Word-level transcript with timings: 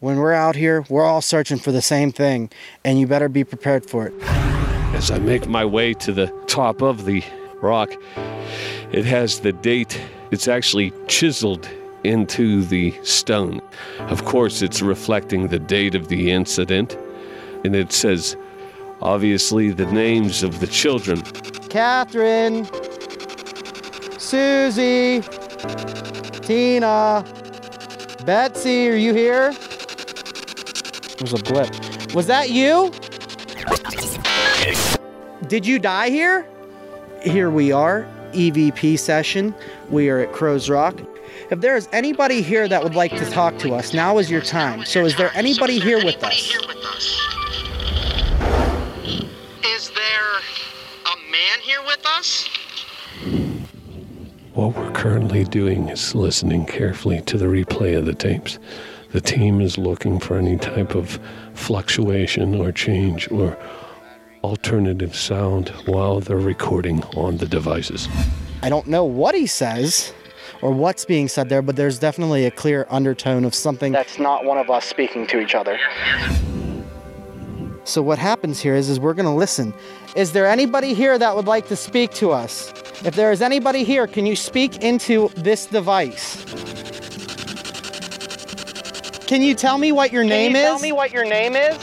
When 0.00 0.18
we're 0.18 0.34
out 0.34 0.56
here, 0.56 0.84
we're 0.90 1.06
all 1.06 1.22
searching 1.22 1.58
for 1.58 1.72
the 1.72 1.80
same 1.80 2.12
thing, 2.12 2.50
and 2.84 3.00
you 3.00 3.06
better 3.06 3.30
be 3.30 3.44
prepared 3.44 3.88
for 3.88 4.06
it. 4.06 4.12
As 4.94 5.10
I 5.10 5.18
make 5.18 5.48
my 5.48 5.64
way 5.64 5.94
to 5.94 6.12
the 6.12 6.26
top 6.46 6.82
of 6.82 7.06
the 7.06 7.24
rock, 7.62 7.94
it 8.92 9.06
has 9.06 9.40
the 9.40 9.52
date. 9.52 9.98
It's 10.30 10.48
actually 10.48 10.92
chiseled 11.08 11.66
into 12.04 12.62
the 12.62 12.92
stone. 13.04 13.62
Of 14.00 14.26
course, 14.26 14.60
it's 14.60 14.82
reflecting 14.82 15.48
the 15.48 15.58
date 15.58 15.94
of 15.94 16.08
the 16.08 16.30
incident, 16.30 16.94
and 17.64 17.74
it 17.74 17.90
says, 17.90 18.36
obviously, 19.00 19.70
the 19.70 19.86
names 19.86 20.42
of 20.42 20.60
the 20.60 20.66
children. 20.66 21.22
Catherine, 21.70 22.66
Susie, 24.18 25.22
Tina, 26.42 27.24
Betsy, 28.26 28.90
are 28.90 28.94
you 28.94 29.14
here? 29.14 29.54
There's 31.18 31.32
a 31.32 31.42
blip. 31.42 32.14
Was 32.14 32.26
that 32.26 32.50
you? 32.50 32.92
Did 35.48 35.66
you 35.66 35.78
die 35.78 36.10
here? 36.10 36.46
Here 37.22 37.50
we 37.50 37.72
are, 37.72 38.06
EVP 38.32 38.98
session. 38.98 39.54
We 39.90 40.10
are 40.10 40.18
at 40.18 40.32
Crows 40.32 40.68
Rock. 40.68 41.00
If 41.50 41.60
there 41.60 41.76
is 41.76 41.88
anybody 41.92 42.42
here 42.42 42.68
that 42.68 42.82
would 42.82 42.94
like 42.94 43.12
to 43.12 43.30
talk 43.30 43.58
to 43.58 43.74
us, 43.74 43.94
now 43.94 44.18
is 44.18 44.30
your 44.30 44.42
time. 44.42 44.84
So, 44.84 45.04
is 45.04 45.16
there 45.16 45.30
anybody 45.34 45.78
here 45.78 46.04
with 46.04 46.22
us? 46.22 46.54
Is 49.64 49.90
there 49.90 50.32
a 51.06 51.16
man 51.30 51.60
here 51.62 51.82
with 51.86 52.04
us? 52.04 52.48
What 54.54 54.76
we're 54.76 54.90
currently 54.92 55.44
doing 55.44 55.88
is 55.88 56.14
listening 56.14 56.66
carefully 56.66 57.20
to 57.22 57.38
the 57.38 57.46
replay 57.46 57.96
of 57.96 58.06
the 58.06 58.14
tapes. 58.14 58.58
The 59.16 59.22
team 59.22 59.62
is 59.62 59.78
looking 59.78 60.20
for 60.20 60.36
any 60.36 60.58
type 60.58 60.94
of 60.94 61.18
fluctuation 61.54 62.54
or 62.54 62.70
change 62.70 63.30
or 63.32 63.56
alternative 64.44 65.16
sound 65.16 65.70
while 65.86 66.20
they're 66.20 66.36
recording 66.36 67.02
on 67.16 67.38
the 67.38 67.46
devices. 67.46 68.08
I 68.62 68.68
don't 68.68 68.86
know 68.86 69.06
what 69.06 69.34
he 69.34 69.46
says 69.46 70.12
or 70.60 70.70
what's 70.70 71.06
being 71.06 71.28
said 71.28 71.48
there, 71.48 71.62
but 71.62 71.76
there's 71.76 71.98
definitely 71.98 72.44
a 72.44 72.50
clear 72.50 72.86
undertone 72.90 73.46
of 73.46 73.54
something 73.54 73.90
that's 73.90 74.18
not 74.18 74.44
one 74.44 74.58
of 74.58 74.68
us 74.68 74.84
speaking 74.84 75.26
to 75.28 75.40
each 75.40 75.54
other. 75.54 75.78
So 77.84 78.02
what 78.02 78.18
happens 78.18 78.60
here 78.60 78.74
is, 78.74 78.90
is 78.90 79.00
we're 79.00 79.14
going 79.14 79.24
to 79.24 79.32
listen. 79.32 79.72
Is 80.14 80.32
there 80.32 80.46
anybody 80.46 80.92
here 80.92 81.16
that 81.16 81.34
would 81.34 81.46
like 81.46 81.68
to 81.68 81.76
speak 81.76 82.10
to 82.16 82.32
us? 82.32 82.70
If 83.02 83.14
there 83.14 83.32
is 83.32 83.40
anybody 83.40 83.82
here, 83.82 84.06
can 84.06 84.26
you 84.26 84.36
speak 84.36 84.82
into 84.82 85.30
this 85.36 85.64
device? 85.64 86.44
Can 89.26 89.42
you 89.42 89.56
tell 89.56 89.76
me 89.76 89.90
what 89.90 90.12
your 90.12 90.22
name 90.22 90.54
is? 90.54 90.62
Tell 90.62 90.78
me 90.78 90.92
what 90.92 91.12
your 91.12 91.24
name 91.24 91.56
is. 91.56 91.76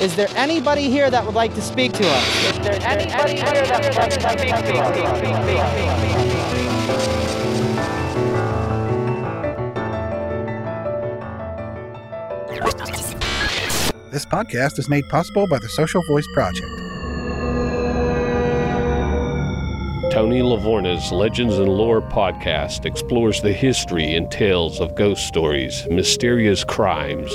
Is 0.00 0.16
there 0.16 0.28
anybody 0.36 0.88
here 0.88 1.10
that 1.10 1.26
would 1.26 1.34
like 1.34 1.54
to 1.54 1.60
speak 1.60 1.92
to 1.92 2.08
us? 2.08 2.44
Is 2.46 2.58
there 2.60 2.80
anybody 2.82 3.34
here 3.34 3.66
that 3.66 3.84
would 3.84 3.94
like 3.94 4.10
to 4.10 4.20
speak 4.22 4.32
to 4.32 4.48
us? 4.48 5.28
This 14.10 14.24
podcast 14.24 14.78
is 14.78 14.88
made 14.88 15.06
possible 15.10 15.46
by 15.46 15.58
the 15.58 15.68
Social 15.68 16.02
Voice 16.08 16.26
Project. 16.32 16.87
Tony 20.10 20.40
Lavorna's 20.40 21.12
Legends 21.12 21.58
and 21.58 21.68
Lore 21.68 22.00
podcast 22.00 22.86
explores 22.86 23.42
the 23.42 23.52
history 23.52 24.14
and 24.14 24.30
tales 24.30 24.80
of 24.80 24.94
ghost 24.94 25.26
stories, 25.26 25.86
mysterious 25.90 26.64
crimes, 26.64 27.30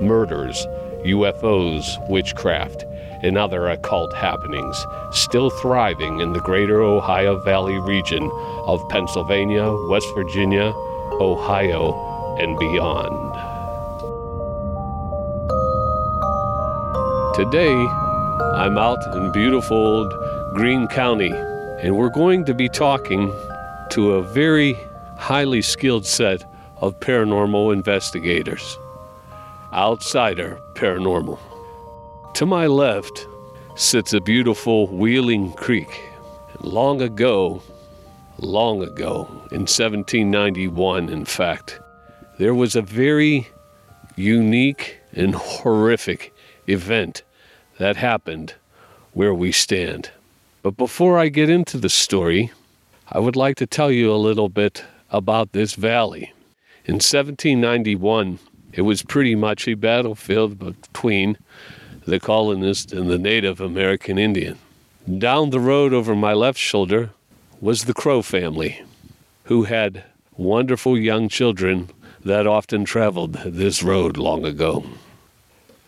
murders, 0.00 0.66
UFOs, 1.04 1.84
witchcraft, 2.08 2.86
and 3.22 3.36
other 3.36 3.68
occult 3.68 4.14
happenings, 4.14 4.86
still 5.12 5.50
thriving 5.50 6.20
in 6.20 6.32
the 6.32 6.40
greater 6.40 6.82
Ohio 6.82 7.38
Valley 7.40 7.78
region 7.80 8.30
of 8.66 8.88
Pennsylvania, 8.88 9.70
West 9.88 10.08
Virginia, 10.14 10.72
Ohio, 11.20 11.92
and 12.38 12.58
beyond. 12.58 13.34
Today, 17.36 17.74
I'm 18.56 18.78
out 18.78 19.14
in 19.14 19.30
beautiful 19.30 20.08
Greene 20.54 20.88
County, 20.88 21.32
and 21.80 21.96
we're 21.96 22.08
going 22.08 22.44
to 22.44 22.54
be 22.54 22.68
talking 22.68 23.32
to 23.90 24.12
a 24.12 24.22
very 24.22 24.76
highly 25.16 25.62
skilled 25.62 26.06
set 26.06 26.44
of 26.78 26.98
paranormal 27.00 27.72
investigators. 27.72 28.78
Outsider 29.72 30.60
Paranormal. 30.74 31.38
To 32.34 32.46
my 32.46 32.66
left 32.66 33.26
sits 33.76 34.12
a 34.12 34.20
beautiful 34.20 34.86
Wheeling 34.88 35.52
Creek. 35.54 36.00
Long 36.60 37.02
ago, 37.02 37.62
long 38.38 38.82
ago, 38.82 39.26
in 39.50 39.66
1791, 39.66 41.08
in 41.08 41.24
fact, 41.24 41.80
there 42.38 42.54
was 42.54 42.76
a 42.76 42.82
very 42.82 43.48
unique 44.16 44.98
and 45.12 45.34
horrific 45.34 46.32
event 46.66 47.22
that 47.78 47.96
happened 47.96 48.54
where 49.12 49.34
we 49.34 49.52
stand. 49.52 50.10
But 50.64 50.78
before 50.78 51.18
I 51.18 51.28
get 51.28 51.50
into 51.50 51.76
the 51.76 51.90
story, 51.90 52.50
I 53.12 53.18
would 53.18 53.36
like 53.36 53.56
to 53.56 53.66
tell 53.66 53.92
you 53.92 54.10
a 54.10 54.16
little 54.16 54.48
bit 54.48 54.82
about 55.10 55.52
this 55.52 55.74
valley. 55.74 56.32
In 56.86 56.94
1791, 56.94 58.38
it 58.72 58.80
was 58.80 59.02
pretty 59.02 59.34
much 59.34 59.68
a 59.68 59.74
battlefield 59.74 60.58
between 60.58 61.36
the 62.06 62.18
colonist 62.18 62.94
and 62.94 63.10
the 63.10 63.18
Native 63.18 63.60
American 63.60 64.16
Indian. 64.16 64.58
Down 65.18 65.50
the 65.50 65.60
road 65.60 65.92
over 65.92 66.14
my 66.14 66.32
left 66.32 66.58
shoulder 66.58 67.10
was 67.60 67.84
the 67.84 67.92
Crow 67.92 68.22
family, 68.22 68.80
who 69.44 69.64
had 69.64 70.04
wonderful 70.34 70.96
young 70.96 71.28
children 71.28 71.90
that 72.24 72.46
often 72.46 72.86
traveled 72.86 73.34
this 73.44 73.82
road 73.82 74.16
long 74.16 74.46
ago. 74.46 74.82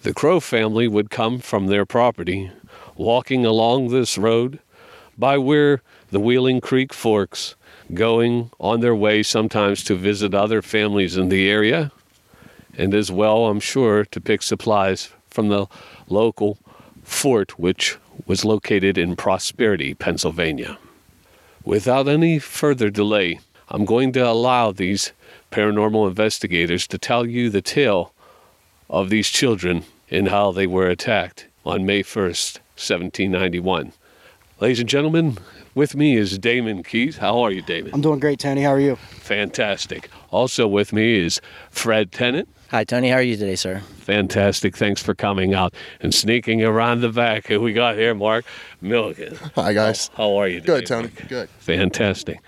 The 0.02 0.12
Crow 0.12 0.38
family 0.38 0.86
would 0.86 1.08
come 1.08 1.38
from 1.38 1.68
their 1.68 1.86
property, 1.86 2.50
walking 2.94 3.46
along 3.46 3.88
this 3.88 4.18
road 4.18 4.58
by 5.18 5.38
where 5.38 5.82
the 6.10 6.20
Wheeling 6.20 6.60
Creek 6.60 6.92
forks, 6.92 7.54
going 7.94 8.50
on 8.58 8.80
their 8.80 8.94
way 8.94 9.22
sometimes 9.22 9.84
to 9.84 9.94
visit 9.94 10.34
other 10.34 10.62
families 10.62 11.16
in 11.16 11.28
the 11.28 11.48
area, 11.48 11.92
and 12.76 12.94
as 12.94 13.10
well, 13.10 13.46
I'm 13.46 13.60
sure, 13.60 14.04
to 14.04 14.20
pick 14.20 14.42
supplies 14.42 15.10
from 15.30 15.48
the 15.48 15.66
local 16.08 16.58
fort, 17.02 17.58
which 17.58 17.96
was 18.26 18.44
located 18.44 18.98
in 18.98 19.16
Prosperity, 19.16 19.94
Pennsylvania. 19.94 20.78
Without 21.64 22.08
any 22.08 22.38
further 22.38 22.90
delay, 22.90 23.40
I'm 23.68 23.84
going 23.84 24.12
to 24.12 24.20
allow 24.20 24.72
these 24.72 25.12
paranormal 25.50 26.08
investigators 26.08 26.86
to 26.88 26.98
tell 26.98 27.26
you 27.26 27.50
the 27.50 27.62
tale 27.62 28.12
of 28.88 29.10
these 29.10 29.28
children 29.28 29.84
and 30.10 30.28
how 30.28 30.52
they 30.52 30.66
were 30.66 30.88
attacked 30.88 31.46
on 31.64 31.86
May 31.86 32.02
1st, 32.02 32.58
1791. 32.76 33.92
Ladies 34.58 34.80
and 34.80 34.88
gentlemen, 34.88 35.36
with 35.74 35.94
me 35.94 36.16
is 36.16 36.38
Damon 36.38 36.82
Keith. 36.82 37.18
How 37.18 37.40
are 37.42 37.50
you, 37.50 37.60
Damon? 37.60 37.90
I'm 37.92 38.00
doing 38.00 38.18
great, 38.18 38.38
Tony. 38.38 38.62
How 38.62 38.70
are 38.70 38.80
you? 38.80 38.96
Fantastic. 38.96 40.08
Also 40.30 40.66
with 40.66 40.94
me 40.94 41.18
is 41.18 41.42
Fred 41.68 42.10
Tennant. 42.10 42.48
Hi, 42.70 42.82
Tony. 42.82 43.10
How 43.10 43.16
are 43.16 43.22
you 43.22 43.36
today, 43.36 43.56
sir? 43.56 43.80
Fantastic. 43.98 44.74
Thanks 44.74 45.02
for 45.02 45.14
coming 45.14 45.52
out 45.52 45.74
and 46.00 46.14
sneaking 46.14 46.64
around 46.64 47.02
the 47.02 47.10
back. 47.10 47.48
Who 47.48 47.60
we 47.60 47.74
got 47.74 47.96
here, 47.96 48.14
Mark 48.14 48.46
Milligan. 48.80 49.34
Hi, 49.56 49.74
guys. 49.74 50.08
How, 50.14 50.30
how 50.30 50.36
are 50.36 50.48
you? 50.48 50.62
Good, 50.62 50.86
today, 50.86 50.86
Tony. 50.86 51.08
Mark? 51.08 51.28
Good. 51.28 51.48
Fantastic. 51.58 52.40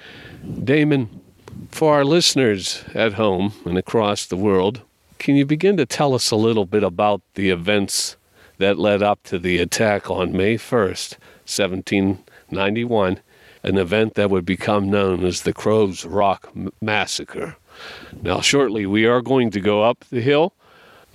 Damon, 0.64 1.20
for 1.70 1.92
our 1.92 2.06
listeners 2.06 2.84
at 2.94 3.12
home 3.12 3.52
and 3.66 3.76
across 3.76 4.24
the 4.24 4.36
world, 4.36 4.80
can 5.18 5.36
you 5.36 5.44
begin 5.44 5.76
to 5.76 5.84
tell 5.84 6.14
us 6.14 6.30
a 6.30 6.36
little 6.36 6.64
bit 6.64 6.82
about 6.82 7.20
the 7.34 7.50
events 7.50 8.16
that 8.56 8.78
led 8.78 9.02
up 9.02 9.22
to 9.24 9.38
the 9.38 9.58
attack 9.58 10.10
on 10.10 10.32
May 10.32 10.56
1st, 10.56 11.16
1791, 11.48 13.20
an 13.62 13.78
event 13.78 14.14
that 14.14 14.30
would 14.30 14.44
become 14.44 14.90
known 14.90 15.24
as 15.24 15.42
the 15.42 15.52
Crows 15.52 16.04
Rock 16.04 16.50
Massacre? 16.80 17.56
Now, 18.22 18.40
shortly, 18.40 18.86
we 18.86 19.06
are 19.06 19.20
going 19.20 19.50
to 19.50 19.60
go 19.60 19.82
up 19.82 20.04
the 20.10 20.20
hill 20.20 20.54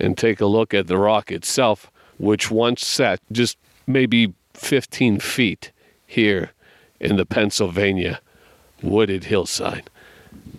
and 0.00 0.16
take 0.16 0.40
a 0.40 0.46
look 0.46 0.74
at 0.74 0.86
the 0.86 0.98
rock 0.98 1.30
itself, 1.30 1.90
which 2.18 2.50
once 2.50 2.86
sat 2.86 3.20
just 3.30 3.58
maybe 3.86 4.34
15 4.54 5.20
feet 5.20 5.72
here 6.06 6.52
in 7.00 7.16
the 7.16 7.26
Pennsylvania 7.26 8.20
wooded 8.82 9.24
hillside. 9.24 9.90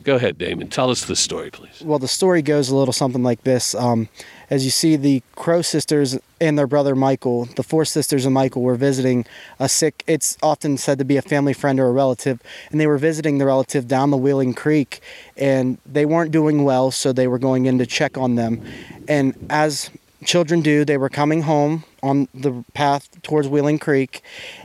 Go 0.03 0.15
ahead, 0.15 0.37
Damon. 0.37 0.69
Tell 0.69 0.89
us 0.89 1.05
the 1.05 1.15
story, 1.15 1.49
please. 1.49 1.81
Well, 1.83 1.99
the 1.99 2.07
story 2.07 2.41
goes 2.41 2.69
a 2.69 2.75
little 2.75 2.93
something 2.93 3.23
like 3.23 3.43
this. 3.43 3.73
Um, 3.75 4.09
as 4.49 4.65
you 4.65 4.71
see, 4.71 4.95
the 4.95 5.23
Crow 5.35 5.61
sisters 5.61 6.17
and 6.39 6.57
their 6.57 6.67
brother 6.67 6.95
Michael, 6.95 7.45
the 7.45 7.63
four 7.63 7.85
sisters 7.85 8.25
and 8.25 8.33
Michael, 8.33 8.61
were 8.61 8.75
visiting 8.75 9.25
a 9.59 9.69
sick, 9.69 10.03
it's 10.07 10.37
often 10.43 10.77
said 10.77 10.97
to 10.99 11.05
be 11.05 11.17
a 11.17 11.21
family 11.21 11.53
friend 11.53 11.79
or 11.79 11.87
a 11.87 11.91
relative, 11.91 12.41
and 12.71 12.79
they 12.79 12.87
were 12.87 12.97
visiting 12.97 13.37
the 13.37 13.45
relative 13.45 13.87
down 13.87 14.11
the 14.11 14.17
Wheeling 14.17 14.53
Creek, 14.53 15.01
and 15.37 15.77
they 15.85 16.05
weren't 16.05 16.31
doing 16.31 16.63
well, 16.63 16.91
so 16.91 17.11
they 17.11 17.27
were 17.27 17.39
going 17.39 17.65
in 17.65 17.77
to 17.77 17.85
check 17.85 18.17
on 18.17 18.35
them. 18.35 18.61
And 19.07 19.33
as 19.49 19.89
children 20.25 20.61
do. 20.61 20.83
They 20.83 20.97
were 20.97 21.09
coming 21.09 21.43
home 21.43 21.83
on 22.05 22.27
the 22.33 22.63
path 22.73 23.09
towards 23.23 23.47
Wheeling 23.47 23.79
Creek, 23.79 24.21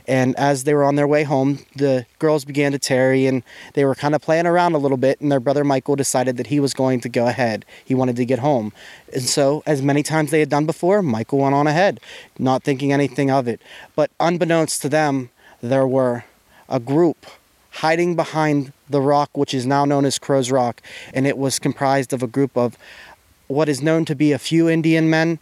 and 0.07 0.35
as 0.37 0.63
they 0.63 0.73
were 0.73 0.83
on 0.83 0.95
their 0.95 1.07
way 1.07 1.23
home, 1.23 1.59
the 1.75 2.05
girls 2.19 2.45
began 2.45 2.71
to 2.71 2.79
tarry 2.79 3.25
and 3.25 3.43
they 3.73 3.83
were 3.83 3.95
kind 3.95 4.13
of 4.13 4.21
playing 4.21 4.45
around 4.45 4.73
a 4.73 4.77
little 4.77 4.97
bit. 4.97 5.19
And 5.19 5.31
their 5.31 5.39
brother 5.39 5.63
Michael 5.63 5.95
decided 5.95 6.37
that 6.37 6.47
he 6.47 6.59
was 6.59 6.73
going 6.73 7.01
to 7.01 7.09
go 7.09 7.27
ahead. 7.27 7.65
He 7.83 7.95
wanted 7.95 8.15
to 8.17 8.25
get 8.25 8.39
home. 8.39 8.71
And 9.11 9.23
so, 9.23 9.63
as 9.65 9.81
many 9.81 10.03
times 10.03 10.29
they 10.29 10.39
had 10.39 10.49
done 10.49 10.65
before, 10.65 11.01
Michael 11.01 11.39
went 11.39 11.55
on 11.55 11.67
ahead, 11.67 11.99
not 12.37 12.63
thinking 12.63 12.93
anything 12.93 13.31
of 13.31 13.47
it. 13.47 13.59
But 13.95 14.11
unbeknownst 14.19 14.81
to 14.83 14.89
them, 14.89 15.31
there 15.61 15.87
were 15.87 16.25
a 16.69 16.79
group 16.79 17.25
hiding 17.71 18.15
behind 18.15 18.71
the 18.89 19.01
rock, 19.01 19.35
which 19.35 19.53
is 19.53 19.65
now 19.65 19.85
known 19.85 20.05
as 20.05 20.19
Crow's 20.19 20.51
Rock, 20.51 20.81
and 21.13 21.25
it 21.25 21.37
was 21.37 21.57
comprised 21.57 22.13
of 22.13 22.21
a 22.21 22.27
group 22.27 22.55
of 22.57 22.77
what 23.47 23.67
is 23.67 23.81
known 23.81 24.05
to 24.05 24.15
be 24.15 24.31
a 24.31 24.39
few 24.39 24.69
Indian 24.69 25.09
men 25.09 25.39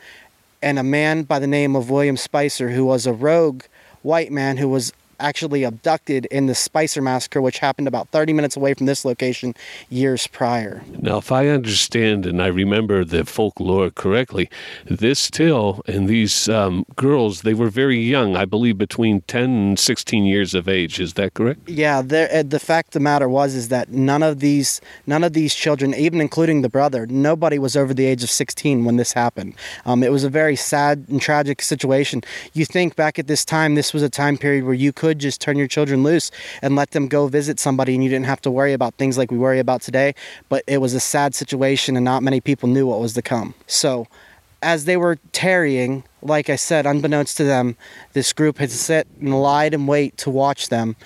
and 0.62 0.80
a 0.80 0.84
man 0.84 1.24
by 1.24 1.40
the 1.40 1.48
name 1.48 1.76
of 1.76 1.90
William 1.90 2.18
Spicer, 2.18 2.70
who 2.70 2.86
was 2.86 3.06
a 3.06 3.14
rogue 3.14 3.64
white 4.02 4.32
man 4.32 4.58
who 4.58 4.68
was 4.68 4.94
actually 5.20 5.64
abducted 5.64 6.26
in 6.28 6.48
the 6.48 6.56
Spicer 6.56 7.02
massacre, 7.02 7.42
which 7.42 7.60
happened 7.60 7.88
about 7.88 8.10
30 8.10 8.34
minutes 8.34 8.56
away 8.56 8.74
from 8.74 8.86
this 8.86 9.06
location 9.06 9.54
years 9.90 10.28
prior. 10.28 10.82
Now, 11.00 11.18
if 11.18 11.32
I 11.32 11.48
understand 11.48 12.26
and 12.26 12.42
I 12.42 12.48
remember 12.48 13.04
the 13.04 13.26
folklore 13.26 13.90
correctly, 13.90 14.50
this 14.86 15.30
Till 15.30 15.82
and 15.88 16.08
these 16.08 16.50
um, 16.50 16.86
girls, 16.96 17.42
they 17.42 17.54
were 17.54 17.70
very 17.70 18.00
young, 18.00 18.36
I 18.36 18.46
believe 18.46 18.78
between 18.78 19.22
10 19.22 19.44
and 19.44 19.80
16 19.80 20.26
years 20.26 20.54
of 20.54 20.68
age. 20.68 21.00
Is 21.00 21.14
that 21.14 21.34
correct? 21.34 21.70
Yeah, 21.70 22.00
uh, 22.00 22.44
the 22.44 22.62
fact 22.62 22.90
of 22.90 22.94
the 22.94 23.00
matter 23.02 23.28
was 23.30 23.56
is 23.56 23.70
that 23.70 23.92
none 23.92 24.24
of 24.24 24.40
these 24.40 24.82
none 25.06 25.24
of 25.24 25.34
these 25.34 25.54
children, 25.54 25.94
even 25.94 26.22
including 26.22 26.62
the 26.62 26.70
brother, 26.70 27.06
nobody 27.08 27.60
was 27.60 27.76
over 27.76 27.94
the 27.94 28.06
age 28.06 28.24
of 28.24 28.30
16 28.30 28.86
when 28.86 28.98
this 28.98 29.14
happened. 29.14 29.56
Um, 29.86 30.04
it 30.04 30.12
was 30.12 30.24
a 30.24 30.30
very 30.30 30.56
sad 30.56 31.06
and 31.10 31.22
tragic 31.22 31.62
situation. 31.62 32.22
You 32.54 32.66
think 32.66 32.96
back 32.96 33.20
at 33.20 33.28
this 33.28 33.44
time, 33.44 33.76
this 33.76 33.94
was 33.94 34.04
a 34.04 34.10
time 34.10 34.38
period 34.38 34.64
where 34.66 34.74
you 34.74 34.94
could 34.94 35.09
could 35.10 35.20
just 35.20 35.42
turn 35.42 35.58
your 35.58 35.68
children 35.68 36.04
loose 36.04 36.30
and 36.62 36.76
let 36.76 36.92
them 36.92 37.08
go 37.08 37.28
visit 37.28 37.60
somebody 37.60 37.96
and 37.96 38.04
you 38.04 38.10
didn't 38.10 38.28
have 38.28 38.42
to 38.42 38.52
worry 38.52 38.74
about 38.74 38.94
things 38.96 39.18
like 39.18 39.32
we 39.32 39.38
worry 39.38 39.60
about 39.60 39.82
today. 39.82 40.14
But 40.50 40.64
it 40.68 40.78
was 40.78 40.94
a 40.94 41.00
sad 41.00 41.34
situation 41.34 41.96
and 41.98 42.06
not 42.06 42.22
many 42.22 42.40
people 42.40 42.70
knew 42.70 42.86
what 42.86 43.00
was 43.00 43.14
to 43.14 43.24
come. 43.24 43.56
So 43.66 44.08
as 44.62 44.86
they 44.86 44.98
were 44.98 45.18
tarrying, 45.32 46.04
like 46.22 46.50
I 46.50 46.58
said, 46.58 46.86
unbeknownst 46.86 47.38
to 47.38 47.46
them, 47.46 47.78
this 48.12 48.34
group 48.34 48.58
had 48.58 48.72
sat 48.72 49.08
and 49.22 49.42
lied 49.42 49.74
in 49.74 49.88
wait 49.88 50.18
to 50.18 50.30
watch 50.30 50.68
them, 50.68 50.98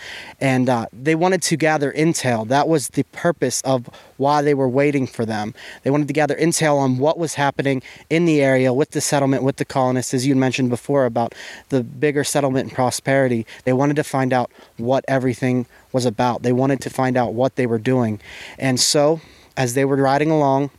and 0.41 0.67
uh, 0.67 0.87
they 0.91 1.13
wanted 1.13 1.43
to 1.43 1.57
gather 1.57 1.91
intel. 1.93 2.47
That 2.47 2.67
was 2.67 2.89
the 2.89 3.03
purpose 3.11 3.61
of 3.61 3.89
why 4.17 4.41
they 4.41 4.55
were 4.55 4.67
waiting 4.67 5.05
for 5.05 5.25
them. 5.25 5.53
They 5.83 5.91
wanted 5.91 6.07
to 6.07 6.13
gather 6.13 6.35
intel 6.35 6.77
on 6.77 6.97
what 6.97 7.19
was 7.19 7.35
happening 7.35 7.83
in 8.09 8.25
the 8.25 8.41
area 8.41 8.73
with 8.73 8.91
the 8.91 9.01
settlement, 9.01 9.43
with 9.43 9.57
the 9.57 9.65
colonists, 9.65 10.13
as 10.13 10.25
you 10.25 10.35
mentioned 10.35 10.69
before 10.69 11.05
about 11.05 11.35
the 11.69 11.83
bigger 11.83 12.23
settlement 12.23 12.69
and 12.69 12.75
prosperity. 12.75 13.45
They 13.65 13.73
wanted 13.73 13.97
to 13.97 14.03
find 14.03 14.33
out 14.33 14.51
what 14.77 15.05
everything 15.07 15.67
was 15.91 16.05
about. 16.05 16.41
They 16.41 16.53
wanted 16.53 16.81
to 16.81 16.89
find 16.89 17.17
out 17.17 17.33
what 17.33 17.55
they 17.55 17.67
were 17.67 17.77
doing, 17.77 18.19
and 18.57 18.79
so 18.79 19.21
as 19.55 19.75
they 19.75 19.85
were 19.85 19.97
riding 19.97 20.31
along, 20.31 20.71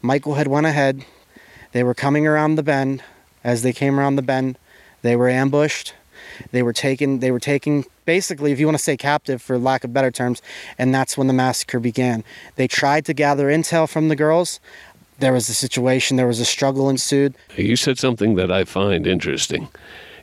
Michael 0.00 0.34
had 0.34 0.46
went 0.46 0.66
ahead 0.66 1.04
they 1.74 1.82
were 1.82 1.92
coming 1.92 2.24
around 2.24 2.54
the 2.54 2.62
bend. 2.62 3.02
As 3.42 3.62
they 3.62 3.72
came 3.72 3.98
around 3.98 4.16
the 4.16 4.22
bend, 4.22 4.56
they 5.02 5.16
were 5.16 5.28
ambushed. 5.28 5.92
They 6.52 6.62
were 6.62 6.72
taken. 6.72 7.18
They 7.18 7.30
were 7.30 7.40
taken 7.40 7.84
basically, 8.06 8.52
if 8.52 8.60
you 8.60 8.66
want 8.66 8.78
to 8.78 8.82
say 8.82 8.96
captive, 8.96 9.42
for 9.42 9.58
lack 9.58 9.82
of 9.82 9.92
better 9.92 10.10
terms, 10.10 10.40
and 10.78 10.94
that's 10.94 11.18
when 11.18 11.26
the 11.26 11.32
massacre 11.34 11.80
began. 11.80 12.22
They 12.54 12.68
tried 12.68 13.04
to 13.06 13.12
gather 13.12 13.48
intel 13.48 13.88
from 13.88 14.08
the 14.08 14.16
girls. 14.16 14.60
There 15.18 15.32
was 15.32 15.48
a 15.48 15.54
situation. 15.54 16.16
There 16.16 16.28
was 16.28 16.40
a 16.40 16.44
struggle 16.44 16.88
ensued. 16.88 17.34
You 17.56 17.76
said 17.76 17.98
something 17.98 18.36
that 18.36 18.50
I 18.50 18.64
find 18.64 19.06
interesting. 19.06 19.68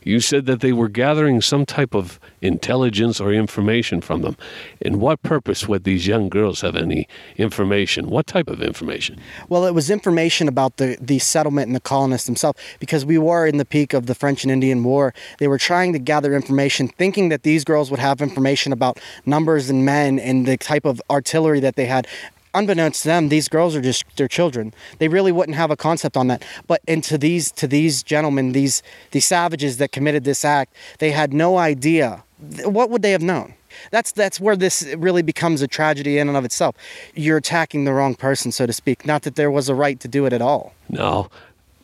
You 0.03 0.19
said 0.19 0.45
that 0.48 0.62
they 0.62 0.74
were 0.74 0.89
gathering 0.89 1.42
some 1.42 1.65
type 1.65 1.94
of 1.94 2.19
intelligence 2.42 3.21
or 3.21 3.31
information 3.31 4.01
from 4.01 4.21
them. 4.21 4.36
In 4.80 5.00
what 5.00 5.21
purpose 5.21 5.68
would 5.68 5.83
these 5.83 6.07
young 6.07 6.27
girls 6.27 6.62
have 6.62 6.75
any 6.75 7.07
information? 7.38 8.09
What 8.09 8.25
type 8.25 8.48
of 8.48 8.62
information? 8.62 9.19
Well, 9.48 9.65
it 9.65 9.75
was 9.75 9.92
information 9.92 10.48
about 10.48 10.77
the, 10.77 10.98
the 11.00 11.19
settlement 11.19 11.68
and 11.68 11.75
the 11.75 11.81
colonists 11.81 12.25
themselves 12.25 12.59
because 12.80 13.06
we 13.06 13.19
were 13.19 13.45
in 13.45 13.57
the 13.57 13.65
peak 13.65 13.94
of 13.94 14.07
the 14.07 14.15
French 14.15 14.44
and 14.44 14.51
Indian 14.51 14.83
War. 14.83 15.13
They 15.38 15.48
were 15.48 15.59
trying 15.59 15.94
to 15.94 16.00
gather 16.00 16.36
information, 16.36 16.88
thinking 16.88 17.30
that 17.30 17.44
these 17.44 17.63
girls 17.63 17.92
would 17.92 18.00
have 18.00 18.21
information 18.21 18.74
about 18.74 19.00
numbers 19.25 19.69
and 19.69 19.86
men 19.86 20.18
and 20.18 20.48
the 20.48 20.57
type 20.57 20.86
of 20.86 21.01
artillery 21.09 21.59
that 21.59 21.75
they 21.75 21.86
had 21.86 22.07
unbeknownst 22.53 23.03
to 23.03 23.07
them, 23.07 23.30
these 23.30 23.48
girls 23.48 23.75
are 23.75 23.81
just 23.81 24.06
their 24.18 24.27
children. 24.27 24.74
They 25.00 25.07
really 25.07 25.31
wouldn't 25.31 25.57
have 25.57 25.71
a 25.71 25.77
concept 25.77 26.18
on 26.18 26.27
that. 26.27 26.44
But 26.68 26.81
into 26.88 27.18
these 27.18 27.51
to 27.53 27.68
these 27.68 28.03
gentlemen, 28.03 28.51
these 28.51 28.83
these 29.12 29.25
savages 29.25 29.77
that 29.77 29.92
committed 29.92 30.24
this 30.24 30.44
act, 30.45 30.75
they 31.00 31.12
had 31.12 31.33
no 31.33 31.57
idea. 31.57 32.24
What 32.63 32.89
would 32.89 33.01
they 33.01 33.12
have 33.12 33.21
known? 33.21 33.53
That's 33.92 34.12
that's 34.12 34.39
where 34.39 34.56
this 34.56 34.83
really 34.98 35.21
becomes 35.21 35.62
a 35.62 35.68
tragedy 35.68 36.18
in 36.18 36.27
and 36.27 36.38
of 36.38 36.45
itself. 36.45 36.75
You're 37.15 37.38
attacking 37.38 37.86
the 37.86 37.94
wrong 37.94 38.15
person, 38.15 38.51
so 38.51 38.65
to 38.65 38.74
speak. 38.74 39.06
Not 39.06 39.24
that 39.24 39.36
there 39.36 39.51
was 39.51 39.69
a 39.69 39.75
right 39.75 40.00
to 40.00 40.07
do 40.07 40.25
it 40.25 40.33
at 40.33 40.42
all. 40.42 40.74
No, 40.89 41.30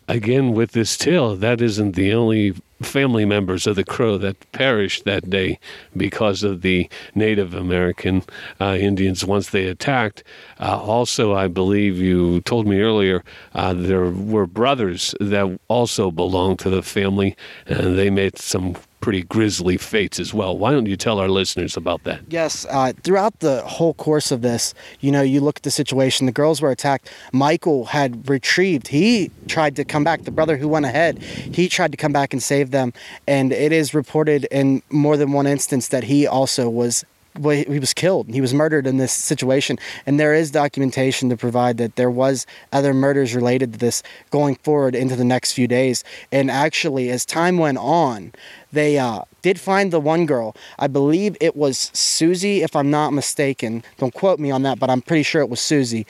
again 0.07 0.53
with 0.53 0.71
this 0.71 0.97
tale, 0.97 1.35
that 1.35 1.61
isn't 1.61 1.95
the 1.95 2.13
only 2.13 2.55
family 2.81 3.25
members 3.25 3.65
of 3.65 3.75
the 3.75 3.83
Crow 3.83 4.17
that 4.19 4.51
perished 4.51 5.03
that 5.05 5.29
day 5.29 5.59
because 5.95 6.43
of 6.43 6.61
the 6.61 6.89
Native 7.15 7.53
American 7.53 8.23
uh, 8.61 8.77
Indians 8.79 9.25
once 9.25 9.49
they 9.49 9.65
attacked. 9.65 10.23
Uh, 10.59 10.79
also, 10.79 11.33
I 11.33 11.47
believe 11.47 11.97
you 11.97 12.41
told 12.41 12.67
me 12.67 12.79
earlier 12.81 13.23
uh, 13.55 13.73
there 13.73 14.09
were 14.09 14.45
brothers 14.45 15.15
that 15.19 15.59
also 15.67 16.11
belonged 16.11 16.59
to 16.59 16.69
the 16.69 16.83
family, 16.83 17.35
and 17.65 17.97
they 17.97 18.09
made 18.09 18.37
some 18.37 18.75
pretty 18.99 19.23
grisly 19.23 19.77
fates 19.77 20.19
as 20.19 20.33
well. 20.33 20.57
Why 20.57 20.71
don't 20.71 20.85
you 20.85 20.97
tell 20.97 21.19
our 21.19 21.29
listeners 21.29 21.77
about 21.77 22.03
that? 22.03 22.21
Yes, 22.29 22.65
uh, 22.69 22.93
throughout 23.03 23.39
the 23.39 23.61
whole 23.61 23.93
course 23.93 24.31
of 24.31 24.41
this, 24.41 24.73
you 24.99 25.11
know, 25.11 25.21
you 25.21 25.39
look 25.39 25.57
at 25.57 25.63
the 25.63 25.71
situation. 25.71 26.25
The 26.25 26.31
girls 26.31 26.61
were 26.61 26.71
attacked. 26.71 27.09
Michael 27.31 27.85
had 27.85 28.29
retrieved. 28.29 28.87
He 28.87 29.31
tried 29.47 29.75
to 29.75 29.85
come 29.85 30.03
back. 30.03 30.23
The 30.23 30.31
brother 30.31 30.57
who 30.57 30.67
went 30.67 30.85
ahead, 30.85 31.19
he 31.21 31.69
tried 31.69 31.91
to 31.91 31.97
come 31.97 32.11
back 32.11 32.33
and 32.33 32.41
save 32.41 32.71
them. 32.71 32.93
And 33.27 33.51
it 33.51 33.71
is 33.71 33.93
reported 33.93 34.45
in 34.51 34.81
more 34.89 35.17
than 35.17 35.31
one 35.31 35.47
instance 35.47 35.89
that 35.89 36.03
he 36.03 36.27
also 36.27 36.69
was 36.69 37.05
well, 37.39 37.55
he 37.55 37.79
was 37.79 37.93
killed. 37.93 38.27
He 38.29 38.41
was 38.41 38.53
murdered 38.53 38.87
in 38.87 38.97
this 38.97 39.11
situation, 39.13 39.77
and 40.05 40.19
there 40.19 40.33
is 40.33 40.51
documentation 40.51 41.29
to 41.29 41.37
provide 41.37 41.77
that 41.77 41.95
there 41.95 42.11
was 42.11 42.45
other 42.71 42.93
murders 42.93 43.35
related 43.35 43.73
to 43.73 43.79
this 43.79 44.03
going 44.29 44.55
forward 44.55 44.95
into 44.95 45.15
the 45.15 45.25
next 45.25 45.53
few 45.53 45.67
days. 45.67 46.03
And 46.31 46.49
actually, 46.49 47.09
as 47.09 47.25
time 47.25 47.57
went 47.57 47.77
on, 47.77 48.33
they 48.71 48.97
uh, 48.97 49.21
did 49.41 49.59
find 49.59 49.91
the 49.91 49.99
one 49.99 50.25
girl. 50.25 50.55
I 50.79 50.87
believe 50.87 51.37
it 51.39 51.55
was 51.55 51.91
Susie, 51.93 52.63
if 52.63 52.75
I'm 52.75 52.89
not 52.89 53.13
mistaken. 53.13 53.83
Don't 53.97 54.13
quote 54.13 54.39
me 54.39 54.51
on 54.51 54.63
that, 54.63 54.79
but 54.79 54.89
I'm 54.89 55.01
pretty 55.01 55.23
sure 55.23 55.41
it 55.41 55.49
was 55.49 55.61
Susie. 55.61 56.05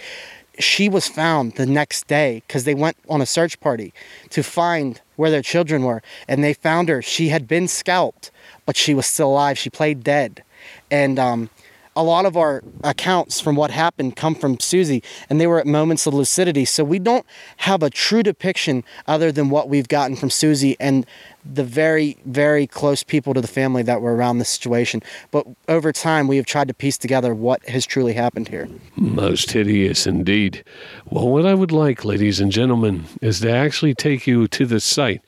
She 0.60 0.90
was 0.90 1.08
found 1.08 1.54
the 1.54 1.68
next 1.68 2.08
day 2.08 2.42
because 2.48 2.64
they 2.64 2.74
went 2.74 2.98
on 3.08 3.22
a 3.22 3.28
search 3.28 3.60
party 3.60 3.94
to 4.32 4.42
find 4.42 5.00
where 5.16 5.30
their 5.30 5.44
children 5.44 5.84
were, 5.84 6.02
and 6.28 6.44
they 6.44 6.54
found 6.54 6.90
her. 6.90 7.02
She 7.02 7.30
had 7.30 7.48
been 7.48 7.68
scalped, 7.68 8.32
but 8.66 8.76
she 8.76 8.96
was 8.96 9.06
still 9.06 9.30
alive. 9.30 9.58
She 9.58 9.70
played 9.70 10.04
dead 10.04 10.44
and 10.90 11.20
um, 11.20 11.50
a 11.98 12.04
lot 12.04 12.28
of 12.28 12.38
our 12.38 12.64
accounts 12.84 13.42
from 13.42 13.56
what 13.56 13.72
happened 13.72 14.16
come 14.16 14.36
from 14.36 14.60
Susie, 14.60 15.02
and 15.30 15.42
they 15.42 15.48
were 15.48 15.60
at 15.60 15.66
moments 15.66 16.06
of 16.06 16.14
lucidity. 16.14 16.64
So 16.64 16.84
we 16.84 17.00
don't 17.00 17.26
have 17.58 17.82
a 17.82 17.90
true 17.90 18.22
depiction 18.22 18.84
other 19.08 19.32
than 19.32 19.50
what 19.50 19.68
we've 19.68 19.88
gotten 19.88 20.16
from 20.16 20.30
Susie 20.30 20.78
and 20.80 21.08
the 21.44 21.64
very, 21.64 22.18
very 22.26 22.68
close 22.68 23.02
people 23.02 23.34
to 23.34 23.42
the 23.42 23.48
family 23.48 23.82
that 23.82 24.00
were 24.00 24.16
around 24.16 24.38
the 24.38 24.46
situation. 24.46 25.02
But 25.32 25.48
over 25.68 25.92
time, 25.92 26.28
we 26.28 26.38
have 26.38 26.46
tried 26.46 26.68
to 26.68 26.74
piece 26.76 27.00
together 27.00 27.34
what 27.34 27.68
has 27.68 27.84
truly 27.84 28.14
happened 28.14 28.50
here. 28.50 28.70
Most 28.96 29.50
hideous 29.50 30.06
indeed. 30.06 30.64
Well, 31.10 31.28
what 31.28 31.48
I 31.48 31.56
would 31.56 31.72
like, 31.72 32.06
ladies 32.06 32.40
and 32.40 32.52
gentlemen, 32.52 33.06
is 33.22 33.40
to 33.40 33.50
actually 33.50 33.96
take 33.96 34.28
you 34.28 34.48
to 34.50 34.68
the 34.68 34.80
site 34.80 35.24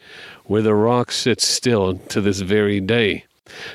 where 0.45 0.61
the 0.61 0.75
rock 0.75 1.11
sits 1.11 1.47
still 1.47 1.95
to 2.09 2.21
this 2.21 2.41
very 2.41 2.79
day. 2.79 3.25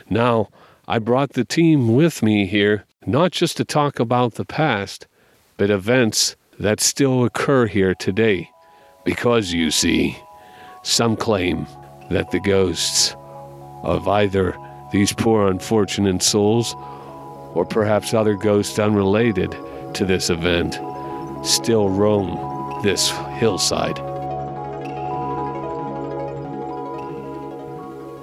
Now, 0.08 0.48
I 0.86 0.98
brought 0.98 1.32
the 1.32 1.46
team 1.46 1.94
with 1.94 2.22
me 2.22 2.44
here, 2.44 2.84
not 3.06 3.32
just 3.32 3.56
to 3.56 3.64
talk 3.64 3.98
about 3.98 4.34
the 4.34 4.44
past, 4.44 5.06
but 5.56 5.70
events 5.70 6.36
that 6.58 6.78
still 6.78 7.24
occur 7.24 7.66
here 7.66 7.94
today. 7.94 8.50
Because, 9.02 9.54
you 9.54 9.70
see, 9.70 10.18
some 10.82 11.16
claim 11.16 11.66
that 12.10 12.30
the 12.32 12.40
ghosts 12.40 13.16
of 13.82 14.06
either 14.08 14.54
these 14.92 15.14
poor 15.14 15.48
unfortunate 15.48 16.22
souls 16.22 16.74
or 17.54 17.64
perhaps 17.64 18.12
other 18.12 18.34
ghosts 18.34 18.78
unrelated 18.78 19.56
to 19.94 20.04
this 20.04 20.28
event 20.28 20.74
still 21.46 21.88
roam 21.88 22.82
this 22.82 23.08
hillside. 23.38 23.96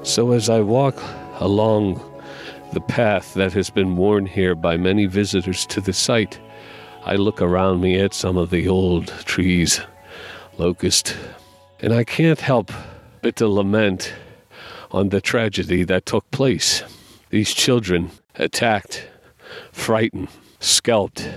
So 0.05 0.31
as 0.33 0.47
I 0.47 0.61
walk 0.61 1.01
along 1.39 1.99
the 2.71 2.81
path 2.81 3.33
that 3.33 3.53
has 3.53 3.69
been 3.69 3.97
worn 3.97 4.25
here 4.25 4.55
by 4.55 4.77
many 4.77 5.05
visitors 5.05 5.65
to 5.67 5.81
the 5.81 5.93
site, 5.93 6.39
I 7.03 7.15
look 7.15 7.41
around 7.41 7.81
me 7.81 7.99
at 7.99 8.13
some 8.13 8.37
of 8.37 8.49
the 8.49 8.67
old 8.67 9.07
trees, 9.25 9.81
locust, 10.57 11.17
and 11.81 11.93
I 11.93 12.03
can't 12.03 12.39
help 12.39 12.71
but 13.21 13.35
to 13.37 13.47
lament 13.47 14.13
on 14.91 15.09
the 15.09 15.21
tragedy 15.21 15.83
that 15.83 16.05
took 16.05 16.29
place. 16.31 16.83
These 17.29 17.53
children 17.53 18.11
attacked, 18.35 19.07
frightened, 19.71 20.29
scalped, 20.59 21.29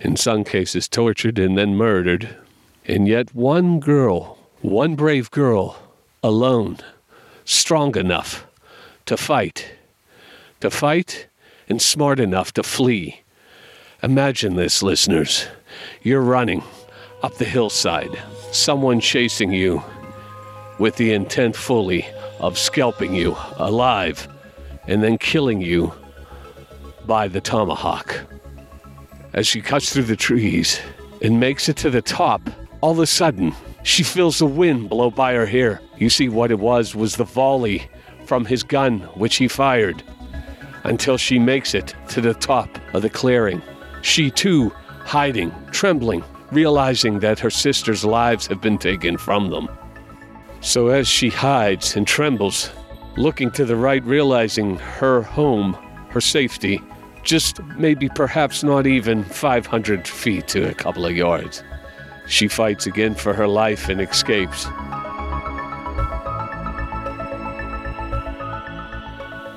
in 0.00 0.16
some 0.16 0.44
cases 0.44 0.88
tortured 0.88 1.38
and 1.38 1.58
then 1.58 1.74
murdered. 1.74 2.36
And 2.86 3.06
yet, 3.06 3.34
one 3.34 3.80
girl, 3.80 4.38
one 4.62 4.94
brave 4.94 5.30
girl, 5.30 5.76
alone, 6.22 6.78
strong 7.44 7.96
enough 7.96 8.46
to 9.06 9.16
fight, 9.16 9.72
to 10.60 10.70
fight 10.70 11.26
and 11.68 11.80
smart 11.80 12.20
enough 12.20 12.52
to 12.52 12.62
flee. 12.62 13.22
Imagine 14.02 14.56
this, 14.56 14.82
listeners. 14.82 15.46
You're 16.02 16.22
running 16.22 16.62
up 17.22 17.34
the 17.36 17.44
hillside, 17.44 18.10
someone 18.52 19.00
chasing 19.00 19.52
you 19.52 19.82
with 20.78 20.96
the 20.96 21.12
intent 21.12 21.54
fully 21.54 22.06
of 22.38 22.58
scalping 22.58 23.14
you 23.14 23.36
alive 23.56 24.26
and 24.88 25.02
then 25.02 25.18
killing 25.18 25.60
you 25.60 25.92
by 27.06 27.28
the 27.28 27.40
tomahawk. 27.40 28.20
As 29.34 29.46
she 29.46 29.60
cuts 29.60 29.92
through 29.92 30.04
the 30.04 30.16
trees 30.16 30.80
and 31.22 31.38
makes 31.38 31.68
it 31.68 31.76
to 31.78 31.90
the 31.90 32.02
top, 32.02 32.40
all 32.80 32.92
of 32.92 32.98
a 32.98 33.06
sudden, 33.06 33.54
she 33.82 34.02
feels 34.02 34.38
the 34.38 34.46
wind 34.46 34.88
blow 34.88 35.10
by 35.10 35.34
her 35.34 35.46
hair. 35.46 35.80
You 35.98 36.10
see, 36.10 36.28
what 36.28 36.50
it 36.50 36.58
was 36.58 36.94
was 36.94 37.16
the 37.16 37.24
volley 37.24 37.88
from 38.24 38.44
his 38.44 38.62
gun, 38.62 39.00
which 39.14 39.36
he 39.36 39.48
fired, 39.48 40.02
until 40.84 41.16
she 41.16 41.38
makes 41.38 41.74
it 41.74 41.94
to 42.08 42.20
the 42.20 42.34
top 42.34 42.68
of 42.94 43.02
the 43.02 43.10
clearing. 43.10 43.62
She 44.02 44.30
too, 44.30 44.70
hiding, 45.04 45.52
trembling, 45.70 46.24
realizing 46.50 47.20
that 47.20 47.38
her 47.38 47.50
sister's 47.50 48.04
lives 48.04 48.46
have 48.46 48.60
been 48.60 48.78
taken 48.78 49.16
from 49.18 49.50
them. 49.50 49.68
So 50.60 50.88
as 50.88 51.08
she 51.08 51.30
hides 51.30 51.96
and 51.96 52.06
trembles, 52.06 52.70
looking 53.16 53.50
to 53.52 53.64
the 53.64 53.76
right, 53.76 54.04
realizing 54.04 54.76
her 54.76 55.22
home, 55.22 55.74
her 56.10 56.20
safety, 56.20 56.80
just 57.22 57.62
maybe 57.76 58.08
perhaps 58.08 58.62
not 58.62 58.86
even 58.86 59.24
500 59.24 60.06
feet 60.08 60.48
to 60.48 60.68
a 60.68 60.74
couple 60.74 61.04
of 61.06 61.16
yards. 61.16 61.62
She 62.26 62.48
fights 62.48 62.86
again 62.86 63.14
for 63.14 63.34
her 63.34 63.48
life 63.48 63.88
and 63.88 64.00
escapes. 64.00 64.66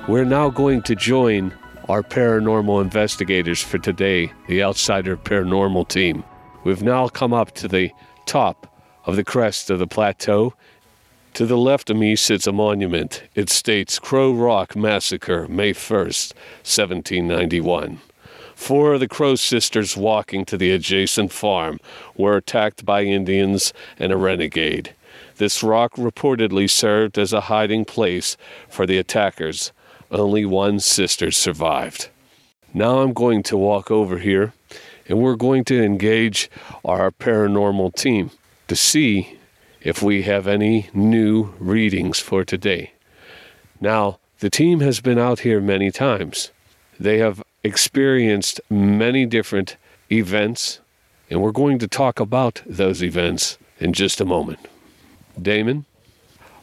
We're 0.06 0.26
now 0.26 0.50
going 0.50 0.82
to 0.82 0.94
join 0.94 1.54
our 1.88 2.02
paranormal 2.02 2.82
investigators 2.82 3.62
for 3.62 3.78
today, 3.78 4.30
the 4.48 4.62
Outsider 4.62 5.16
Paranormal 5.16 5.88
team. 5.88 6.24
We've 6.62 6.82
now 6.82 7.08
come 7.08 7.32
up 7.32 7.52
to 7.52 7.68
the 7.68 7.90
top 8.26 8.66
of 9.06 9.16
the 9.16 9.24
crest 9.24 9.70
of 9.70 9.78
the 9.78 9.86
plateau. 9.86 10.52
To 11.32 11.46
the 11.46 11.56
left 11.56 11.88
of 11.88 11.96
me 11.96 12.16
sits 12.16 12.46
a 12.46 12.52
monument. 12.52 13.22
It 13.34 13.48
states 13.48 13.98
Crow 13.98 14.30
Rock 14.30 14.76
Massacre, 14.76 15.48
May 15.48 15.72
1st, 15.72 16.34
1791. 16.64 17.98
Four 18.54 18.92
of 18.92 19.00
the 19.00 19.08
Crow 19.08 19.36
sisters 19.36 19.96
walking 19.96 20.44
to 20.44 20.58
the 20.58 20.70
adjacent 20.70 21.32
farm 21.32 21.80
were 22.14 22.36
attacked 22.36 22.84
by 22.84 23.04
Indians 23.04 23.72
and 23.98 24.12
a 24.12 24.18
renegade. 24.18 24.94
This 25.38 25.62
rock 25.62 25.94
reportedly 25.94 26.68
served 26.68 27.18
as 27.18 27.32
a 27.32 27.42
hiding 27.42 27.86
place 27.86 28.36
for 28.68 28.84
the 28.84 28.98
attackers. 28.98 29.72
Only 30.14 30.44
one 30.44 30.78
sister 30.78 31.32
survived. 31.32 32.08
Now 32.72 33.00
I'm 33.00 33.12
going 33.12 33.42
to 33.44 33.56
walk 33.56 33.90
over 33.90 34.18
here 34.18 34.52
and 35.08 35.18
we're 35.18 35.34
going 35.34 35.64
to 35.64 35.82
engage 35.82 36.48
our 36.84 37.10
paranormal 37.10 37.96
team 37.96 38.30
to 38.68 38.76
see 38.76 39.38
if 39.80 40.02
we 40.02 40.22
have 40.22 40.46
any 40.46 40.88
new 40.94 41.52
readings 41.58 42.20
for 42.20 42.44
today. 42.44 42.92
Now, 43.80 44.20
the 44.38 44.50
team 44.50 44.78
has 44.80 45.00
been 45.00 45.18
out 45.18 45.40
here 45.40 45.60
many 45.60 45.90
times. 45.90 46.52
They 46.98 47.18
have 47.18 47.42
experienced 47.64 48.60
many 48.70 49.26
different 49.26 49.76
events, 50.12 50.78
and 51.28 51.42
we're 51.42 51.50
going 51.50 51.80
to 51.80 51.88
talk 51.88 52.20
about 52.20 52.62
those 52.64 53.02
events 53.02 53.58
in 53.80 53.92
just 53.92 54.20
a 54.20 54.24
moment. 54.24 54.60
Damon, 55.40 55.86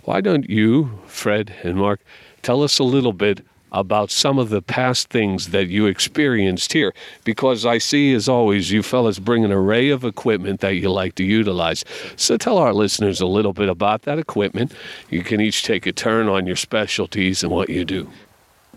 why 0.03 0.22
don't 0.22 0.50
you, 0.50 1.00
Fred, 1.05 1.53
and 1.63 1.75
Mark 1.75 2.00
tell 2.41 2.63
us 2.63 2.79
a 2.79 2.83
little 2.83 3.13
bit 3.13 3.41
about 3.71 4.12
some 4.12 4.38
of 4.38 4.50
the 4.50 4.62
past 4.62 5.10
things 5.10 5.50
that 5.50 5.67
you 5.67 5.86
experienced 5.86 6.74
here 6.74 6.93
because 7.24 7.65
I 7.65 7.77
see, 7.77 8.13
as 8.13 8.27
always, 8.27 8.71
you 8.71 8.83
fellas 8.83 9.19
bring 9.19 9.45
an 9.45 9.51
array 9.51 9.89
of 9.89 10.03
equipment 10.03 10.60
that 10.60 10.75
you 10.75 10.91
like 10.91 11.15
to 11.15 11.24
utilize. 11.24 11.86
So 12.17 12.38
tell 12.38 12.57
our 12.57 12.74
listeners 12.74 13.21
a 13.21 13.25
little 13.25 13.53
bit 13.53 13.69
about 13.69 14.03
that 14.03 14.19
equipment. 14.19 14.74
You 15.10 15.24
can 15.24 15.39
each 15.39 15.63
take 15.63 15.86
a 15.86 15.93
turn 15.93 16.27
on 16.27 16.45
your 16.45 16.57
specialties 16.57 17.43
and 17.43 17.51
what 17.51 17.69
you 17.69 17.86
do. 17.86 18.10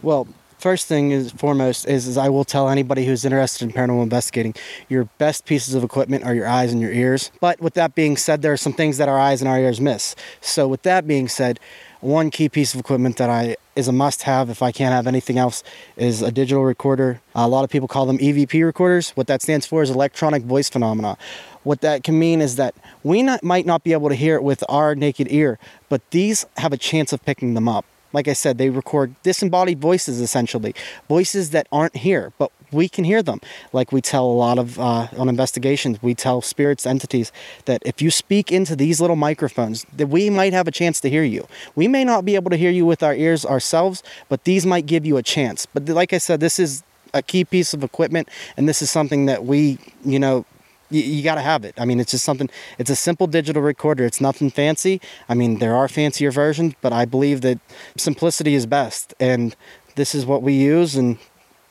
Well, 0.02 0.28
first 0.58 0.86
thing 0.86 1.10
is 1.10 1.32
foremost 1.32 1.86
is, 1.88 2.06
is 2.06 2.16
I 2.16 2.28
will 2.28 2.44
tell 2.44 2.68
anybody 2.68 3.04
who's 3.04 3.24
interested 3.24 3.64
in 3.64 3.72
paranormal 3.72 4.02
investigating 4.02 4.54
your 4.88 5.04
best 5.18 5.44
pieces 5.44 5.74
of 5.74 5.82
equipment 5.82 6.24
are 6.24 6.34
your 6.34 6.46
eyes 6.46 6.72
and 6.72 6.80
your 6.80 6.92
ears. 6.92 7.32
But 7.40 7.60
with 7.60 7.74
that 7.74 7.94
being 7.94 8.16
said, 8.16 8.42
there 8.42 8.52
are 8.52 8.56
some 8.56 8.72
things 8.72 8.98
that 8.98 9.08
our 9.08 9.18
eyes 9.18 9.42
and 9.42 9.48
our 9.48 9.58
ears 9.58 9.80
miss. 9.80 10.14
So 10.40 10.68
with 10.68 10.82
that 10.82 11.06
being 11.06 11.28
said, 11.28 11.58
one 12.04 12.30
key 12.30 12.48
piece 12.48 12.74
of 12.74 12.80
equipment 12.80 13.16
that 13.16 13.30
I 13.30 13.56
is 13.74 13.88
a 13.88 13.92
must-have 13.92 14.50
if 14.50 14.62
I 14.62 14.70
can't 14.70 14.92
have 14.92 15.06
anything 15.06 15.38
else 15.38 15.64
is 15.96 16.22
a 16.22 16.30
digital 16.30 16.62
recorder. 16.62 17.20
A 17.34 17.48
lot 17.48 17.64
of 17.64 17.70
people 17.70 17.88
call 17.88 18.06
them 18.06 18.18
EVP 18.18 18.64
recorders. 18.64 19.10
What 19.10 19.26
that 19.26 19.42
stands 19.42 19.66
for 19.66 19.82
is 19.82 19.90
electronic 19.90 20.42
voice 20.42 20.68
phenomena. 20.68 21.16
What 21.62 21.80
that 21.80 22.04
can 22.04 22.18
mean 22.18 22.40
is 22.40 22.56
that 22.56 22.74
we 23.02 23.22
not, 23.22 23.42
might 23.42 23.66
not 23.66 23.82
be 23.82 23.92
able 23.92 24.10
to 24.10 24.14
hear 24.14 24.36
it 24.36 24.42
with 24.42 24.62
our 24.68 24.94
naked 24.94 25.28
ear, 25.30 25.58
but 25.88 26.02
these 26.10 26.44
have 26.58 26.72
a 26.72 26.76
chance 26.76 27.12
of 27.12 27.24
picking 27.24 27.54
them 27.54 27.68
up. 27.68 27.86
Like 28.12 28.28
I 28.28 28.34
said, 28.34 28.58
they 28.58 28.70
record 28.70 29.14
disembodied 29.22 29.80
voices 29.80 30.20
essentially, 30.20 30.74
voices 31.08 31.50
that 31.50 31.66
aren't 31.72 31.96
here, 31.96 32.32
but 32.38 32.52
we 32.74 32.88
can 32.88 33.04
hear 33.04 33.22
them. 33.22 33.40
Like 33.72 33.92
we 33.92 34.00
tell 34.00 34.26
a 34.26 34.38
lot 34.46 34.58
of 34.58 34.78
uh, 34.78 35.06
on 35.16 35.28
investigations, 35.28 36.02
we 36.02 36.14
tell 36.14 36.42
spirits, 36.42 36.84
entities 36.84 37.32
that 37.64 37.82
if 37.86 38.02
you 38.02 38.10
speak 38.10 38.52
into 38.52 38.76
these 38.76 39.00
little 39.00 39.16
microphones, 39.16 39.86
that 39.96 40.08
we 40.08 40.28
might 40.28 40.52
have 40.52 40.68
a 40.68 40.72
chance 40.72 41.00
to 41.00 41.08
hear 41.08 41.22
you. 41.22 41.46
We 41.74 41.88
may 41.88 42.04
not 42.04 42.24
be 42.24 42.34
able 42.34 42.50
to 42.50 42.56
hear 42.56 42.70
you 42.70 42.84
with 42.84 43.02
our 43.02 43.14
ears 43.14 43.46
ourselves, 43.46 44.02
but 44.28 44.44
these 44.44 44.66
might 44.66 44.86
give 44.86 45.06
you 45.06 45.16
a 45.16 45.22
chance. 45.22 45.66
But 45.66 45.88
like 45.88 46.12
I 46.12 46.18
said, 46.18 46.40
this 46.40 46.58
is 46.58 46.82
a 47.14 47.22
key 47.22 47.44
piece 47.44 47.72
of 47.72 47.84
equipment, 47.84 48.28
and 48.56 48.68
this 48.68 48.82
is 48.82 48.90
something 48.90 49.26
that 49.26 49.44
we, 49.44 49.78
you 50.04 50.18
know, 50.18 50.44
you, 50.90 51.02
you 51.02 51.22
got 51.22 51.36
to 51.36 51.40
have 51.40 51.64
it. 51.64 51.74
I 51.78 51.84
mean, 51.84 52.00
it's 52.00 52.10
just 52.10 52.24
something, 52.24 52.50
it's 52.78 52.90
a 52.90 52.96
simple 52.96 53.26
digital 53.26 53.62
recorder. 53.62 54.04
It's 54.04 54.20
nothing 54.20 54.50
fancy. 54.50 55.00
I 55.28 55.34
mean, 55.34 55.58
there 55.58 55.74
are 55.74 55.88
fancier 55.88 56.30
versions, 56.30 56.74
but 56.80 56.92
I 56.92 57.04
believe 57.04 57.40
that 57.42 57.58
simplicity 57.96 58.54
is 58.54 58.66
best. 58.66 59.14
And 59.20 59.54
this 59.94 60.14
is 60.14 60.26
what 60.26 60.42
we 60.42 60.54
use, 60.54 60.96
and 60.96 61.18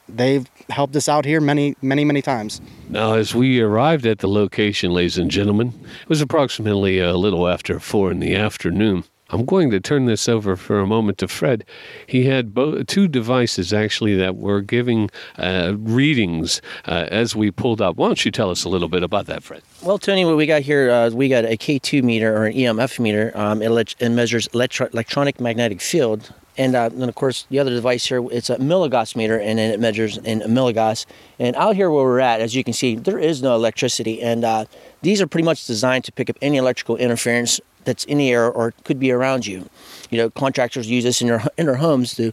they've 0.07 0.47
helped 0.69 0.95
us 0.95 1.09
out 1.09 1.25
here 1.25 1.41
many, 1.41 1.75
many, 1.81 2.05
many 2.05 2.21
times. 2.21 2.61
Now, 2.89 3.13
as 3.13 3.33
we 3.33 3.59
arrived 3.59 4.05
at 4.05 4.19
the 4.19 4.27
location, 4.27 4.91
ladies 4.91 5.17
and 5.17 5.29
gentlemen, 5.31 5.73
it 6.01 6.09
was 6.09 6.21
approximately 6.21 6.99
a 6.99 7.15
little 7.15 7.47
after 7.47 7.79
four 7.79 8.11
in 8.11 8.19
the 8.19 8.35
afternoon. 8.35 9.03
I'm 9.29 9.45
going 9.45 9.71
to 9.71 9.79
turn 9.79 10.05
this 10.05 10.29
over 10.29 10.55
for 10.55 10.79
a 10.79 10.85
moment 10.85 11.17
to 11.17 11.27
Fred. 11.27 11.65
He 12.05 12.25
had 12.25 12.53
bo- 12.53 12.83
two 12.83 13.07
devices 13.07 13.73
actually 13.73 14.15
that 14.17 14.35
were 14.35 14.61
giving 14.61 15.09
uh, 15.39 15.73
readings 15.77 16.61
uh, 16.85 17.07
as 17.09 17.35
we 17.35 17.49
pulled 17.49 17.81
up. 17.81 17.95
Why 17.95 18.07
don't 18.07 18.23
you 18.23 18.29
tell 18.29 18.51
us 18.51 18.63
a 18.63 18.69
little 18.69 18.89
bit 18.89 19.01
about 19.01 19.25
that, 19.25 19.41
Fred? 19.41 19.63
Well, 19.81 19.97
Tony, 19.97 20.23
what 20.23 20.37
we 20.37 20.45
got 20.45 20.61
here, 20.61 20.91
uh, 20.91 21.09
we 21.09 21.29
got 21.29 21.45
a 21.45 21.57
K2 21.57 22.03
meter 22.03 22.35
or 22.35 22.45
an 22.45 22.53
EMF 22.53 22.99
meter. 22.99 23.31
Um, 23.33 23.63
it, 23.63 23.69
le- 23.69 23.85
it, 23.99 24.09
measures 24.09 24.47
electro- 24.53 24.89
electronic 24.93 25.39
magnetic 25.39 25.81
field. 25.81 26.31
And 26.57 26.75
uh, 26.75 26.89
then, 26.89 27.09
of 27.09 27.15
course, 27.15 27.45
the 27.49 27.59
other 27.59 27.71
device 27.71 28.05
here, 28.05 28.23
it's 28.31 28.49
a 28.49 28.57
milligauss 28.57 29.15
meter, 29.15 29.39
and 29.39 29.59
it 29.59 29.79
measures 29.79 30.17
in 30.17 30.39
milligauss. 30.41 31.05
And 31.39 31.55
out 31.55 31.75
here 31.75 31.89
where 31.89 32.03
we're 32.03 32.19
at, 32.19 32.41
as 32.41 32.55
you 32.55 32.63
can 32.63 32.73
see, 32.73 32.95
there 32.95 33.17
is 33.17 33.41
no 33.41 33.55
electricity. 33.55 34.21
And 34.21 34.43
uh, 34.43 34.65
these 35.01 35.21
are 35.21 35.27
pretty 35.27 35.45
much 35.45 35.65
designed 35.65 36.03
to 36.05 36.11
pick 36.11 36.29
up 36.29 36.37
any 36.41 36.57
electrical 36.57 36.95
interference 36.97 37.59
that's 37.85 38.05
in 38.05 38.17
the 38.17 38.29
air 38.29 38.49
or 38.49 38.73
could 38.83 38.99
be 38.99 39.11
around 39.11 39.45
you. 39.45 39.67
You 40.09 40.19
know, 40.19 40.29
contractors 40.29 40.89
use 40.89 41.03
this 41.03 41.21
in 41.21 41.27
their 41.27 41.43
in 41.57 41.65
their 41.65 41.75
homes 41.75 42.13
to 42.15 42.31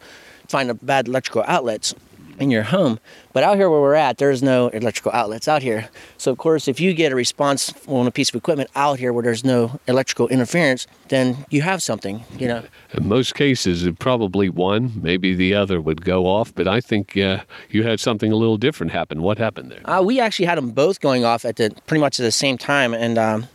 find 0.48 0.78
bad 0.84 1.08
electrical 1.08 1.44
outlets. 1.46 1.94
In 2.40 2.50
your 2.50 2.64
home. 2.64 2.98
But 3.32 3.44
out 3.44 3.56
here 3.56 3.70
where 3.70 3.80
we're 3.80 3.94
at, 3.94 4.18
there's 4.18 4.42
no 4.42 4.68
electrical 4.68 5.12
outlets 5.12 5.46
out 5.46 5.62
here. 5.62 5.88
So 6.16 6.32
of 6.32 6.38
course, 6.38 6.66
if 6.66 6.80
you 6.80 6.94
get 6.94 7.12
a 7.12 7.14
response 7.14 7.72
on 7.86 8.06
a 8.06 8.10
piece 8.10 8.30
of 8.30 8.34
equipment 8.34 8.70
out 8.74 8.98
here 8.98 9.12
where 9.12 9.22
there's 9.22 9.44
no 9.44 9.78
electrical 9.86 10.26
interference, 10.28 10.86
then 11.08 11.44
you 11.50 11.62
have 11.62 11.82
something, 11.82 12.24
you 12.38 12.48
know. 12.48 12.64
In 12.94 13.06
most 13.06 13.34
cases, 13.34 13.84
it 13.84 13.98
probably 13.98 14.48
one, 14.48 14.92
maybe 15.00 15.34
the 15.34 15.54
other 15.54 15.80
would 15.80 16.04
go 16.04 16.26
off. 16.26 16.52
But 16.54 16.66
I 16.66 16.80
think 16.80 17.16
uh, 17.16 17.42
you 17.68 17.82
had 17.82 18.00
something 18.00 18.32
a 18.32 18.36
little 18.36 18.56
different 18.56 18.92
happen. 18.92 19.22
What 19.22 19.38
happened 19.38 19.70
there? 19.70 19.88
Uh, 19.88 20.02
we 20.02 20.18
actually 20.18 20.46
had 20.46 20.58
them 20.58 20.70
both 20.70 21.00
going 21.00 21.24
off 21.24 21.44
at 21.44 21.56
the 21.56 21.70
pretty 21.86 22.00
much 22.00 22.18
at 22.18 22.22
the 22.22 22.32
same 22.32 22.56
time, 22.56 22.94
and 22.94 23.18
um, 23.18 23.48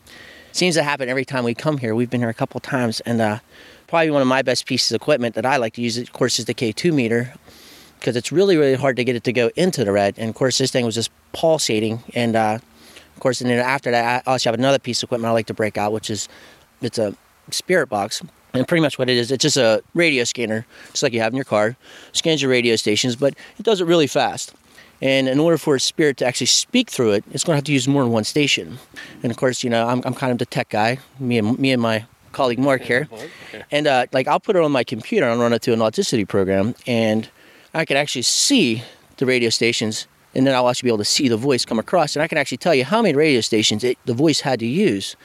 seems 0.52 0.76
to 0.76 0.84
happen 0.84 1.10
every 1.10 1.26
time 1.26 1.44
we 1.44 1.56
come 1.56 1.80
here. 1.80 1.96
We've 1.96 2.10
been 2.10 2.22
here 2.22 2.30
a 2.30 2.34
couple 2.34 2.60
times, 2.60 3.02
and 3.02 3.20
uh, 3.20 3.40
probably 3.88 4.12
one 4.12 4.22
of 4.22 4.28
my 4.28 4.44
best 4.44 4.68
pieces 4.68 4.92
of 4.92 5.02
equipment 5.02 5.36
that 5.36 5.46
I 5.46 5.58
like 5.58 5.74
to 5.74 5.82
use, 5.82 5.98
of 5.98 6.14
course, 6.14 6.40
is 6.40 6.46
the 6.46 6.54
K2 6.54 6.94
meter 6.94 7.34
because 8.06 8.16
it's 8.16 8.32
really 8.32 8.56
really 8.56 8.76
hard 8.76 8.96
to 8.98 9.04
get 9.04 9.16
it 9.16 9.24
to 9.24 9.34
go 9.34 9.50
into 9.56 9.84
the 9.84 9.92
red. 9.92 10.14
And 10.20 10.30
of 10.30 10.36
course, 10.36 10.60
this 10.60 10.70
thing 10.70 10.86
was 10.86 10.94
just 10.94 11.10
pulsating, 11.34 12.04
and 12.14 12.36
uh, 12.36 12.60
of 13.16 13.20
course, 13.20 13.42
and 13.42 13.50
then 13.50 13.58
after 13.58 13.90
that, 13.90 14.24
I 14.28 14.32
also 14.32 14.52
have 14.52 14.60
another 14.60 14.78
piece 14.78 15.02
of 15.02 15.08
equipment 15.08 15.32
I 15.32 15.34
like 15.34 15.48
to 15.48 15.56
break 15.56 15.76
out, 15.76 15.92
which 15.92 16.12
is 16.12 16.30
it's 16.84 17.00
a 17.00 17.16
spirit 17.50 17.88
box. 17.88 18.22
And 18.54 18.66
pretty 18.66 18.82
much 18.82 18.98
what 18.98 19.10
it 19.10 19.18
is, 19.18 19.32
it's 19.32 19.42
just 19.42 19.58
a 19.58 19.84
radio 19.96 20.24
scanner, 20.24 20.66
just 20.92 21.04
like 21.04 21.12
you 21.14 21.20
have 21.20 21.34
in 21.34 21.36
your 21.36 21.46
car. 21.46 21.76
Scans 22.14 22.42
your 22.42 22.50
radio 22.50 22.78
stations, 22.78 23.18
but 23.18 23.34
it 23.58 23.64
does 23.64 23.82
it 23.82 23.86
really 23.86 24.08
fast. 24.08 24.54
And 25.02 25.28
in 25.28 25.40
order 25.40 25.58
for 25.58 25.76
a 25.76 25.80
spirit 25.80 26.16
to 26.18 26.26
actually 26.26 26.48
speak 26.48 26.90
through 26.90 27.14
it, 27.14 27.26
it's 27.32 27.44
going 27.44 27.56
to 27.56 27.58
have 27.58 27.66
to 27.66 27.74
use 27.74 27.86
more 27.86 28.04
than 28.04 28.14
one 28.14 28.24
station. 28.24 28.78
And 29.24 29.32
of 29.32 29.38
course, 29.38 29.62
you 29.62 29.70
know, 29.70 29.90
I'm, 29.90 30.02
I'm 30.06 30.14
kind 30.14 30.32
of 30.32 30.38
the 30.38 30.46
tech 30.46 30.70
guy, 30.70 31.00
me 31.20 31.38
and 31.38 31.60
me 31.60 31.74
and 31.74 31.82
my 31.82 32.06
colleague 32.32 32.60
Mark 32.60 32.84
here. 32.84 33.10
And 33.72 33.88
uh, 33.88 34.06
like 34.12 34.28
I'll 34.28 34.40
put 34.40 34.56
it 34.56 34.62
on 34.62 34.72
my 34.72 34.84
computer 34.84 35.28
and 35.28 35.40
run 35.40 35.52
it 35.52 35.62
through 35.62 35.74
an 35.74 35.82
Audacity 35.82 36.26
program, 36.26 36.76
and 36.86 37.30
I 37.76 37.84
can 37.84 37.98
actually 37.98 38.22
see 38.22 38.84
the 39.18 39.26
radio 39.26 39.50
stations, 39.50 40.08
and 40.34 40.48
then 40.48 40.56
I'll 40.56 40.70
actually 40.70 40.88
be 40.88 40.92
able 40.92 41.00
to 41.00 41.06
see 41.06 41.28
the 41.28 41.36
voice 41.36 41.66
come 41.66 41.78
across, 41.78 42.16
and 42.16 42.24
I 42.24 42.28
can 42.28 42.38
actually 42.38 42.58
tell 42.58 42.74
you 42.74 42.86
how 42.86 43.02
many 43.02 43.14
radio 43.14 43.42
stations 43.42 43.84
it, 43.84 43.98
the 44.06 44.14
voice 44.14 44.40
had 44.40 44.60
to 44.62 44.66
use 44.66 45.18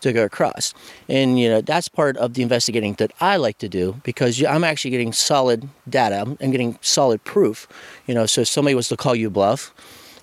to 0.00 0.12
go 0.14 0.24
across. 0.24 0.72
And 1.08 1.38
you 1.38 1.50
know 1.50 1.60
that's 1.60 1.88
part 1.88 2.16
of 2.16 2.32
the 2.32 2.42
investigating 2.42 2.94
that 2.94 3.12
I 3.20 3.36
like 3.36 3.58
to 3.58 3.68
do 3.68 4.00
because 4.04 4.42
I'm 4.42 4.64
actually 4.64 4.92
getting 4.92 5.12
solid 5.12 5.68
data. 5.86 6.36
I'm 6.40 6.50
getting 6.50 6.78
solid 6.80 7.22
proof. 7.24 7.68
You 8.06 8.14
know, 8.14 8.24
so 8.24 8.40
if 8.40 8.48
somebody 8.48 8.74
was 8.74 8.88
to 8.88 8.96
call 8.96 9.14
you 9.14 9.28
bluff, 9.28 9.74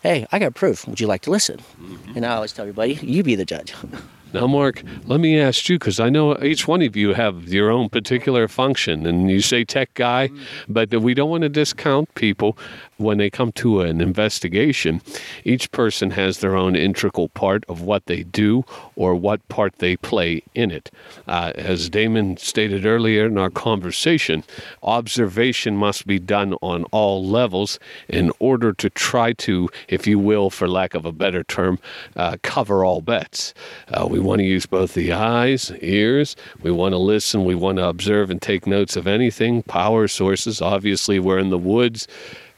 hey, 0.02 0.26
I 0.32 0.40
got 0.40 0.56
proof. 0.56 0.88
Would 0.88 1.00
you 1.00 1.08
like 1.08 1.22
to 1.22 1.30
listen? 1.30 1.58
Mm-hmm. 1.58 2.14
And 2.16 2.26
I 2.26 2.36
always 2.36 2.52
tell 2.52 2.64
everybody, 2.64 2.94
you 2.96 3.22
be 3.22 3.36
the 3.36 3.46
judge. 3.46 3.76
Now, 4.36 4.48
Mark, 4.48 4.84
let 5.06 5.22
me 5.22 5.40
ask 5.40 5.70
you 5.70 5.80
because 5.80 5.98
I 5.98 6.10
know 6.10 6.38
each 6.44 6.68
one 6.68 6.82
of 6.82 6.98
you 6.98 7.14
have 7.14 7.48
your 7.54 7.72
own 7.72 7.88
particular 7.88 8.50
function, 8.50 9.06
and 9.06 9.32
you 9.32 9.40
say 9.40 9.64
tech 9.64 9.94
guy, 9.94 10.30
but 10.68 10.94
we 10.94 11.14
don't 11.14 11.30
want 11.30 11.44
to 11.44 11.50
discount 11.50 12.14
people 12.16 12.58
when 12.98 13.18
they 13.18 13.30
come 13.30 13.52
to 13.54 13.82
an 13.82 14.02
investigation. 14.02 15.02
Each 15.44 15.72
person 15.72 16.12
has 16.12 16.40
their 16.40 16.56
own 16.56 16.76
integral 16.76 17.30
part 17.30 17.64
of 17.70 17.82
what 17.82 18.06
they 18.06 18.24
do 18.24 18.66
or 18.96 19.16
what 19.16 19.48
part 19.48 19.78
they 19.78 19.96
play 19.98 20.44
in 20.54 20.72
it. 20.72 20.92
Uh, 21.28 21.52
as 21.56 21.90
Damon 21.90 22.38
stated 22.38 22.86
earlier 22.86 23.28
in 23.28 23.38
our 23.38 23.50
conversation, 23.50 24.44
observation 24.84 25.76
must 25.78 26.08
be 26.08 26.20
done 26.20 26.56
on 26.62 26.84
all 26.86 27.26
levels 27.26 27.80
in 28.08 28.32
order 28.40 28.74
to 28.74 28.90
try 28.90 29.34
to, 29.34 29.70
if 29.88 30.08
you 30.08 30.20
will, 30.20 30.50
for 30.50 30.68
lack 30.68 30.94
of 30.94 31.06
a 31.06 31.12
better 31.12 31.44
term, 31.44 31.80
uh, 32.16 32.38
cover 32.44 32.86
all 32.86 33.02
bets. 33.02 33.54
Uh, 33.90 34.08
we 34.10 34.20
want 34.26 34.40
to 34.40 34.46
use 34.46 34.66
both 34.66 34.94
the 34.94 35.14
eyes, 35.14 35.72
ears, 35.82 36.36
we 36.62 36.72
want 36.72 36.94
to 36.94 36.98
listen, 36.98 37.46
we 37.46 37.56
want 37.56 37.78
to 37.78 37.88
observe 37.88 38.30
and 38.30 38.42
take 38.42 38.68
notes 38.68 38.96
of 38.96 39.08
anything. 39.08 39.64
Power 39.64 40.08
sources, 40.08 40.62
obviously, 40.62 41.20
we're 41.20 41.40
in 41.40 41.50
the 41.50 41.58
woods 41.58 42.08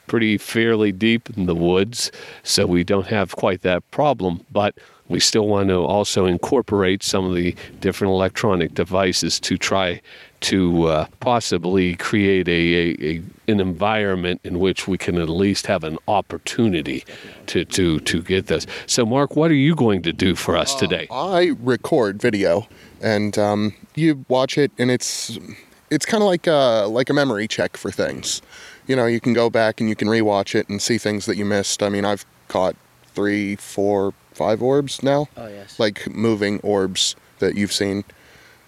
pretty 0.07 0.37
fairly 0.37 0.91
deep 0.91 1.29
in 1.37 1.45
the 1.45 1.55
woods, 1.55 2.11
so 2.43 2.65
we 2.65 2.83
don't 2.83 3.07
have 3.07 3.35
quite 3.35 3.61
that 3.61 3.89
problem. 3.91 4.45
But 4.51 4.75
we 5.09 5.19
still 5.19 5.47
want 5.47 5.69
to 5.69 5.75
also 5.75 6.25
incorporate 6.25 7.03
some 7.03 7.25
of 7.25 7.35
the 7.35 7.55
different 7.79 8.11
electronic 8.11 8.73
devices 8.73 9.39
to 9.41 9.57
try 9.57 10.01
to 10.39 10.85
uh, 10.85 11.07
possibly 11.19 11.95
create 11.95 12.47
a, 12.47 12.51
a, 12.51 12.95
a, 13.01 13.21
an 13.51 13.59
environment 13.59 14.39
in 14.43 14.59
which 14.59 14.87
we 14.87 14.97
can 14.97 15.17
at 15.19 15.29
least 15.29 15.65
have 15.67 15.83
an 15.83 15.97
opportunity 16.07 17.03
to, 17.47 17.65
to, 17.65 17.99
to 18.01 18.21
get 18.21 18.47
this. 18.47 18.67
So, 18.85 19.05
Mark, 19.05 19.35
what 19.35 19.49
are 19.49 19.55
you 19.55 19.75
going 19.75 20.03
to 20.03 20.13
do 20.13 20.35
for 20.35 20.55
us 20.55 20.75
today? 20.75 21.07
I 21.11 21.53
record 21.59 22.21
video, 22.21 22.67
and 23.01 23.37
um, 23.37 23.73
you 23.95 24.25
watch 24.27 24.57
it, 24.57 24.71
and 24.77 24.91
it's 24.91 25.39
it's 25.89 26.05
kind 26.05 26.21
of 26.21 26.27
like 26.27 26.47
a, 26.47 26.85
like 26.89 27.09
a 27.09 27.13
memory 27.13 27.47
check 27.47 27.77
for 27.77 27.91
things. 27.91 28.41
You 28.87 28.95
know, 28.95 29.05
you 29.05 29.19
can 29.19 29.33
go 29.33 29.49
back 29.49 29.79
and 29.79 29.89
you 29.89 29.95
can 29.95 30.07
rewatch 30.07 30.55
it 30.55 30.67
and 30.69 30.81
see 30.81 30.97
things 30.97 31.25
that 31.25 31.37
you 31.37 31.45
missed. 31.45 31.81
I 31.81 31.89
mean, 31.89 32.05
I've 32.05 32.25
caught 32.47 32.75
three, 33.13 33.55
four, 33.55 34.13
five 34.37 34.61
orbs 34.61 35.01
now, 35.03 35.27
Oh 35.35 35.47
yes. 35.47 35.79
like 35.79 36.07
moving 36.09 36.59
orbs 36.61 37.15
that 37.39 37.55
you've 37.55 37.73
seen, 37.73 38.03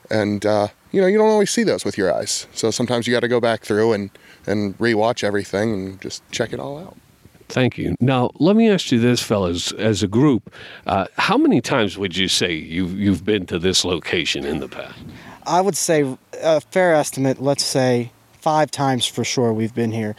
and 0.10 0.46
uh, 0.46 0.67
you 0.91 1.00
know, 1.02 1.08
you 1.08 1.17
don't 1.17 1.30
always 1.30 1.52
see 1.52 1.63
those 1.63 1.86
with 1.86 1.98
your 1.98 2.13
eyes. 2.13 2.48
So 2.54 2.72
sometimes 2.72 3.08
you 3.08 3.13
got 3.13 3.20
to 3.22 3.28
go 3.28 3.39
back 3.39 3.62
through 3.62 3.94
and 3.94 4.10
and 4.48 4.78
rewatch 4.80 5.24
everything 5.24 5.74
and 5.74 6.02
just 6.02 6.24
check 6.32 6.52
it 6.54 6.60
all 6.60 6.78
out. 6.80 6.98
Thank 7.50 7.78
you. 7.80 7.96
Now, 8.00 8.30
let 8.39 8.56
me 8.56 8.70
ask 8.70 8.91
you 8.91 9.00
this, 9.00 9.22
fellas, 9.24 9.72
as 9.72 10.04
a 10.04 10.08
group, 10.08 10.54
uh, 10.86 11.06
how 11.17 11.36
many 11.38 11.62
times 11.62 11.98
would 11.98 12.15
you 12.15 12.28
say 12.28 12.54
you've, 12.54 12.94
you've 13.00 13.26
been 13.26 13.48
to 13.48 13.58
this 13.58 13.84
location 13.84 14.46
in 14.46 14.60
the 14.60 14.67
past? 14.67 15.00
I 15.48 15.60
would 15.62 15.76
say 15.76 16.15
a 16.44 16.62
fair 16.62 16.94
estimate. 16.94 17.41
Let's 17.41 17.63
say 17.63 18.12
five 18.39 18.70
times 18.70 19.08
for 19.08 19.24
sure 19.24 19.52
we've 19.52 19.74
been 19.74 19.91
here. 19.91 20.15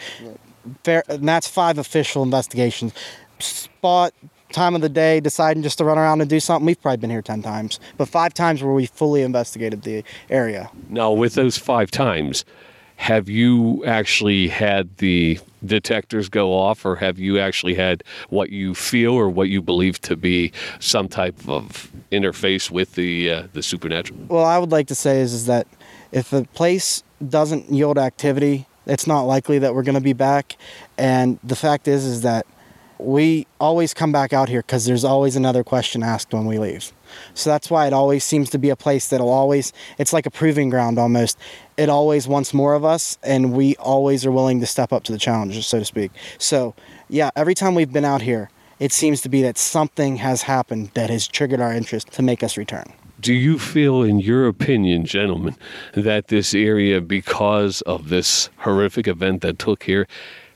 Fair, 0.83 1.05
and 1.09 1.27
that's 1.29 1.46
five 1.46 1.79
official 1.79 2.25
investigations. 2.25 2.92
Spot, 3.38 4.12
time 4.53 4.75
of 4.75 4.81
the 4.81 4.89
day, 4.89 5.21
deciding 5.21 5.63
just 5.63 5.79
to 5.79 5.85
run 5.85 5.99
around 5.99 6.21
and 6.21 6.29
do 6.29 6.41
something. 6.41 6.67
We've 6.67 6.81
probably 6.81 6.99
been 6.99 7.11
here 7.11 7.23
ten 7.23 7.43
times, 7.43 7.81
but 7.97 8.09
five 8.09 8.35
times 8.35 8.63
where 8.63 8.75
we 8.75 8.87
fully 8.87 9.23
investigated 9.23 9.83
the 9.83 10.05
area. 10.29 10.71
Now, 10.89 11.13
with 11.13 11.35
those 11.35 11.59
five 11.59 11.91
times, 11.91 12.45
have 12.97 13.29
you 13.29 13.85
actually 13.87 14.49
had 14.49 14.97
the 14.99 15.39
detectors 15.65 16.29
go 16.29 16.53
off, 16.53 16.85
or 16.85 16.97
have 16.97 17.19
you 17.19 17.39
actually 17.39 17.75
had 17.75 18.03
what 18.29 18.51
you 18.51 18.75
feel 18.75 19.13
or 19.13 19.29
what 19.29 19.49
you 19.49 19.63
believe 19.63 20.01
to 20.03 20.17
be 20.17 20.53
some 20.79 21.09
type 21.09 21.49
of 21.49 21.91
interface 22.11 22.71
with 22.71 22.95
the 22.95 23.31
uh, 23.31 23.43
the 23.53 23.63
supernatural? 23.63 24.19
Well, 24.29 24.45
I 24.45 24.59
would 24.59 24.73
like 24.73 24.87
to 24.89 24.95
say 24.95 25.21
is, 25.21 25.33
is 25.33 25.47
that 25.47 25.67
if 26.13 26.31
the 26.31 26.45
place 26.55 27.03
doesn't 27.27 27.71
yield 27.71 27.99
activity, 27.99 28.67
it's 28.87 29.07
not 29.07 29.23
likely 29.23 29.59
that 29.61 29.75
we're 29.75 29.83
going 29.83 29.95
to 29.95 30.01
be 30.01 30.15
back. 30.15 30.57
And 30.99 31.39
the 31.45 31.57
fact 31.57 31.87
is, 31.87 32.05
is 32.05 32.23
that 32.23 32.47
we 33.05 33.47
always 33.59 33.95
come 33.95 34.13
back 34.13 34.33
out 34.33 34.49
here 34.49 34.63
because 34.63 34.85
there's 34.85 35.05
always 35.05 35.37
another 35.37 35.65
question 35.65 36.03
asked 36.03 36.33
when 36.33 36.47
we 36.47 36.59
leave. 36.59 36.93
So 37.35 37.51
that's 37.51 37.71
why 37.71 37.87
it 37.87 37.93
always 37.93 38.25
seems 38.25 38.51
to 38.51 38.59
be 38.59 38.71
a 38.71 38.77
place 38.77 39.09
that'll 39.09 39.29
always, 39.29 39.73
it's 39.99 40.13
like 40.13 40.27
a 40.27 40.31
proving 40.31 40.71
ground 40.71 40.99
almost. 40.99 41.39
It 41.77 41.89
always 41.89 42.29
wants 42.29 42.55
more 42.55 42.75
of 42.75 42.85
us, 42.85 43.19
and 43.23 43.53
we 43.53 43.75
always 43.77 44.25
are 44.27 44.31
willing 44.31 44.61
to 44.61 44.67
step 44.67 44.93
up 44.93 45.03
to 45.05 45.13
the 45.13 45.19
challenge, 45.19 45.67
so 45.67 45.79
to 45.79 45.85
speak. 45.85 46.13
So, 46.39 46.75
yeah, 47.09 47.31
every 47.35 47.55
time 47.55 47.75
we've 47.75 47.93
been 47.93 48.05
out 48.05 48.23
here, 48.23 48.51
it 48.79 48.93
seems 48.93 49.21
to 49.23 49.29
be 49.29 49.43
that 49.43 49.59
something 49.59 50.17
has 50.17 50.43
happened 50.43 50.91
that 50.95 51.11
has 51.11 51.27
triggered 51.27 51.61
our 51.61 51.73
interest 51.73 52.13
to 52.13 52.23
make 52.23 52.43
us 52.43 52.57
return. 52.57 52.93
Do 53.21 53.35
you 53.35 53.59
feel, 53.59 54.03
in 54.03 54.21
your 54.21 54.47
opinion, 54.47 55.05
gentlemen, 55.05 55.55
that 55.93 56.29
this 56.29 56.55
area, 56.55 57.03
because 57.03 57.83
of 57.83 58.09
this 58.09 58.49
horrific 58.59 59.07
event 59.07 59.43
that 59.43 59.59
took 59.59 59.83
here, 59.83 60.07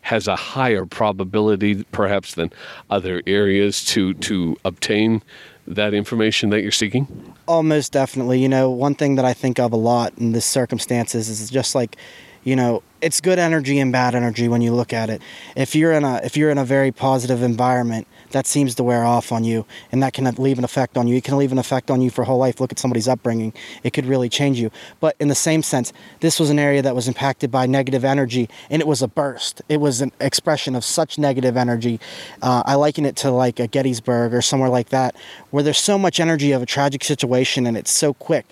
has 0.05 0.29
a 0.29 0.37
higher 0.37 0.85
probability, 0.85 1.83
perhaps, 1.85 2.35
than 2.35 2.53
other 2.91 3.23
areas 3.27 3.85
to 3.87 4.15
to 4.15 4.57
obtain 4.65 5.23
that 5.67 5.95
information 5.95 6.51
that 6.51 6.61
you're 6.61 6.71
seeking? 6.71 7.07
Oh, 7.49 7.55
Almost 7.55 7.93
definitely. 7.93 8.41
You 8.41 8.49
know, 8.49 8.71
one 8.71 8.95
thing 8.95 9.15
that 9.17 9.25
I 9.25 9.33
think 9.33 9.59
of 9.59 9.73
a 9.73 9.77
lot 9.77 10.13
in 10.19 10.33
this 10.33 10.45
circumstances 10.45 11.29
is 11.31 11.51
just 11.51 11.75
like, 11.75 11.97
you 12.43 12.55
know, 12.55 12.83
it's 13.01 13.21
good 13.23 13.39
energy 13.39 13.79
and 13.79 13.93
bad 13.93 14.15
energy 14.15 14.47
when 14.47 14.61
you 14.61 14.75
look 14.75 14.93
at 14.93 15.09
it. 15.09 15.23
If 15.57 15.75
you're 15.75 15.93
in 15.93 16.05
a 16.05 16.21
if 16.23 16.37
you're 16.37 16.51
in 16.51 16.59
a 16.59 16.65
very 16.65 16.93
positive 16.93 17.43
environment, 17.43 18.07
that 18.35 18.47
seems 18.47 18.75
to 18.75 18.83
wear 18.83 19.05
off 19.05 19.31
on 19.31 19.45
you, 19.45 19.65
and 19.93 20.03
that 20.03 20.13
can 20.13 20.25
leave 20.35 20.59
an 20.59 20.65
effect 20.65 20.99
on 20.99 21.07
you. 21.07 21.17
It 21.17 21.25
can 21.25 21.39
leave 21.39 21.53
an 21.53 21.59
effect 21.59 21.89
on 21.89 22.01
you 22.01 22.11
for 22.11 22.23
a 22.23 22.25
whole 22.25 22.39
life. 22.39 22.61
Look 22.61 22.73
at 22.73 22.81
somebody's 22.81 23.09
upbringing; 23.09 23.55
it 23.83 23.93
could 23.93 24.07
really 24.07 24.29
change 24.29 24.61
you. 24.61 24.71
But 25.01 25.17
in 25.21 25.29
the 25.29 25.35
same 25.35 25.63
sense, 25.63 25.93
this 26.21 26.41
was 26.41 26.51
an 26.51 26.59
area 26.59 26.83
that 26.83 26.95
was 26.95 27.09
impacted 27.09 27.51
by 27.51 27.67
negative 27.67 28.05
energy, 28.05 28.51
and 28.69 28.83
it 28.83 28.89
was 28.89 29.03
a 29.03 29.09
burst. 29.09 29.63
It 29.69 29.79
was 29.79 30.01
an 30.01 30.13
expression 30.21 30.75
of 30.75 30.85
such 30.85 31.17
negative 31.17 31.57
energy. 31.57 32.01
Uh, 32.43 32.65
I 32.67 32.75
liken 32.75 33.07
it 33.07 33.17
to 33.17 33.31
like 33.31 33.61
a 33.61 33.69
Gettysburg 33.69 34.35
or 34.35 34.43
somewhere 34.43 34.69
like 34.69 34.89
that, 34.89 35.15
where 35.51 35.63
there's 35.63 35.79
so 35.79 35.97
much 35.97 36.19
energy 36.19 36.51
of 36.51 36.61
a 36.61 36.67
tragic 36.67 37.05
situation, 37.05 37.67
and 37.67 37.77
it's 37.77 37.93
so 37.93 38.13
quick 38.13 38.47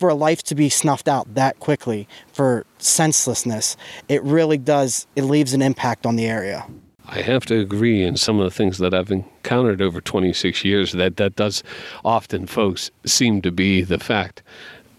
for 0.00 0.08
a 0.08 0.14
life 0.14 0.42
to 0.42 0.54
be 0.54 0.70
snuffed 0.70 1.06
out 1.06 1.34
that 1.34 1.60
quickly 1.60 2.08
for 2.32 2.64
senselessness, 2.78 3.76
it 4.08 4.22
really 4.22 4.56
does, 4.56 5.06
it 5.14 5.24
leaves 5.24 5.52
an 5.52 5.60
impact 5.60 6.06
on 6.06 6.16
the 6.16 6.26
area. 6.26 6.66
I 7.12 7.22
have 7.22 7.44
to 7.46 7.58
agree 7.58 8.04
in 8.04 8.16
some 8.16 8.38
of 8.38 8.44
the 8.44 8.56
things 8.56 8.78
that 8.78 8.94
I've 8.94 9.10
encountered 9.10 9.82
over 9.82 10.00
26 10.00 10.64
years 10.64 10.92
that 10.92 11.16
that 11.16 11.34
does 11.34 11.64
often, 12.04 12.46
folks, 12.46 12.92
seem 13.04 13.42
to 13.42 13.50
be 13.50 13.82
the 13.82 13.98
fact. 13.98 14.44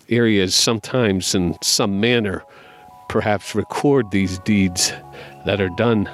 Areas 0.09 0.53
sometimes, 0.53 1.33
in 1.33 1.55
some 1.63 2.01
manner, 2.01 2.43
perhaps 3.07 3.55
record 3.55 4.11
these 4.11 4.39
deeds 4.39 4.91
that 5.45 5.61
are 5.61 5.69
done 5.69 6.09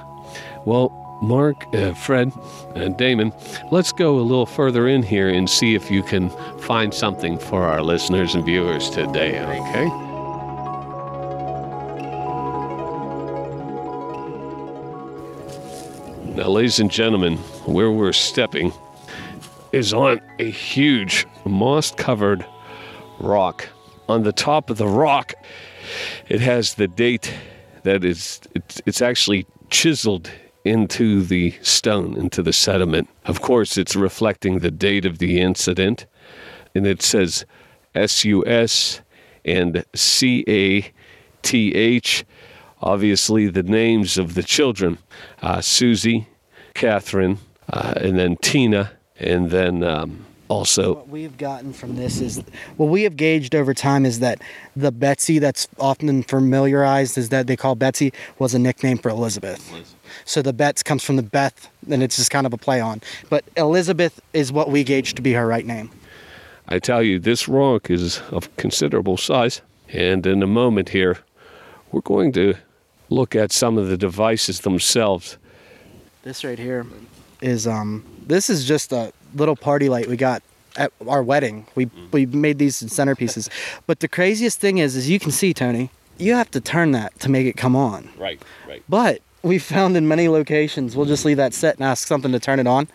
Well, 0.66 0.92
Mark, 1.22 1.66
uh, 1.74 1.94
Fred, 1.96 2.32
and 2.76 2.96
Damon, 2.96 3.34
let's 3.72 3.92
go 3.92 4.20
a 4.20 4.22
little 4.22 4.46
further 4.46 4.88
in 4.88 5.02
here 5.02 5.30
and 5.30 5.50
see 5.50 5.74
if 5.74 5.90
you 5.90 6.04
can 6.04 6.30
find 6.60 6.94
something 6.94 7.40
for 7.40 7.64
our 7.64 7.82
listeners 7.82 8.36
and 8.36 8.46
viewers 8.46 8.90
today, 8.92 9.40
okay? 9.40 10.07
Now, 16.38 16.50
ladies 16.50 16.80
and 16.80 16.92
gentlemen, 16.92 17.38
where 17.66 17.90
we're 17.90 18.14
stepping 18.14 18.72
is 19.72 19.92
on 19.92 20.22
a 20.38 20.52
huge 20.52 21.26
moss 21.46 21.90
covered 21.90 22.46
rock. 23.18 23.68
On 24.08 24.22
the 24.22 24.32
top 24.32 24.70
of 24.70 24.78
the 24.78 24.88
rock, 24.88 25.34
it 26.30 26.40
has 26.40 26.76
the 26.76 26.88
date 26.88 27.34
that 27.82 28.06
is, 28.06 28.40
it's, 28.54 28.80
it's 28.86 29.02
actually 29.02 29.48
chiseled 29.72 30.30
into 30.64 31.24
the 31.24 31.56
stone, 31.64 32.16
into 32.16 32.44
the 32.44 32.54
sediment. 32.54 33.10
Of 33.26 33.42
course, 33.42 33.76
it's 33.76 33.96
reflecting 33.96 34.60
the 34.60 34.70
date 34.70 35.08
of 35.08 35.18
the 35.18 35.42
incident, 35.42 36.06
and 36.76 36.86
it 36.86 37.02
says 37.02 37.48
SUS 37.96 39.02
and 39.44 39.84
CATH. 39.96 42.24
Obviously, 42.82 43.48
the 43.48 43.64
names 43.64 44.18
of 44.18 44.36
the 44.36 44.44
children 44.44 44.98
uh, 45.42 45.62
Susie, 45.62 46.28
Catherine, 46.74 47.40
uh, 47.70 47.94
and 47.98 48.18
then 48.18 48.38
Tina, 48.38 48.92
and 49.20 49.50
then 49.50 49.84
um, 49.84 50.26
also 50.48 50.96
What 50.96 51.10
we've 51.10 51.38
gotten 51.38 51.74
from 51.74 51.96
this 51.96 52.22
is 52.22 52.42
what 52.78 52.88
we 52.88 53.04
have 53.04 53.18
gauged 53.18 53.56
over 53.56 53.74
time 53.74 54.06
is 54.06 54.20
that 54.20 54.42
the 54.76 54.92
Betsy 54.92 55.40
that's 55.40 55.68
often 55.80 56.24
familiarized 56.24 57.18
is 57.18 57.30
that 57.30 57.48
they 57.48 57.56
call 57.56 57.76
Betsy 57.76 58.14
was 58.40 58.54
a 58.54 58.60
nickname 58.60 58.98
for 58.98 59.10
Elizabeth. 59.10 59.74
So 60.26 60.42
the 60.42 60.54
Betts 60.54 60.84
comes 60.84 61.04
from 61.04 61.16
the 61.16 61.24
Beth, 61.24 61.70
and 61.90 62.02
it's 62.02 62.16
just 62.16 62.32
kind 62.32 62.46
of 62.46 62.54
a 62.54 62.58
play 62.58 62.80
on. 62.80 63.02
But 63.30 63.44
Elizabeth 63.56 64.22
is 64.34 64.52
what 64.52 64.70
we 64.70 64.84
gauge 64.84 65.16
to 65.16 65.22
be 65.22 65.34
her 65.34 65.46
right 65.46 65.66
name. 65.66 65.92
I 66.68 66.80
tell 66.80 67.02
you, 67.02 67.20
this 67.20 67.48
rock 67.48 67.90
is 67.90 68.22
of 68.32 68.56
considerable 68.58 69.18
size. 69.18 69.62
And 69.90 70.26
in 70.26 70.44
a 70.44 70.48
moment 70.48 70.90
here, 70.90 71.20
we're 71.92 72.02
going 72.02 72.34
to 72.34 72.56
look 73.10 73.36
at 73.36 73.52
some 73.52 73.78
of 73.78 73.88
the 73.88 73.98
devices 73.98 74.62
themselves. 74.62 75.38
This 76.24 76.44
right 76.44 76.60
here 76.60 76.86
is 77.42 77.68
um 77.68 78.04
this 78.26 78.50
is 78.50 78.66
just 78.66 78.92
a 78.92 79.12
little 79.36 79.56
party 79.56 79.90
light 79.90 80.08
we 80.08 80.18
got 80.18 80.42
at 80.76 80.92
our 81.08 81.24
wedding. 81.24 81.66
We 81.76 81.90
we 82.12 82.26
made 82.26 82.60
these 82.60 82.82
centerpieces. 82.82 83.50
But 83.86 84.00
the 84.00 84.08
craziest 84.08 84.60
thing 84.60 84.78
is 84.78 84.96
is 84.96 85.10
you 85.10 85.20
can 85.20 85.32
see 85.32 85.54
Tony, 85.54 85.90
you 86.18 86.34
have 86.34 86.52
to 86.52 86.62
turn 86.62 86.92
that 86.92 87.18
to 87.20 87.30
make 87.30 87.48
it 87.48 87.58
come 87.58 87.76
on. 87.76 88.10
Right, 88.18 88.42
right. 88.68 88.84
But 88.90 89.22
we 89.44 89.60
found 89.60 89.96
in 89.96 90.08
many 90.08 90.28
locations, 90.28 90.96
we'll 90.96 91.06
just 91.06 91.26
leave 91.26 91.38
that 91.38 91.54
set 91.54 91.76
and 91.76 91.86
ask 91.86 92.08
something 92.08 92.32
to 92.32 92.40
turn 92.40 92.60
it 92.60 92.68
on. 92.68 92.88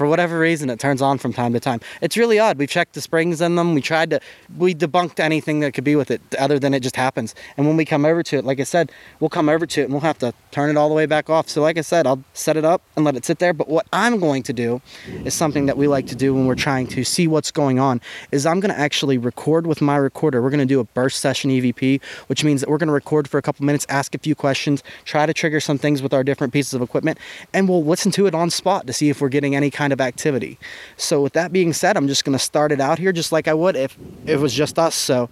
For 0.00 0.06
whatever 0.06 0.38
reason, 0.38 0.70
it 0.70 0.80
turns 0.80 1.02
on 1.02 1.18
from 1.18 1.34
time 1.34 1.52
to 1.52 1.60
time. 1.60 1.78
It's 2.00 2.16
really 2.16 2.38
odd. 2.38 2.56
We've 2.56 2.70
checked 2.70 2.94
the 2.94 3.02
springs 3.02 3.42
in 3.42 3.56
them. 3.56 3.74
We 3.74 3.82
tried 3.82 4.08
to, 4.08 4.20
we 4.56 4.74
debunked 4.74 5.20
anything 5.20 5.60
that 5.60 5.74
could 5.74 5.84
be 5.84 5.94
with 5.94 6.10
it 6.10 6.22
other 6.38 6.58
than 6.58 6.72
it 6.72 6.80
just 6.80 6.96
happens. 6.96 7.34
And 7.58 7.66
when 7.66 7.76
we 7.76 7.84
come 7.84 8.06
over 8.06 8.22
to 8.22 8.38
it, 8.38 8.46
like 8.46 8.60
I 8.60 8.62
said, 8.62 8.90
we'll 9.20 9.28
come 9.28 9.50
over 9.50 9.66
to 9.66 9.80
it 9.82 9.84
and 9.84 9.92
we'll 9.92 10.00
have 10.00 10.16
to 10.20 10.32
turn 10.52 10.70
it 10.70 10.78
all 10.78 10.88
the 10.88 10.94
way 10.94 11.04
back 11.04 11.28
off. 11.28 11.50
So, 11.50 11.60
like 11.60 11.76
I 11.76 11.82
said, 11.82 12.06
I'll 12.06 12.24
set 12.32 12.56
it 12.56 12.64
up 12.64 12.80
and 12.96 13.04
let 13.04 13.14
it 13.14 13.26
sit 13.26 13.40
there. 13.40 13.52
But 13.52 13.68
what 13.68 13.86
I'm 13.92 14.18
going 14.18 14.42
to 14.44 14.54
do 14.54 14.80
is 15.26 15.34
something 15.34 15.66
that 15.66 15.76
we 15.76 15.86
like 15.86 16.06
to 16.06 16.16
do 16.16 16.32
when 16.32 16.46
we're 16.46 16.54
trying 16.54 16.86
to 16.86 17.04
see 17.04 17.26
what's 17.26 17.50
going 17.50 17.78
on 17.78 18.00
is 18.32 18.46
I'm 18.46 18.60
going 18.60 18.72
to 18.72 18.80
actually 18.80 19.18
record 19.18 19.66
with 19.66 19.82
my 19.82 19.98
recorder. 19.98 20.40
We're 20.40 20.48
going 20.48 20.60
to 20.60 20.64
do 20.64 20.80
a 20.80 20.84
burst 20.84 21.20
session 21.20 21.50
EVP, 21.50 22.02
which 22.28 22.42
means 22.42 22.62
that 22.62 22.70
we're 22.70 22.78
going 22.78 22.86
to 22.86 22.94
record 22.94 23.28
for 23.28 23.36
a 23.36 23.42
couple 23.42 23.66
minutes, 23.66 23.84
ask 23.90 24.14
a 24.14 24.18
few 24.18 24.34
questions, 24.34 24.82
try 25.04 25.26
to 25.26 25.34
trigger 25.34 25.60
some 25.60 25.76
things 25.76 26.00
with 26.00 26.14
our 26.14 26.24
different 26.24 26.54
pieces 26.54 26.72
of 26.72 26.80
equipment, 26.80 27.18
and 27.52 27.68
we'll 27.68 27.84
listen 27.84 28.10
to 28.12 28.26
it 28.26 28.34
on 28.34 28.48
spot 28.48 28.86
to 28.86 28.94
see 28.94 29.10
if 29.10 29.20
we're 29.20 29.28
getting 29.28 29.54
any 29.54 29.70
kind 29.70 29.89
of 29.92 30.00
activity. 30.00 30.58
So 30.96 31.22
with 31.22 31.32
that 31.34 31.52
being 31.52 31.72
said, 31.72 31.96
I'm 31.96 32.08
just 32.08 32.24
going 32.24 32.36
to 32.36 32.44
start 32.44 32.72
it 32.72 32.80
out 32.80 32.98
here 32.98 33.12
just 33.12 33.32
like 33.32 33.48
I 33.48 33.54
would 33.54 33.76
if 33.76 33.96
it 34.26 34.36
was 34.36 34.54
just 34.54 34.78
us. 34.78 34.94
So 34.94 35.30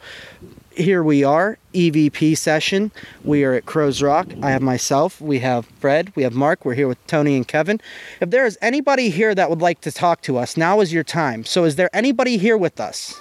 here 0.78 1.02
we 1.02 1.24
are, 1.24 1.58
EVP 1.74 2.36
session. 2.36 2.92
We 3.24 3.44
are 3.44 3.54
at 3.54 3.66
Crows 3.66 4.00
Rock. 4.00 4.28
I 4.42 4.50
have 4.50 4.62
myself, 4.62 5.20
we 5.20 5.40
have 5.40 5.66
Fred, 5.80 6.12
we 6.14 6.22
have 6.22 6.34
Mark, 6.34 6.64
we're 6.64 6.74
here 6.74 6.86
with 6.88 7.04
Tony 7.06 7.36
and 7.36 7.46
Kevin. 7.46 7.80
If 8.20 8.30
there 8.30 8.46
is 8.46 8.56
anybody 8.62 9.10
here 9.10 9.34
that 9.34 9.50
would 9.50 9.60
like 9.60 9.80
to 9.82 9.92
talk 9.92 10.22
to 10.22 10.38
us, 10.38 10.56
now 10.56 10.80
is 10.80 10.92
your 10.92 11.04
time. 11.04 11.44
So 11.44 11.64
is 11.64 11.76
there 11.76 11.90
anybody 11.92 12.38
here 12.38 12.56
with 12.56 12.78
us? 12.80 13.20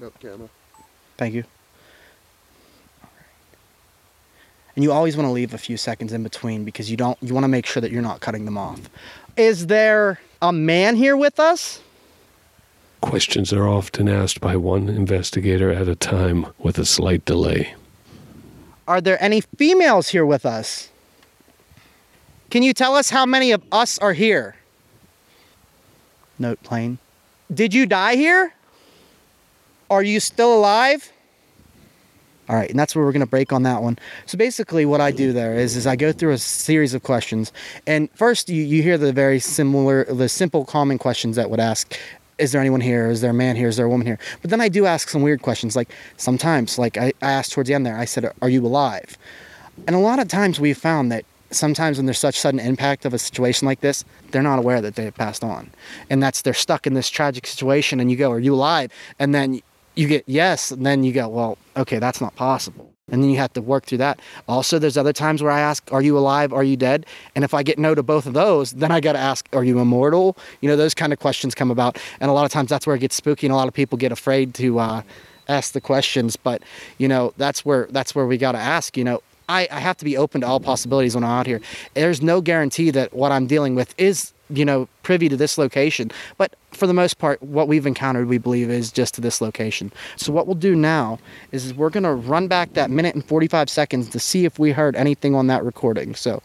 Nope, 0.00 0.14
camera. 0.20 0.48
Thank 1.18 1.34
you. 1.34 1.44
And 4.78 4.84
you 4.84 4.92
always 4.92 5.16
want 5.16 5.26
to 5.26 5.32
leave 5.32 5.54
a 5.54 5.58
few 5.58 5.76
seconds 5.76 6.12
in 6.12 6.22
between 6.22 6.64
because 6.64 6.88
you 6.88 6.96
don't 6.96 7.18
you 7.20 7.34
want 7.34 7.42
to 7.42 7.48
make 7.48 7.66
sure 7.66 7.80
that 7.80 7.90
you're 7.90 8.00
not 8.00 8.20
cutting 8.20 8.44
them 8.44 8.56
off. 8.56 8.88
Is 9.36 9.66
there 9.66 10.20
a 10.40 10.52
man 10.52 10.96
here 10.96 11.16
with 11.16 11.40
us? 11.40 11.80
Questions 13.00 13.52
are 13.52 13.68
often 13.68 14.08
asked 14.08 14.40
by 14.40 14.56
one 14.56 14.88
investigator 14.88 15.70
at 15.70 15.88
a 15.88 15.94
time 15.94 16.46
with 16.58 16.78
a 16.78 16.84
slight 16.84 17.24
delay. 17.24 17.74
Are 18.86 19.00
there 19.00 19.22
any 19.22 19.40
females 19.40 20.08
here 20.08 20.26
with 20.26 20.44
us? 20.46 20.88
Can 22.50 22.62
you 22.62 22.72
tell 22.72 22.96
us 22.96 23.10
how 23.10 23.26
many 23.26 23.52
of 23.52 23.62
us 23.70 23.98
are 23.98 24.14
here? 24.14 24.56
Note 26.38 26.62
plane. 26.62 26.98
Did 27.52 27.74
you 27.74 27.86
die 27.86 28.16
here? 28.16 28.54
Are 29.90 30.02
you 30.02 30.20
still 30.20 30.54
alive? 30.54 31.12
All 32.48 32.56
right, 32.56 32.70
and 32.70 32.78
that's 32.78 32.96
where 32.96 33.04
we're 33.04 33.12
going 33.12 33.20
to 33.20 33.26
break 33.26 33.52
on 33.52 33.62
that 33.64 33.82
one. 33.82 33.98
So 34.24 34.38
basically, 34.38 34.86
what 34.86 35.02
I 35.02 35.10
do 35.10 35.32
there 35.32 35.54
is, 35.54 35.76
is 35.76 35.86
I 35.86 35.96
go 35.96 36.12
through 36.12 36.32
a 36.32 36.38
series 36.38 36.94
of 36.94 37.02
questions, 37.02 37.52
and 37.86 38.10
first 38.12 38.48
you, 38.48 38.62
you 38.62 38.82
hear 38.82 38.96
the 38.96 39.12
very 39.12 39.38
similar, 39.38 40.04
the 40.04 40.30
simple, 40.30 40.64
common 40.64 40.96
questions 40.98 41.36
that 41.36 41.50
would 41.50 41.60
ask, 41.60 41.94
"Is 42.38 42.52
there 42.52 42.60
anyone 42.60 42.80
here? 42.80 43.10
Is 43.10 43.20
there 43.20 43.32
a 43.32 43.34
man 43.34 43.56
here? 43.56 43.68
Is 43.68 43.76
there 43.76 43.84
a 43.84 43.90
woman 43.90 44.06
here?" 44.06 44.18
But 44.40 44.50
then 44.50 44.62
I 44.62 44.68
do 44.68 44.86
ask 44.86 45.10
some 45.10 45.20
weird 45.20 45.42
questions, 45.42 45.76
like 45.76 45.90
sometimes, 46.16 46.78
like 46.78 46.96
I, 46.96 47.12
I 47.20 47.32
asked 47.32 47.52
towards 47.52 47.68
the 47.68 47.74
end 47.74 47.84
there, 47.84 47.98
I 47.98 48.06
said, 48.06 48.32
"Are 48.40 48.48
you 48.48 48.64
alive?" 48.64 49.18
And 49.86 49.94
a 49.94 49.98
lot 50.00 50.18
of 50.18 50.28
times 50.28 50.58
we've 50.58 50.78
found 50.78 51.12
that 51.12 51.26
sometimes 51.50 51.98
when 51.98 52.06
there's 52.06 52.18
such 52.18 52.38
sudden 52.38 52.60
impact 52.60 53.04
of 53.04 53.14
a 53.14 53.18
situation 53.18 53.66
like 53.66 53.80
this, 53.80 54.04
they're 54.30 54.42
not 54.42 54.58
aware 54.58 54.80
that 54.80 54.96
they 54.96 55.04
have 55.04 55.14
passed 55.14 55.44
on, 55.44 55.70
and 56.08 56.22
that's 56.22 56.40
they're 56.40 56.54
stuck 56.54 56.86
in 56.86 56.94
this 56.94 57.10
tragic 57.10 57.46
situation. 57.46 58.00
And 58.00 58.10
you 58.10 58.16
go, 58.16 58.32
"Are 58.32 58.38
you 58.38 58.54
alive?" 58.54 58.90
And 59.18 59.34
then 59.34 59.60
you 59.98 60.06
get 60.06 60.24
yes, 60.26 60.70
and 60.70 60.86
then 60.86 61.02
you 61.02 61.12
go, 61.12 61.28
well, 61.28 61.58
okay, 61.76 61.98
that's 61.98 62.20
not 62.20 62.36
possible. 62.36 62.92
And 63.10 63.22
then 63.22 63.30
you 63.30 63.38
have 63.38 63.52
to 63.54 63.62
work 63.62 63.86
through 63.86 63.98
that. 63.98 64.20
Also, 64.46 64.78
there's 64.78 64.96
other 64.96 65.14
times 65.14 65.42
where 65.42 65.50
I 65.50 65.60
ask, 65.60 65.82
are 65.92 66.02
you 66.02 66.16
alive? 66.16 66.52
Are 66.52 66.62
you 66.62 66.76
dead? 66.76 67.06
And 67.34 67.42
if 67.42 67.54
I 67.54 67.62
get 67.62 67.78
no 67.78 67.94
to 67.94 68.02
both 68.02 68.26
of 68.26 68.34
those, 68.34 68.72
then 68.72 68.92
I 68.92 69.00
got 69.00 69.14
to 69.14 69.18
ask, 69.18 69.48
are 69.54 69.64
you 69.64 69.80
immortal? 69.80 70.36
You 70.60 70.68
know, 70.68 70.76
those 70.76 70.94
kind 70.94 71.12
of 71.12 71.18
questions 71.18 71.54
come 71.54 71.70
about. 71.70 71.98
And 72.20 72.30
a 72.30 72.34
lot 72.34 72.44
of 72.44 72.52
times 72.52 72.68
that's 72.68 72.86
where 72.86 72.94
it 72.94 73.00
gets 73.00 73.16
spooky, 73.16 73.46
and 73.46 73.52
a 73.52 73.56
lot 73.56 73.66
of 73.66 73.74
people 73.74 73.98
get 73.98 74.12
afraid 74.12 74.54
to 74.54 74.78
uh, 74.78 75.02
ask 75.48 75.72
the 75.72 75.80
questions. 75.80 76.36
But, 76.36 76.62
you 76.98 77.08
know, 77.08 77.32
that's 77.36 77.64
where 77.64 77.88
that's 77.90 78.14
where 78.14 78.26
we 78.26 78.36
got 78.36 78.52
to 78.52 78.58
ask, 78.58 78.96
you 78.96 79.04
know, 79.04 79.22
I, 79.48 79.66
I 79.70 79.80
have 79.80 79.96
to 79.96 80.04
be 80.04 80.16
open 80.18 80.42
to 80.42 80.46
all 80.46 80.60
possibilities 80.60 81.14
when 81.14 81.24
I'm 81.24 81.30
out 81.30 81.46
here. 81.46 81.60
There's 81.94 82.20
no 82.20 82.42
guarantee 82.42 82.90
that 82.90 83.14
what 83.14 83.32
I'm 83.32 83.46
dealing 83.46 83.74
with 83.74 83.94
is, 83.98 84.34
you 84.50 84.64
know, 84.64 84.88
privy 85.02 85.28
to 85.28 85.36
this 85.36 85.58
location. 85.58 86.10
But 86.36 86.54
for 86.72 86.86
the 86.86 86.94
most 86.94 87.18
part, 87.18 87.42
what 87.42 87.68
we've 87.68 87.86
encountered, 87.86 88.28
we 88.28 88.38
believe, 88.38 88.70
is 88.70 88.92
just 88.92 89.14
to 89.14 89.20
this 89.20 89.40
location. 89.40 89.92
So 90.16 90.32
what 90.32 90.46
we'll 90.46 90.56
do 90.56 90.74
now 90.74 91.18
is 91.52 91.74
we're 91.74 91.90
gonna 91.90 92.14
run 92.14 92.48
back 92.48 92.74
that 92.74 92.90
minute 92.90 93.14
and 93.14 93.24
45 93.24 93.68
seconds 93.70 94.08
to 94.10 94.18
see 94.18 94.44
if 94.44 94.58
we 94.58 94.72
heard 94.72 94.96
anything 94.96 95.34
on 95.34 95.46
that 95.48 95.64
recording. 95.64 96.14
So 96.14 96.42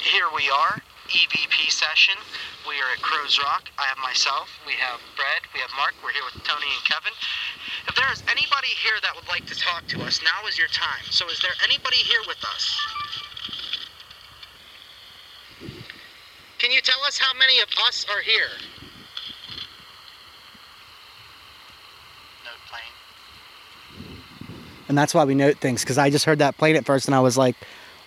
Here 0.00 0.26
we 0.34 0.48
are, 0.50 0.80
EVP 1.08 1.70
session. 1.70 2.14
We 2.68 2.74
are 2.80 2.92
at 2.92 3.00
Crows 3.00 3.38
Rock. 3.38 3.70
I 3.78 3.84
have 3.84 3.96
myself, 3.98 4.50
we 4.66 4.74
have 4.74 5.00
Fred, 5.16 5.40
we 5.54 5.60
have 5.60 5.70
Mark, 5.76 5.94
we're 6.04 6.12
here 6.12 6.22
with 6.34 6.44
Tony 6.44 6.66
and 6.68 6.84
Kevin. 6.84 7.12
If 7.88 7.94
there 7.94 8.12
is 8.12 8.22
anybody 8.28 8.68
here 8.76 9.00
that 9.02 9.16
would 9.16 9.26
like 9.28 9.46
to 9.46 9.56
talk 9.56 9.86
to 9.88 10.02
us, 10.02 10.20
now 10.20 10.46
is 10.46 10.58
your 10.58 10.68
time. 10.68 11.00
So 11.08 11.26
is 11.30 11.40
there 11.40 11.56
anybody 11.64 11.96
here 11.96 12.20
with 12.28 12.44
us? 12.44 12.76
Can 16.58 16.70
you 16.72 16.80
tell 16.80 17.00
us 17.06 17.18
how 17.18 17.36
many 17.38 17.60
of 17.60 17.68
us 17.86 18.04
are 18.12 18.20
here? 18.20 18.48
Note 22.44 22.60
plane. 22.68 24.58
and 24.88 24.98
that's 24.98 25.14
why 25.14 25.24
we 25.24 25.34
note 25.34 25.58
things 25.58 25.82
because 25.82 25.98
I 25.98 26.10
just 26.10 26.24
heard 26.24 26.38
that 26.40 26.56
plane 26.58 26.76
at 26.76 26.84
first 26.84 27.06
and 27.06 27.14
I 27.14 27.20
was 27.20 27.36
like, 27.38 27.54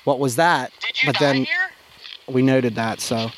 what 0.04 0.20
was 0.20 0.36
that? 0.36 0.72
Did 0.82 1.02
you 1.04 1.08
but 1.08 1.20
die 1.20 1.26
then 1.26 1.36
here? 1.46 1.70
we 2.28 2.42
noted 2.42 2.76
that. 2.76 3.00
So 3.00 3.30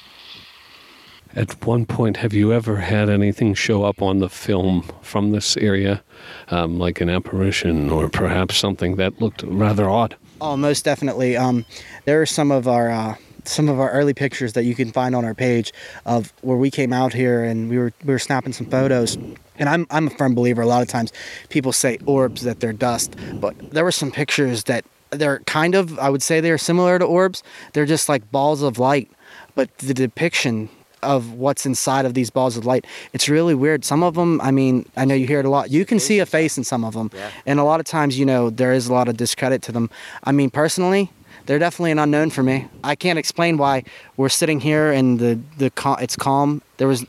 At 1.36 1.64
one 1.66 1.86
point, 1.86 2.18
have 2.18 2.34
you 2.34 2.52
ever 2.54 2.78
had 2.78 3.10
anything 3.10 3.54
show 3.54 3.84
up 3.84 4.02
on 4.02 4.20
the 4.20 4.30
film 4.30 4.84
from 5.02 5.32
this 5.32 5.58
area, 5.58 6.04
um, 6.50 6.80
like 6.80 7.02
an 7.02 7.10
apparition 7.10 7.90
or 7.90 8.10
perhaps 8.10 8.56
something 8.58 8.96
that 8.96 9.20
looked 9.22 9.44
rather 9.44 9.90
odd? 9.90 10.16
Oh, 10.42 10.58
most 10.58 10.84
definitely. 10.86 11.38
Um, 11.38 11.66
there 12.06 12.22
are 12.22 12.26
some 12.26 12.52
of 12.52 12.68
our 12.68 12.90
uh, 12.90 13.16
some 13.48 13.70
of 13.70 13.80
our 13.80 13.92
early 13.92 14.14
pictures 14.14 14.54
that 14.54 14.64
you 14.64 14.76
can 14.76 14.92
find 14.92 15.16
on 15.16 15.26
our 15.26 15.34
page 15.34 15.74
of 16.06 16.34
where 16.42 16.58
we 16.58 16.72
came 16.72 16.94
out 16.94 17.14
here 17.14 17.44
and 17.44 17.70
we 17.70 17.78
were 17.78 17.94
we 18.04 18.14
were 18.14 18.20
snapping 18.20 18.54
some 18.54 18.68
photos. 18.68 19.18
And 19.58 19.70
I'm 19.70 19.86
I'm 19.90 20.08
a 20.08 20.10
firm 20.10 20.36
believer. 20.36 20.62
A 20.62 20.68
lot 20.68 20.82
of 20.82 20.88
times, 20.88 21.14
people 21.50 21.72
say 21.72 21.98
orbs 22.06 22.42
that 22.42 22.60
they're 22.60 22.74
dust, 22.74 23.16
but 23.36 23.56
there 23.72 23.84
were 23.84 23.92
some 23.92 24.12
pictures 24.12 24.64
that 24.66 24.86
they're 25.12 25.40
kind 25.40 25.76
of 25.76 25.98
I 26.00 26.10
would 26.10 26.24
say 26.24 26.42
they're 26.42 26.58
similar 26.58 27.00
to 27.00 27.06
orbs. 27.06 27.44
They're 27.74 27.86
just 27.86 28.10
like 28.10 28.32
balls 28.32 28.62
of 28.62 28.80
light, 28.80 29.10
but 29.56 29.76
the 29.78 29.94
depiction 29.94 30.70
of 31.04 31.34
what's 31.34 31.66
inside 31.66 32.06
of 32.06 32.14
these 32.14 32.30
balls 32.30 32.58
of 32.58 32.66
light. 32.66 32.86
It's 33.12 33.30
really 33.30 33.54
weird. 33.54 33.86
Some 33.86 34.04
of 34.04 34.16
them, 34.16 34.42
I 34.42 34.52
mean, 34.52 34.90
I 34.96 35.06
know 35.06 35.14
you 35.14 35.28
hear 35.28 35.40
it 35.40 35.46
a 35.46 35.50
lot. 35.50 35.70
You 35.70 35.86
can 35.86 36.00
see 36.00 36.20
a 36.20 36.26
face 36.26 36.58
in 36.58 36.64
some 36.64 36.84
of 36.84 36.94
them. 36.94 37.12
Yeah. 37.14 37.30
And 37.46 37.60
a 37.60 37.64
lot 37.64 37.80
of 37.80 37.86
times, 37.86 38.18
you 38.18 38.26
know, 38.26 38.50
there 38.50 38.72
is 38.72 38.88
a 38.88 38.94
lot 38.94 39.08
of 39.08 39.18
discredit 39.18 39.62
to 39.64 39.72
them. 39.72 39.90
I 40.24 40.32
mean, 40.32 40.50
personally, 40.50 41.12
they're 41.46 41.60
definitely 41.60 41.92
an 41.92 42.00
unknown 42.00 42.30
for 42.30 42.44
me. 42.44 42.68
I 42.84 42.96
can't 42.96 43.20
explain 43.20 43.58
why 43.58 43.84
we're 44.18 44.30
sitting 44.30 44.60
here 44.60 44.92
and 44.92 45.20
the 45.20 45.40
the 45.58 45.72
it's 46.00 46.16
calm. 46.16 46.62
There 46.78 46.88
was 46.88 47.06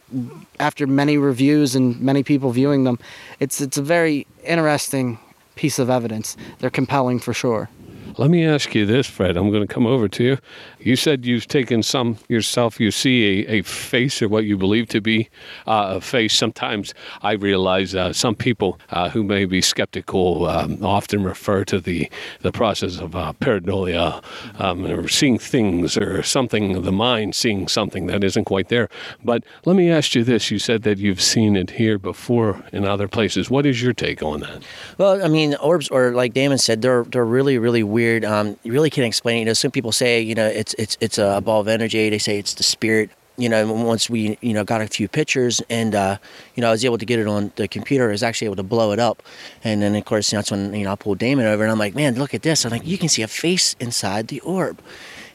after 0.59 0.87
many 0.87 1.19
reviews 1.19 1.75
and 1.75 2.01
many 2.01 2.23
people 2.23 2.51
viewing 2.51 2.85
them, 2.85 2.99
it's 3.41 3.61
it's 3.61 3.79
a 3.79 3.83
very 3.83 4.27
interesting 4.45 5.19
piece 5.55 5.79
of 5.79 5.91
evidence. 5.91 6.37
They're 6.59 6.71
compelling 6.71 7.21
for 7.21 7.33
sure. 7.33 7.69
Let 8.17 8.31
me 8.31 8.45
ask 8.45 8.75
you 8.75 8.87
this, 8.87 9.07
Fred. 9.07 9.37
I'm 9.37 9.51
going 9.51 9.67
to 9.67 9.73
come 9.73 9.87
over 9.87 10.09
to 10.09 10.25
you. 10.25 10.39
You 10.79 10.97
said 10.97 11.25
you've 11.25 11.49
taken 11.49 11.83
some 11.83 12.19
yourself. 12.29 12.79
You 12.79 12.91
see 12.91 13.47
a, 13.47 13.59
a 13.59 13.63
face 13.63 14.21
or 14.21 14.29
what 14.29 14.45
you 14.45 14.57
believe 14.57 14.89
to 14.91 15.01
be 15.01 15.31
uh, 15.67 15.95
a 15.97 16.01
face. 16.01 16.35
Sometimes 16.35 16.95
I 17.23 17.33
realize 17.33 17.95
uh, 17.95 18.13
some 18.13 18.35
people 18.35 18.79
uh, 18.91 19.09
who 19.09 19.23
may 19.23 19.47
be 19.47 19.61
skeptical 19.61 20.47
um, 20.47 20.85
often 20.85 21.25
refer 21.25 21.65
to 21.65 21.81
the, 21.81 22.11
the 22.43 22.53
process 22.53 22.99
of 22.99 23.17
uh, 23.17 23.33
pareidolia, 23.41 24.23
um, 24.61 24.87
or 24.87 25.09
seeing 25.09 25.39
things 25.39 25.97
or 25.97 26.23
something, 26.23 26.83
the 26.83 26.93
mind 26.93 27.35
seeing 27.35 27.67
something 27.69 28.07
that 28.07 28.23
isn't 28.23 28.45
quite 28.45 28.69
there. 28.69 28.89
But 29.25 29.45
let 29.65 29.77
me 29.77 29.91
ask 29.91 30.15
you 30.15 30.25
this. 30.25 30.51
You 30.51 30.59
said 30.59 30.83
that 30.83 30.99
you've 30.99 31.23
seen 31.23 31.57
it 31.57 31.71
here 31.71 31.99
before 31.99 32.63
in 32.73 32.85
other 32.85 33.09
places. 33.09 33.51
What 33.51 33.67
is 33.67 33.83
your 33.83 33.93
take 33.93 34.23
on 34.23 34.41
that? 34.41 34.63
Well, 34.99 35.25
I 35.25 35.29
mean, 35.29 35.55
orbs, 35.57 35.89
or 35.89 36.13
like 36.13 36.35
Damon 36.35 36.59
said, 36.59 36.83
they're 36.83 37.05
they're 37.05 37.25
really 37.25 37.59
really 37.59 37.83
weird. 37.95 38.25
Um, 38.25 38.59
you 38.65 38.73
really 38.73 38.91
can't 38.91 39.07
explain 39.07 39.37
it. 39.37 39.41
You 39.41 39.47
know, 39.47 39.53
some 39.55 39.71
people 39.71 39.93
say, 39.93 40.21
you 40.21 40.35
know, 40.35 40.47
it's 40.47 40.75
it's 40.75 40.99
it's 41.01 41.17
a 41.17 41.41
ball 41.41 41.61
of 41.61 41.69
energy. 41.69 42.11
They 42.11 42.19
say 42.19 42.39
it's 42.39 42.55
the 42.55 42.65
spirit. 42.65 43.11
You 43.37 43.49
know, 43.49 43.73
once 43.73 44.11
we 44.11 44.39
you 44.43 44.53
know 44.53 44.65
got 44.65 44.81
a 44.81 44.87
few 44.87 45.09
pictures, 45.09 45.63
and 45.71 45.95
uh, 45.95 46.19
you 46.55 46.61
know, 46.61 46.69
I 46.69 46.73
was 46.73 46.85
able 46.85 46.99
to 46.99 47.07
get 47.07 47.19
it 47.19 47.27
on 47.27 47.53
the 47.57 47.67
computer. 47.67 48.09
I 48.09 48.13
was 48.13 48.23
actually 48.23 48.47
able 48.47 48.57
to 48.57 48.63
blow 48.63 48.93
it 48.93 48.99
up, 48.99 49.23
and 49.65 49.81
then 49.81 49.95
of 49.97 50.05
course 50.05 50.31
that's 50.31 50.51
when 50.51 50.75
you 50.75 50.85
know 50.85 50.93
I 50.93 50.97
pulled 50.97 51.19
Damon 51.19 51.47
over, 51.47 51.63
and 51.63 51.73
I'm 51.73 51.79
like, 51.79 51.95
man, 51.95 52.15
look 52.17 52.35
at 52.35 52.43
this. 52.43 52.65
I'm 52.65 52.71
like, 52.71 52.87
you 52.87 52.99
can 52.99 53.09
see 53.09 53.23
a 53.23 53.29
face 53.29 53.75
inside 53.81 54.29
the 54.29 54.41
orb. 54.41 54.81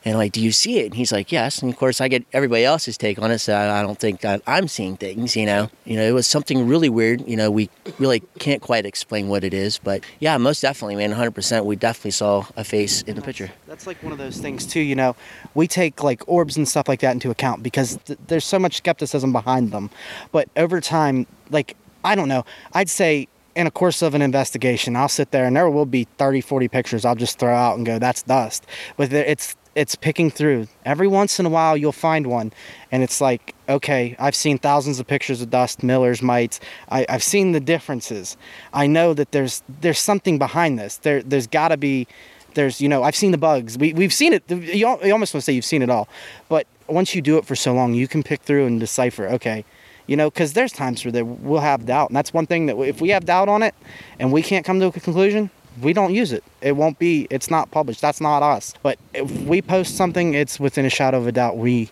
And 0.05 0.17
like, 0.17 0.31
do 0.31 0.41
you 0.41 0.51
see 0.51 0.79
it? 0.79 0.85
And 0.85 0.95
he's 0.95 1.11
like, 1.11 1.31
yes. 1.31 1.61
And 1.61 1.71
of 1.71 1.77
course, 1.77 1.99
I 2.01 2.07
get 2.07 2.25
everybody 2.33 2.63
else's 2.63 2.97
take 2.97 3.19
on 3.21 3.31
it, 3.31 3.39
so 3.39 3.55
I 3.57 3.81
don't 3.81 3.99
think 3.99 4.23
I'm 4.25 4.67
seeing 4.67 4.97
things. 4.97 5.35
You 5.35 5.45
know, 5.45 5.69
you 5.85 5.95
know, 5.95 6.03
it 6.03 6.13
was 6.13 6.27
something 6.27 6.67
really 6.67 6.89
weird. 6.89 7.27
You 7.27 7.35
know, 7.35 7.51
we 7.51 7.69
really 7.97 8.21
can't 8.39 8.61
quite 8.61 8.85
explain 8.85 9.27
what 9.27 9.43
it 9.43 9.53
is, 9.53 9.77
but 9.77 10.03
yeah, 10.19 10.37
most 10.37 10.61
definitely, 10.61 10.95
man, 10.95 11.13
100%. 11.13 11.65
We 11.65 11.75
definitely 11.75 12.11
saw 12.11 12.45
a 12.55 12.63
face 12.63 13.01
in 13.03 13.15
the 13.15 13.21
picture. 13.21 13.51
That's 13.67 13.87
like 13.87 14.01
one 14.01 14.11
of 14.11 14.17
those 14.17 14.37
things 14.37 14.65
too. 14.65 14.81
You 14.81 14.95
know, 14.95 15.15
we 15.53 15.67
take 15.67 16.03
like 16.03 16.23
orbs 16.27 16.57
and 16.57 16.67
stuff 16.67 16.87
like 16.87 17.01
that 17.01 17.11
into 17.11 17.29
account 17.29 17.63
because 17.63 17.97
th- 18.05 18.19
there's 18.27 18.45
so 18.45 18.59
much 18.59 18.77
skepticism 18.77 19.31
behind 19.31 19.71
them. 19.71 19.89
But 20.31 20.49
over 20.55 20.79
time, 20.79 21.27
like 21.49 21.75
I 22.03 22.15
don't 22.15 22.29
know, 22.29 22.45
I'd 22.73 22.89
say 22.89 23.27
in 23.55 23.67
a 23.67 23.71
course 23.71 24.01
of 24.01 24.15
an 24.15 24.21
investigation, 24.21 24.95
I'll 24.95 25.09
sit 25.09 25.31
there 25.31 25.45
and 25.45 25.55
there 25.55 25.69
will 25.69 25.85
be 25.85 26.05
30, 26.17 26.41
40 26.41 26.67
pictures 26.69 27.03
I'll 27.03 27.15
just 27.15 27.39
throw 27.39 27.53
out 27.53 27.77
and 27.77 27.85
go, 27.85 27.99
"That's 27.99 28.23
dust." 28.23 28.65
But 28.95 29.11
it's 29.11 29.55
it's 29.75 29.95
picking 29.95 30.31
through. 30.31 30.67
Every 30.85 31.07
once 31.07 31.39
in 31.39 31.45
a 31.45 31.49
while, 31.49 31.77
you'll 31.77 31.91
find 31.91 32.27
one, 32.27 32.51
and 32.91 33.03
it's 33.03 33.21
like, 33.21 33.55
okay, 33.67 34.15
I've 34.19 34.35
seen 34.35 34.57
thousands 34.57 34.99
of 34.99 35.07
pictures 35.07 35.41
of 35.41 35.49
dust, 35.49 35.83
Miller's 35.83 36.21
mites. 36.21 36.59
I, 36.89 37.05
I've 37.07 37.23
seen 37.23 37.51
the 37.51 37.59
differences. 37.59 38.37
I 38.73 38.87
know 38.87 39.13
that 39.13 39.31
there's 39.31 39.63
there's 39.81 39.99
something 39.99 40.37
behind 40.37 40.79
this. 40.79 40.97
There 40.97 41.21
there's 41.21 41.47
got 41.47 41.69
to 41.69 41.77
be 41.77 42.07
there's 42.55 42.81
you 42.81 42.89
know 42.89 43.03
I've 43.03 43.15
seen 43.15 43.31
the 43.31 43.37
bugs. 43.37 43.77
We 43.77 43.93
we've 43.93 44.13
seen 44.13 44.33
it. 44.33 44.43
You, 44.49 44.97
you 45.03 45.11
almost 45.11 45.33
want 45.33 45.41
to 45.41 45.41
say 45.41 45.53
you've 45.53 45.65
seen 45.65 45.81
it 45.81 45.89
all, 45.89 46.07
but 46.49 46.67
once 46.87 47.13
you 47.13 47.21
do 47.21 47.37
it 47.37 47.45
for 47.45 47.55
so 47.55 47.73
long, 47.73 47.93
you 47.93 48.07
can 48.07 48.23
pick 48.23 48.41
through 48.41 48.65
and 48.65 48.79
decipher. 48.79 49.27
Okay, 49.27 49.63
you 50.07 50.17
know, 50.17 50.29
because 50.29 50.53
there's 50.53 50.71
times 50.71 51.05
where 51.05 51.23
we'll 51.23 51.61
have 51.61 51.85
doubt, 51.85 52.09
and 52.09 52.15
that's 52.15 52.33
one 52.33 52.47
thing 52.47 52.65
that 52.65 52.77
if 52.79 53.01
we 53.01 53.09
have 53.09 53.25
doubt 53.25 53.47
on 53.47 53.61
it, 53.61 53.75
and 54.19 54.31
we 54.31 54.41
can't 54.41 54.65
come 54.65 54.79
to 54.79 54.87
a 54.87 54.91
conclusion, 54.91 55.51
we 55.81 55.93
don't 55.93 56.13
use 56.13 56.31
it. 56.31 56.43
It 56.61 56.75
won't 56.75 56.99
be. 56.99 57.27
It's 57.29 57.49
not 57.49 57.71
published. 57.71 58.01
That's 58.01 58.21
not 58.21 58.43
us. 58.43 58.73
But 58.83 58.99
if 59.13 59.29
we 59.41 59.61
post 59.61 59.95
something, 59.95 60.33
it's 60.33 60.59
within 60.59 60.85
a 60.85 60.89
shadow 60.89 61.17
of 61.17 61.27
a 61.27 61.31
doubt. 61.31 61.57
We, 61.57 61.89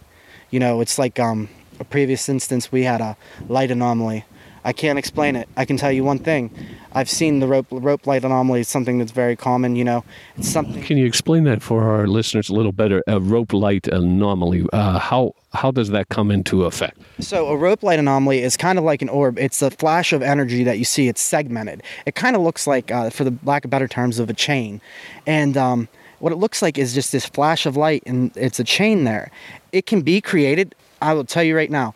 you 0.50 0.60
know, 0.60 0.82
it's 0.82 0.97
like 0.97 1.19
um 1.19 1.50
a 1.80 1.84
previous 1.84 2.28
instance 2.30 2.71
we 2.71 2.84
had 2.84 3.02
a 3.02 3.17
light 3.47 3.71
anomaly. 3.71 4.26
I 4.68 4.74
can't 4.74 5.00
explain 5.00 5.38
it. 5.38 5.48
I 5.56 5.64
can 5.64 5.78
tell 5.78 5.94
you 5.94 6.04
one 6.04 6.20
thing. 6.20 6.52
I've 6.92 7.10
seen 7.10 7.40
the 7.40 7.48
rope 7.48 7.68
rope 7.72 8.06
light 8.06 8.26
anomaly. 8.26 8.60
It's 8.60 8.70
something 8.70 8.98
that's 8.98 9.14
very 9.14 9.38
common. 9.38 9.78
You 9.78 9.86
know, 9.86 10.04
it's 10.36 10.50
something. 10.50 10.84
Can 10.84 10.98
you 10.98 11.06
explain 11.06 11.46
that 11.46 11.62
for 11.62 11.84
our 11.84 12.06
listeners 12.06 12.50
a 12.50 12.54
little 12.54 12.74
better? 12.74 13.02
A 13.08 13.22
rope 13.22 13.54
light 13.54 13.88
anomaly. 13.88 14.68
Uh, 14.74 15.00
how 15.00 15.34
how 15.54 15.72
does 15.72 15.90
that 15.92 16.10
come 16.10 16.32
into 16.32 16.66
effect? 16.66 17.00
So 17.22 17.48
a 17.48 17.56
rope 17.56 17.82
light 17.82 17.98
anomaly 17.98 18.42
is 18.42 18.58
kind 18.58 18.78
of 18.78 18.84
like 18.84 19.02
an 19.02 19.08
orb. 19.08 19.40
It's 19.40 19.62
a 19.62 19.72
flash 19.72 20.12
of 20.12 20.22
energy 20.22 20.66
that 20.66 20.78
you 20.78 20.84
see. 20.84 21.08
It's 21.08 21.22
segmented. 21.22 21.82
It 22.06 22.16
kind 22.16 22.36
of 22.36 22.42
looks 22.42 22.68
like, 22.68 22.92
uh, 22.92 23.10
for 23.10 23.24
the 23.24 23.34
lack 23.46 23.64
of 23.64 23.72
better 23.72 23.88
terms, 23.88 24.20
of 24.20 24.30
a 24.30 24.34
chain. 24.34 24.82
And 25.26 25.56
um, 25.56 25.88
what 26.20 26.34
it 26.34 26.36
looks 26.36 26.62
like 26.62 26.78
is 26.78 26.94
just 26.94 27.14
this 27.14 27.26
flash 27.26 27.66
of 27.66 27.78
light, 27.78 28.04
and 28.06 28.36
it's 28.36 28.60
a 28.60 28.66
chain 28.66 29.06
there. 29.06 29.32
It 29.72 29.86
can 29.86 30.02
be 30.02 30.20
created. 30.20 30.76
I 31.02 31.14
will 31.14 31.26
tell 31.26 31.44
you 31.44 31.56
right 31.56 31.72
now. 31.72 31.96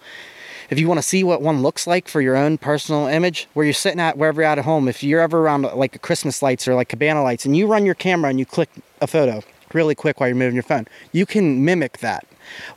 If 0.72 0.80
you 0.80 0.88
want 0.88 1.00
to 1.00 1.08
see 1.08 1.26
what 1.26 1.42
one 1.42 1.62
looks 1.62 1.86
like 1.86 2.08
for 2.08 2.22
your 2.22 2.38
own 2.38 2.58
personal 2.58 3.06
image, 3.06 3.50
where 3.54 3.66
you're 3.66 3.74
sitting 3.74 4.00
at 4.00 4.18
wherever 4.18 4.42
you're 4.42 4.50
at 4.50 4.58
at 4.58 4.64
home, 4.64 4.88
if 4.88 5.04
you're 5.04 5.20
ever 5.20 5.40
around 5.40 5.64
like 5.64 6.02
Christmas 6.02 6.42
lights 6.42 6.66
or 6.66 6.76
like 6.76 6.88
cabana 6.88 7.22
lights, 7.22 7.46
and 7.46 7.58
you 7.58 7.68
run 7.68 7.86
your 7.86 7.94
camera 7.94 8.30
and 8.30 8.40
you 8.40 8.46
click 8.46 8.70
a 9.02 9.06
photo 9.06 9.44
really 9.74 9.96
quick 9.96 10.20
while 10.20 10.30
you're 10.30 10.36
moving 10.36 10.56
your 10.56 10.64
phone, 10.64 10.88
you 11.12 11.26
can 11.26 11.66
mimic 11.66 11.98
that. 11.98 12.26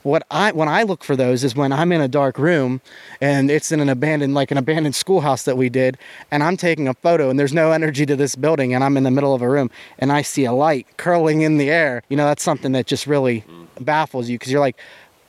What 0.03 0.25
I 0.29 0.51
when 0.51 0.67
I 0.67 0.83
look 0.83 1.05
for 1.05 1.15
those 1.15 1.45
is 1.45 1.55
when 1.55 1.71
I'm 1.71 1.91
in 1.93 2.01
a 2.01 2.07
dark 2.07 2.37
room 2.37 2.81
and 3.21 3.49
it's 3.49 3.71
in 3.71 3.79
an 3.79 3.89
abandoned 3.89 4.33
like 4.33 4.51
an 4.51 4.57
abandoned 4.57 4.95
schoolhouse 4.95 5.43
that 5.43 5.57
we 5.57 5.69
did 5.69 5.97
and 6.31 6.43
I'm 6.43 6.55
taking 6.55 6.87
a 6.87 6.93
photo 6.93 7.29
and 7.29 7.39
there's 7.39 7.53
no 7.53 7.71
energy 7.71 8.05
to 8.05 8.15
this 8.15 8.35
building 8.35 8.73
and 8.73 8.83
I'm 8.83 8.95
in 8.95 9.03
the 9.03 9.11
middle 9.11 9.33
of 9.33 9.41
a 9.41 9.49
room 9.49 9.69
and 9.99 10.11
I 10.11 10.21
see 10.21 10.45
a 10.45 10.53
light 10.53 10.87
curling 10.97 11.41
in 11.41 11.57
the 11.57 11.69
air. 11.69 12.03
You 12.09 12.17
know, 12.17 12.25
that's 12.25 12.43
something 12.43 12.73
that 12.73 12.87
just 12.87 13.07
really 13.07 13.41
mm. 13.41 13.67
baffles 13.83 14.29
you 14.29 14.37
because 14.37 14.51
you're 14.51 14.61
like 14.61 14.77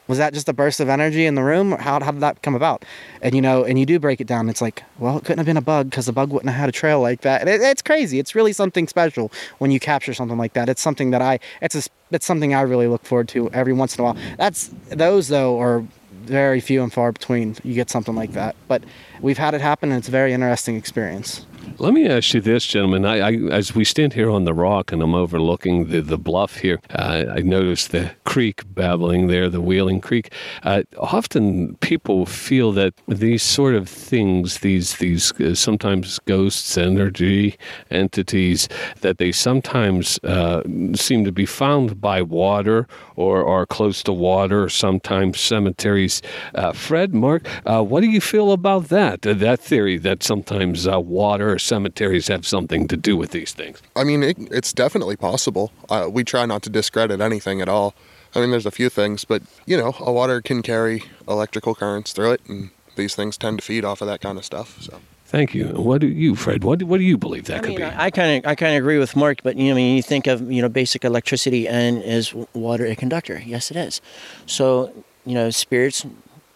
was 0.09 0.19
that 0.19 0.33
just 0.33 0.49
a 0.49 0.53
burst 0.53 0.81
of 0.81 0.89
energy 0.89 1.27
in 1.27 1.35
the 1.35 1.43
room? 1.43 1.73
How, 1.73 2.01
how 2.01 2.13
did 2.13 2.21
that 2.21 2.43
come 2.43 2.55
about? 2.55 2.85
And 3.23 3.35
you 3.35 3.43
know 3.43 3.65
and 3.65 3.79
you 3.79 3.87
do 3.87 3.99
break 3.99 4.21
it 4.21 4.27
down. 4.27 4.49
It's 4.49 4.61
like 4.61 4.83
well 4.99 5.19
it 5.19 5.25
couldn't 5.25 5.39
have 5.39 5.47
been 5.47 5.57
a 5.57 5.63
bug 5.63 5.91
because 5.91 6.07
the 6.07 6.13
bug 6.13 6.31
wouldn't 6.31 6.51
have 6.51 6.61
had 6.61 6.69
a 6.69 6.73
trail 6.73 7.01
like 7.01 7.23
that. 7.23 7.49
It, 7.49 7.61
it's 7.61 7.83
crazy. 7.83 8.19
It's 8.19 8.35
really 8.35 8.53
something 8.53 8.89
special 8.89 9.33
when 9.59 9.71
you 9.71 9.81
capture 9.81 10.15
something 10.15 10.39
like 10.39 10.53
that. 10.55 10.69
It's 10.69 10.83
something 10.83 11.11
that 11.11 11.23
i 11.23 11.39
it's 11.61 11.75
a, 11.75 11.91
it's 12.11 12.27
something 12.27 12.55
i 12.55 12.61
really 12.61 12.87
look 12.87 13.05
forward 13.05 13.29
to 13.29 13.51
every 13.51 13.73
once 13.73 13.97
in 13.97 14.03
a 14.03 14.05
while. 14.05 14.17
That's 14.37 14.71
those 14.89 15.29
though 15.29 15.61
are 15.61 15.85
very 16.11 16.61
few 16.61 16.83
and 16.83 16.93
far 16.93 17.13
between. 17.13 17.57
You 17.63 17.75
get 17.75 17.91
something 17.91 18.15
like 18.15 18.33
that. 18.33 18.57
But 18.69 18.83
we've 19.21 19.39
had 19.39 19.55
it 19.55 19.61
happen 19.61 19.91
and 19.91 19.99
it's 19.99 20.09
a 20.09 20.13
very 20.13 20.33
interesting 20.33 20.77
experience 20.77 21.47
Let 21.79 21.93
me 21.93 22.09
ask 22.09 22.33
you 22.33 22.41
this, 22.41 22.65
gentlemen. 22.65 23.05
I, 23.05 23.19
I, 23.19 23.33
as 23.51 23.75
we 23.75 23.85
stand 23.85 24.13
here 24.13 24.31
on 24.31 24.45
the 24.45 24.55
rock 24.55 24.93
and 24.93 25.03
I'm 25.03 25.15
overlooking 25.15 25.89
the, 25.89 26.01
the 26.01 26.17
bluff 26.17 26.57
here, 26.59 26.81
uh, 26.91 27.25
I 27.31 27.41
noticed 27.41 27.91
the 27.91 28.13
creek 28.25 28.63
babbling 28.75 29.27
there, 29.27 29.51
the 29.51 29.61
Wheeling 29.61 30.01
Creek. 30.01 30.33
Uh, 30.63 30.85
often 30.97 31.75
people 31.77 32.25
feel 32.25 32.73
that 32.73 32.95
these 33.09 33.43
sort 33.43 33.75
of 33.75 33.89
things, 33.89 34.61
these 34.61 34.97
these 34.97 35.33
uh, 35.41 35.55
sometimes 35.55 36.19
ghosts, 36.21 36.79
energy 36.79 37.59
entities, 37.91 38.69
that 39.01 39.19
they 39.19 39.33
sometimes 39.33 40.19
uh, 40.25 40.63
seem 40.95 41.25
to 41.25 41.33
be 41.33 41.47
found 41.47 42.01
by 42.01 42.23
water 42.23 42.87
or 43.17 43.45
are 43.47 43.67
close 43.67 44.03
to 44.05 44.13
water, 44.13 44.69
sometimes 44.69 45.41
cemeteries. 45.41 46.23
Uh, 46.55 46.73
Fred, 46.73 47.13
Mark, 47.13 47.47
what 47.65 48.01
do 48.01 48.07
you 48.09 48.21
feel 48.21 48.53
about 48.53 48.89
that? 48.89 49.23
That 49.23 49.61
theory 49.61 49.99
that 49.99 50.23
sometimes 50.23 50.87
water 50.87 51.56
or 51.57 51.59
cemeteries 51.59 52.29
have 52.29 52.47
something 52.47 52.87
to 52.89 52.97
do 52.97 53.17
with 53.17 53.31
these 53.31 53.53
things? 53.53 53.83
I 53.97 54.05
mean, 54.05 54.23
it, 54.23 54.37
it's 54.53 54.73
definitely 54.73 55.17
possible. 55.17 55.73
Uh, 55.89 56.09
we 56.11 56.23
try 56.23 56.45
not 56.45 56.63
to 56.63 56.71
discredit 56.71 57.21
anything 57.21 57.61
at 57.61 57.69
all. 57.69 57.95
I 58.35 58.41
mean, 58.41 58.51
there's 58.51 58.67
a 58.67 58.71
few 58.71 58.91
things, 58.91 59.25
but 59.25 59.43
you 59.65 59.77
know, 59.77 59.95
a 59.99 60.13
water 60.13 60.43
can 60.43 60.61
carry 60.63 61.03
electrical 61.27 61.75
currents 61.75 62.13
through 62.13 62.33
it, 62.33 62.43
and 62.47 62.71
these 62.95 63.15
things 63.15 63.39
tend 63.39 63.59
to 63.61 63.65
feed 63.65 63.85
off 63.85 64.03
of 64.03 64.09
that 64.09 64.21
kind 64.21 64.37
of 64.37 64.45
stuff. 64.45 64.81
So. 64.83 65.01
Thank 65.25 65.55
you. 65.55 65.69
What 65.69 66.03
do 66.03 66.07
you, 66.07 66.37
Fred? 66.37 66.63
What 66.63 66.79
do, 66.81 66.87
what 66.87 66.99
do 66.99 67.05
you 67.05 67.17
believe 67.17 67.47
that 67.47 67.57
I 67.57 67.61
could 67.61 67.69
mean, 67.71 67.79
be? 67.79 67.85
I 67.85 68.11
kind 68.11 68.45
of 68.45 68.49
I 68.49 68.55
kind 68.55 68.77
of 68.77 68.79
agree 68.79 68.99
with 68.99 69.17
Mark, 69.17 69.43
but 69.43 69.57
you 69.57 69.67
know, 69.67 69.73
I 69.73 69.77
mean, 69.77 69.97
you 69.97 70.03
think 70.03 70.27
of 70.27 70.53
you 70.53 70.63
know 70.63 70.69
basic 70.69 71.05
electricity 71.05 71.67
and 71.67 72.03
is 72.03 72.35
water 72.53 72.87
a 72.87 72.95
conductor? 72.95 73.43
Yes, 73.45 73.71
it 73.71 73.77
is. 73.77 74.01
So 74.45 74.93
you 75.25 75.35
know, 75.35 75.51
spirits, 75.51 76.07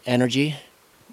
energy, 0.06 0.56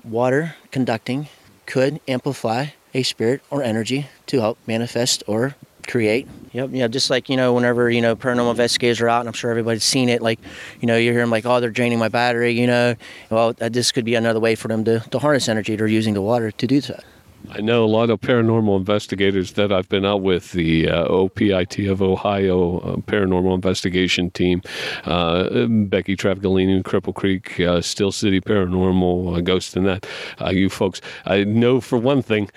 water 0.04 0.56
conducting 0.72 1.30
could 1.66 2.00
amplify 2.08 2.68
a 2.98 3.04
spirit 3.04 3.42
or 3.52 3.62
energy 3.62 4.08
to 4.26 4.40
help 4.42 4.58
manifest 4.66 5.24
or 5.28 5.56
create. 5.88 6.28
Yep, 6.52 6.70
yeah, 6.74 6.88
just 6.88 7.10
like 7.10 7.30
you 7.30 7.38
know, 7.38 7.54
whenever 7.54 7.90
you 7.90 8.02
know 8.02 8.16
paranormal 8.16 8.52
investigators 8.52 9.00
are 9.00 9.08
out, 9.08 9.20
and 9.20 9.30
I'm 9.30 9.34
sure 9.34 9.52
everybody's 9.52 9.84
seen 9.84 10.10
it. 10.10 10.22
Like, 10.22 10.40
you 10.82 10.88
know, 10.88 10.98
you 10.98 11.12
hear 11.12 11.22
them 11.22 11.30
like, 11.30 11.46
"Oh, 11.46 11.60
they're 11.60 11.70
draining 11.70 12.00
my 12.00 12.10
battery." 12.10 12.52
You 12.52 12.68
know, 12.68 12.96
well, 13.30 13.54
this 13.54 13.92
could 13.92 14.04
be 14.04 14.16
another 14.16 14.40
way 14.40 14.56
for 14.56 14.68
them 14.68 14.84
to, 14.86 15.00
to 15.12 15.20
harness 15.20 15.48
energy. 15.48 15.76
They're 15.76 15.88
using 15.88 16.16
the 16.16 16.22
water 16.22 16.52
to 16.52 16.68
do 16.68 16.82
that. 16.82 17.04
I 17.50 17.62
know 17.62 17.86
a 17.86 17.88
lot 17.88 18.10
of 18.10 18.20
paranormal 18.20 18.78
investigators 18.78 19.54
that 19.54 19.72
I've 19.72 19.88
been 19.88 20.06
out 20.06 20.22
with, 20.22 20.52
the 20.52 20.90
uh, 20.90 21.08
OPIT 21.08 21.90
of 21.90 22.02
Ohio 22.02 22.80
uh, 22.80 22.96
Paranormal 22.98 23.56
Investigation 23.56 24.30
Team, 24.32 24.62
uh, 25.06 25.66
Becky 25.68 26.16
Travagolini, 26.18 26.84
Cripple 26.84 27.16
Creek, 27.16 27.60
uh, 27.62 27.82
Steel 27.82 28.12
City 28.12 28.42
Paranormal, 28.42 29.38
uh, 29.38 29.42
Ghost 29.42 29.78
and 29.78 29.86
that. 29.86 30.06
Uh, 30.42 30.50
you 30.50 30.70
folks, 30.70 31.00
I 31.26 31.46
know 31.46 31.80
for 31.80 31.98
one 31.98 32.22
thing, 32.22 32.50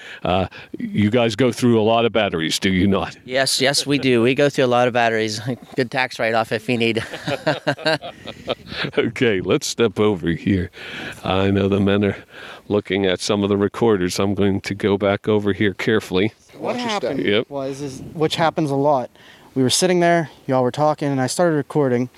you 0.78 1.10
guys 1.10 1.36
go 1.36 1.52
through 1.52 1.80
a 1.80 1.84
lot 1.84 2.04
of 2.04 2.12
batteries, 2.12 2.58
do 2.58 2.70
you 2.70 2.88
not? 2.88 3.16
Yes, 3.24 3.60
yes, 3.60 3.86
we 3.86 3.98
do. 3.98 4.22
We 4.22 4.34
go 4.34 4.48
through 4.48 4.64
a 4.64 4.66
lot 4.66 4.88
of 4.88 4.94
batteries. 4.94 5.40
Good 5.76 5.90
tax 5.90 6.18
write-off 6.18 6.52
if 6.52 6.68
you 6.68 6.78
need. 6.78 7.04
okay, 8.98 9.40
let's 9.40 9.66
step 9.66 9.98
over 9.98 10.30
here. 10.30 10.70
I 11.24 11.50
know 11.50 11.68
the 11.68 11.80
men 11.80 12.04
are 12.04 12.16
looking 12.68 13.06
at 13.06 13.20
some 13.20 13.42
of 13.42 13.48
the 13.48 13.56
recorders. 13.56 14.18
I'm 14.18 14.34
going 14.34 14.60
to 14.62 14.74
go 14.74 14.96
back 14.96 15.28
over 15.28 15.52
here 15.52 15.74
carefully. 15.74 16.32
What 16.56 16.76
happened. 16.76 17.20
Yep. 17.20 17.50
was, 17.50 17.80
is, 17.80 18.00
which 18.14 18.36
happens 18.36 18.70
a 18.70 18.76
lot. 18.76 19.10
We 19.54 19.62
were 19.62 19.70
sitting 19.70 20.00
there, 20.00 20.30
y'all 20.46 20.62
were 20.62 20.70
talking, 20.70 21.08
and 21.08 21.20
I 21.20 21.26
started 21.26 21.56
recording, 21.56 22.08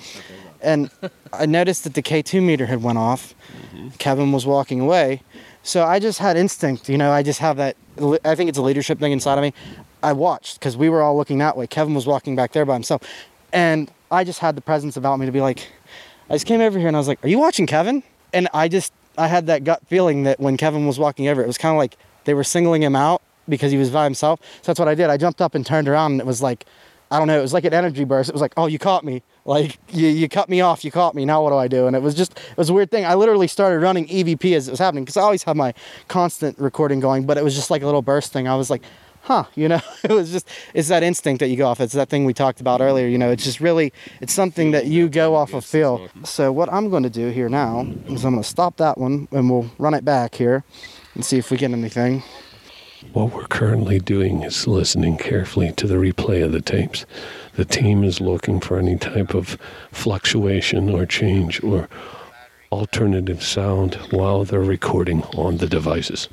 and 0.61 0.91
I 1.33 1.47
noticed 1.47 1.85
that 1.85 1.95
the 1.95 2.03
K2 2.03 2.43
meter 2.43 2.67
had 2.67 2.83
went 2.83 2.99
off. 2.99 3.35
Mm-hmm. 3.75 3.89
Kevin 3.99 4.33
was 4.33 4.45
walking 4.45 4.81
away, 4.81 5.23
so 5.63 5.85
I 5.85 5.99
just 5.99 6.19
had 6.19 6.37
instinct. 6.37 6.89
You 6.91 6.99
know, 6.99 7.11
I 7.11 7.23
just 7.23 7.39
have 7.39 7.57
that. 7.57 7.77
I 8.25 8.35
think 8.35 8.51
it's 8.51 8.59
a 8.59 8.63
leadership 8.63 8.99
thing 8.99 9.13
inside 9.13 9.39
of 9.39 9.43
me. 9.43 9.55
I 10.03 10.13
watched 10.13 10.59
because 10.59 10.77
we 10.77 10.91
were 10.91 11.01
all 11.01 11.17
looking 11.17 11.39
that 11.39 11.57
way. 11.57 11.67
Kevin 11.67 11.95
was 11.95 12.07
walking 12.07 12.37
back 12.37 12.53
there 12.53 12.67
by 12.67 12.75
himself, 12.75 13.03
and 13.53 13.91
I 14.11 14.25
just 14.25 14.41
had 14.41 14.55
the 14.55 14.61
presence 14.61 14.99
about 14.99 15.19
me 15.19 15.25
to 15.25 15.33
be 15.33 15.41
like, 15.41 15.67
I 16.33 16.37
just 16.37 16.47
came 16.47 16.63
over 16.63 16.79
here 16.79 16.89
and 16.89 16.97
I 16.97 17.01
was 17.01 17.09
like, 17.09 17.23
"Are 17.23 17.29
you 17.29 17.39
watching 17.39 17.67
Kevin?" 17.67 18.03
And 18.33 18.49
I 18.55 18.67
just 18.67 18.95
I 19.19 19.29
had 19.29 19.47
that 19.49 19.65
gut 19.65 19.83
feeling 19.87 20.23
that 20.23 20.41
when 20.41 20.57
Kevin 20.57 20.87
was 20.87 20.99
walking 20.99 21.29
over, 21.29 21.43
it 21.43 21.47
was 21.47 21.59
kind 21.59 21.75
of 21.75 21.79
like 21.79 21.99
they 22.25 22.33
were 22.33 22.43
singling 22.43 22.83
him 22.83 22.97
out 22.97 23.21
because 23.51 23.71
he 23.71 23.77
was 23.77 23.91
by 23.91 24.05
himself. 24.05 24.41
So 24.41 24.73
that's 24.73 24.79
what 24.79 24.89
I 24.89 24.95
did. 24.95 25.11
I 25.11 25.19
jumped 25.19 25.43
up 25.43 25.55
and 25.55 25.67
turned 25.67 25.89
around, 25.89 26.13
and 26.13 26.21
it 26.23 26.27
was 26.27 26.41
like, 26.41 26.65
I 27.11 27.19
don't 27.19 27.29
know, 27.29 27.39
it 27.39 27.43
was 27.43 27.53
like 27.53 27.67
an 27.67 27.75
energy 27.75 28.05
burst. 28.05 28.31
It 28.31 28.33
was 28.33 28.41
like, 28.41 28.55
oh, 28.57 28.67
you 28.67 28.79
caught 28.79 29.05
me. 29.05 29.23
Like 29.45 29.79
you, 29.93 30.09
you 30.09 30.27
cut 30.27 30.49
me 30.49 30.63
off. 30.63 30.87
You 30.87 30.91
caught 30.91 31.15
me. 31.15 31.27
Now 31.27 31.43
what 31.43 31.51
do 31.51 31.57
I 31.57 31.69
do? 31.69 31.87
And 31.87 31.95
it 31.95 32.01
was 32.01 32.15
just, 32.15 32.33
it 32.39 32.57
was 32.57 32.71
a 32.71 32.73
weird 32.73 32.91
thing. 32.91 33.05
I 33.05 33.15
literally 33.15 33.49
started 33.49 33.81
running 33.81 34.07
EVP 34.07 34.57
as 34.57 34.69
it 34.69 34.71
was 34.71 34.81
happening 34.81 35.05
because 35.05 35.19
I 35.19 35.23
always 35.23 35.43
have 35.43 35.57
my 35.57 35.75
constant 36.09 36.59
recording 36.59 37.01
going, 37.01 37.27
but 37.27 37.37
it 37.37 37.45
was 37.45 37.55
just 37.55 37.71
like 37.71 37.83
a 37.83 37.87
little 37.87 38.01
burst 38.01 38.33
thing. 38.33 38.49
I 38.49 38.55
was 38.55 38.71
like, 38.71 38.83
huh, 39.23 39.45
you 39.55 39.69
know, 39.69 39.81
it 40.05 40.11
was 40.11 40.31
just, 40.31 40.49
it's 40.75 40.89
that 40.89 41.03
instinct 41.03 41.41
that 41.41 41.49
you 41.49 41.57
go 41.57 41.67
off. 41.67 41.81
It's 41.81 41.95
that 41.95 42.09
thing 42.09 42.25
we 42.25 42.35
talked 42.35 42.61
about 42.61 42.81
earlier. 42.81 43.07
You 43.07 43.19
know, 43.19 43.31
it's 43.31 43.45
just 43.45 43.61
really, 43.61 43.93
it's 44.21 44.33
something 44.33 44.73
that 44.73 44.87
you 44.87 45.09
go 45.09 45.35
off 45.35 45.55
of 45.55 45.65
feel. 45.65 46.09
So 46.25 46.53
what 46.53 46.73
I'm 46.73 46.91
going 46.91 47.03
to 47.05 47.11
do 47.11 47.29
here 47.29 47.49
now 47.49 47.87
is 48.07 48.25
I'm 48.25 48.33
going 48.33 48.43
to 48.43 48.49
stop 48.49 48.77
that 48.77 48.99
one 48.99 49.29
and 49.33 49.51
we'll 49.51 49.71
run 49.79 49.95
it 49.95 50.05
back 50.05 50.35
here 50.35 50.65
and 51.15 51.25
see 51.25 51.39
if 51.39 51.51
we 51.51 51.57
get 51.57 51.71
anything. 51.71 52.23
What 53.13 53.33
we're 53.33 53.47
currently 53.47 53.99
doing 53.99 54.43
is 54.43 54.67
listening 54.67 55.19
carefully 55.19 55.73
to 55.73 55.87
the 55.87 55.97
replay 55.97 56.45
of 56.45 56.53
the 56.53 56.61
tapes. 56.61 57.05
The 57.57 57.65
team 57.65 58.05
is 58.05 58.21
looking 58.21 58.61
for 58.61 58.79
any 58.79 58.97
type 58.97 59.35
of 59.35 59.59
fluctuation 59.91 60.89
or 60.89 61.05
change 61.05 61.63
or 61.65 61.89
alternative 62.71 63.43
sound 63.43 63.97
while 64.13 64.45
they're 64.45 64.61
recording 64.61 65.25
on 65.37 65.59
the 65.59 65.67
devices. 65.67 66.29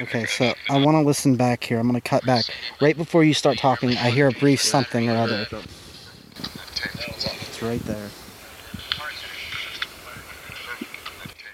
Okay, 0.00 0.26
so 0.26 0.54
I 0.68 0.78
want 0.78 0.96
to 0.96 1.02
listen 1.02 1.36
back 1.36 1.62
here. 1.64 1.78
I'm 1.78 1.88
going 1.88 2.00
to 2.00 2.08
cut 2.08 2.24
back. 2.24 2.44
Right 2.80 2.96
before 2.96 3.24
you 3.24 3.34
start 3.34 3.58
talking, 3.58 3.90
I 3.98 4.10
hear 4.10 4.28
a 4.28 4.32
brief 4.32 4.60
something 4.60 5.08
or 5.08 5.16
other. 5.16 5.46
It's 6.82 7.62
right 7.62 7.80
there. 7.84 8.08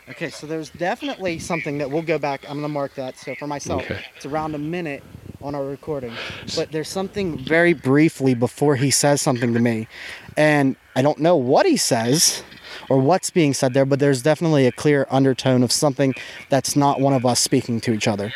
Okay, 0.08 0.30
so 0.30 0.46
there's 0.46 0.70
definitely 0.70 1.38
something 1.38 1.78
that 1.78 1.90
we'll 1.90 2.02
go 2.02 2.16
back. 2.18 2.44
I'm 2.44 2.52
going 2.58 2.62
to 2.62 2.68
mark 2.68 2.94
that. 2.94 3.18
So 3.18 3.34
for 3.34 3.46
myself, 3.46 3.82
Okay. 3.82 4.02
it's 4.16 4.24
around 4.24 4.54
a 4.54 4.58
minute 4.58 5.02
on 5.42 5.54
our 5.54 5.64
recording. 5.64 6.12
But 6.54 6.72
there's 6.72 6.88
something 6.88 7.36
very 7.38 7.72
briefly 7.74 8.34
before 8.34 8.76
he 8.76 8.90
says 8.90 9.20
something 9.20 9.52
to 9.52 9.60
me. 9.60 9.88
And 10.36 10.76
I 10.94 11.02
don't 11.02 11.18
know 11.18 11.36
what 11.36 11.66
he 11.66 11.76
says 11.76 12.42
or 12.88 12.98
what's 12.98 13.30
being 13.30 13.54
said 13.54 13.74
there, 13.74 13.84
but 13.84 13.98
there's 13.98 14.22
definitely 14.22 14.66
a 14.66 14.72
clear 14.72 15.06
undertone 15.10 15.62
of 15.62 15.72
something 15.72 16.14
that's 16.48 16.76
not 16.76 17.00
one 17.00 17.12
of 17.12 17.24
us 17.24 17.40
speaking 17.40 17.80
to 17.82 17.92
each 17.92 18.08
other. 18.08 18.32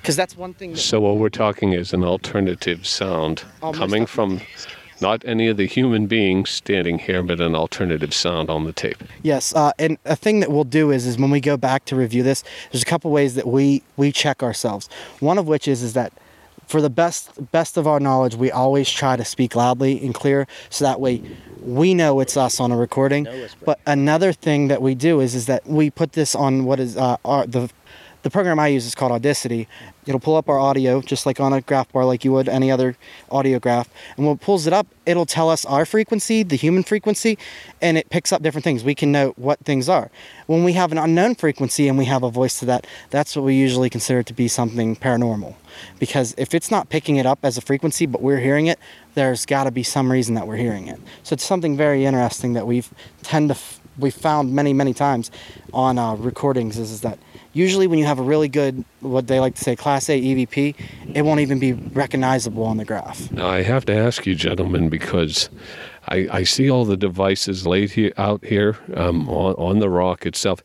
Because 0.00 0.16
that's 0.16 0.36
one 0.36 0.54
thing 0.54 0.72
that 0.72 0.78
So 0.78 1.00
what 1.00 1.16
we're 1.16 1.28
talking 1.28 1.72
is 1.72 1.92
an 1.92 2.04
alternative 2.04 2.86
sound 2.86 3.44
coming 3.60 4.06
from 4.06 4.40
not 5.00 5.24
any 5.24 5.48
of 5.48 5.56
the 5.56 5.66
human 5.66 6.06
beings 6.06 6.50
standing 6.50 6.98
here, 6.98 7.22
but 7.22 7.40
an 7.40 7.54
alternative 7.54 8.14
sound 8.14 8.48
on 8.50 8.64
the 8.64 8.72
tape. 8.72 9.02
Yes, 9.22 9.54
uh, 9.54 9.72
and 9.78 9.98
a 10.04 10.16
thing 10.16 10.40
that 10.40 10.50
we'll 10.50 10.64
do 10.64 10.90
is, 10.90 11.06
is 11.06 11.18
when 11.18 11.30
we 11.30 11.40
go 11.40 11.56
back 11.56 11.84
to 11.86 11.96
review 11.96 12.22
this, 12.22 12.44
there's 12.70 12.82
a 12.82 12.86
couple 12.86 13.10
ways 13.10 13.34
that 13.34 13.46
we 13.46 13.82
we 13.96 14.12
check 14.12 14.42
ourselves. 14.42 14.88
One 15.20 15.38
of 15.38 15.46
which 15.46 15.68
is 15.68 15.82
is 15.82 15.94
that 15.94 16.12
for 16.66 16.80
the 16.80 16.90
best 16.90 17.30
best 17.52 17.76
of 17.76 17.86
our 17.86 18.00
knowledge, 18.00 18.34
we 18.34 18.50
always 18.50 18.88
try 18.90 19.16
to 19.16 19.24
speak 19.24 19.54
loudly 19.54 20.04
and 20.04 20.14
clear, 20.14 20.46
so 20.70 20.84
that 20.84 21.00
way 21.00 21.22
we 21.62 21.94
know 21.94 22.20
it's 22.20 22.36
us 22.36 22.60
on 22.60 22.70
a 22.72 22.76
recording. 22.76 23.24
But 23.64 23.80
another 23.86 24.32
thing 24.32 24.68
that 24.68 24.82
we 24.82 24.94
do 24.94 25.20
is 25.20 25.34
is 25.34 25.46
that 25.46 25.66
we 25.66 25.90
put 25.90 26.12
this 26.12 26.34
on 26.34 26.64
what 26.64 26.80
is 26.80 26.96
uh, 26.96 27.16
our 27.24 27.46
the 27.46 27.70
the 28.22 28.30
program 28.30 28.58
I 28.58 28.68
use 28.68 28.86
is 28.86 28.94
called 28.94 29.12
Audacity. 29.12 29.68
It'll 30.06 30.20
pull 30.20 30.36
up 30.36 30.48
our 30.48 30.58
audio 30.58 31.00
just 31.00 31.26
like 31.26 31.40
on 31.40 31.52
a 31.52 31.60
graph 31.60 31.90
bar, 31.92 32.04
like 32.04 32.24
you 32.24 32.32
would 32.32 32.48
any 32.48 32.70
other 32.70 32.96
audio 33.30 33.58
graph. 33.58 33.88
And 34.16 34.26
when 34.26 34.36
it 34.36 34.40
pulls 34.40 34.66
it 34.66 34.72
up, 34.72 34.86
it'll 35.06 35.26
tell 35.26 35.50
us 35.50 35.64
our 35.64 35.86
frequency, 35.86 36.42
the 36.42 36.56
human 36.56 36.82
frequency, 36.82 37.38
and 37.80 37.96
it 37.96 38.10
picks 38.10 38.32
up 38.32 38.42
different 38.42 38.64
things. 38.64 38.84
We 38.84 38.94
can 38.94 39.12
know 39.12 39.32
what 39.36 39.60
things 39.60 39.88
are. 39.88 40.10
When 40.46 40.64
we 40.64 40.74
have 40.74 40.92
an 40.92 40.98
unknown 40.98 41.34
frequency 41.34 41.88
and 41.88 41.96
we 41.96 42.04
have 42.06 42.22
a 42.22 42.30
voice 42.30 42.58
to 42.60 42.66
that, 42.66 42.86
that's 43.10 43.34
what 43.34 43.44
we 43.44 43.54
usually 43.54 43.90
consider 43.90 44.22
to 44.22 44.32
be 44.32 44.48
something 44.48 44.96
paranormal. 44.96 45.54
Because 45.98 46.34
if 46.36 46.54
it's 46.54 46.70
not 46.70 46.88
picking 46.88 47.16
it 47.16 47.26
up 47.26 47.38
as 47.42 47.56
a 47.56 47.60
frequency, 47.60 48.06
but 48.06 48.22
we're 48.22 48.40
hearing 48.40 48.66
it, 48.66 48.78
there's 49.14 49.46
got 49.46 49.64
to 49.64 49.70
be 49.70 49.82
some 49.82 50.10
reason 50.10 50.34
that 50.34 50.46
we're 50.46 50.56
hearing 50.56 50.88
it. 50.88 51.00
So 51.22 51.34
it's 51.34 51.44
something 51.44 51.76
very 51.76 52.04
interesting 52.04 52.52
that 52.52 52.66
we've 52.66 52.92
tend 53.22 53.48
to 53.48 53.54
f- 53.54 53.80
we've 53.98 54.14
found 54.14 54.52
many 54.52 54.72
many 54.72 54.92
times 54.92 55.30
on 55.72 55.98
uh, 55.98 56.14
recordings 56.14 56.78
is, 56.78 56.90
is 56.90 57.00
that 57.02 57.18
usually 57.54 57.86
when 57.86 57.98
you 57.98 58.04
have 58.04 58.18
a 58.18 58.22
really 58.22 58.48
good 58.48 58.84
what 59.00 59.26
they 59.26 59.40
like 59.40 59.54
to 59.54 59.64
say 59.64 59.74
class 59.74 60.10
A 60.10 60.20
EVP, 60.20 60.74
it 61.14 61.22
won't 61.22 61.40
even 61.40 61.58
be 61.58 61.72
recognizable 61.72 62.64
on 62.64 62.76
the 62.76 62.84
graph. 62.84 63.32
Now 63.32 63.48
I 63.48 63.62
have 63.62 63.86
to 63.86 63.94
ask 63.94 64.26
you, 64.26 64.34
gentlemen, 64.34 64.90
because 64.90 65.48
I, 66.08 66.28
I 66.30 66.42
see 66.42 66.70
all 66.70 66.84
the 66.84 66.96
devices 66.96 67.66
laid 67.66 67.92
here, 67.92 68.12
out 68.18 68.44
here 68.44 68.76
um, 68.94 69.28
on, 69.28 69.54
on 69.54 69.78
the 69.78 69.88
rock 69.88 70.26
itself. 70.26 70.62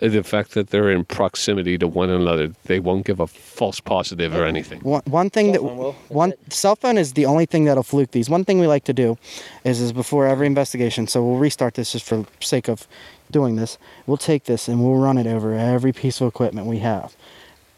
The 0.00 0.22
fact 0.22 0.52
that 0.52 0.70
they're 0.70 0.90
in 0.90 1.04
proximity 1.04 1.76
to 1.76 1.86
one 1.86 2.08
another, 2.08 2.48
they 2.64 2.80
won't 2.80 3.04
give 3.04 3.20
a 3.20 3.26
false 3.26 3.80
positive 3.80 4.34
or 4.34 4.46
anything. 4.46 4.80
One, 4.80 5.02
one 5.04 5.28
thing 5.28 5.52
Cell 5.52 5.62
that 5.62 5.68
phone 5.68 5.76
will. 5.76 5.92
One 6.08 6.32
it. 6.32 6.52
cell 6.52 6.76
phone 6.76 6.96
is 6.96 7.12
the 7.12 7.26
only 7.26 7.44
thing 7.44 7.66
that'll 7.66 7.82
fluke 7.82 8.12
these. 8.12 8.30
One 8.30 8.44
thing 8.44 8.60
we 8.60 8.66
like 8.66 8.84
to 8.84 8.94
do 8.94 9.18
is 9.62 9.78
is 9.78 9.92
before 9.92 10.26
every 10.26 10.46
investigation. 10.46 11.06
So 11.06 11.22
we'll 11.22 11.38
restart 11.38 11.74
this 11.74 11.92
just 11.92 12.06
for 12.06 12.24
sake 12.40 12.68
of 12.68 12.88
doing 13.30 13.56
this. 13.56 13.76
We'll 14.06 14.16
take 14.16 14.44
this 14.44 14.68
and 14.68 14.82
we'll 14.82 14.96
run 14.96 15.18
it 15.18 15.26
over 15.26 15.52
every 15.52 15.92
piece 15.92 16.20
of 16.22 16.28
equipment 16.28 16.66
we 16.66 16.78
have. 16.78 17.14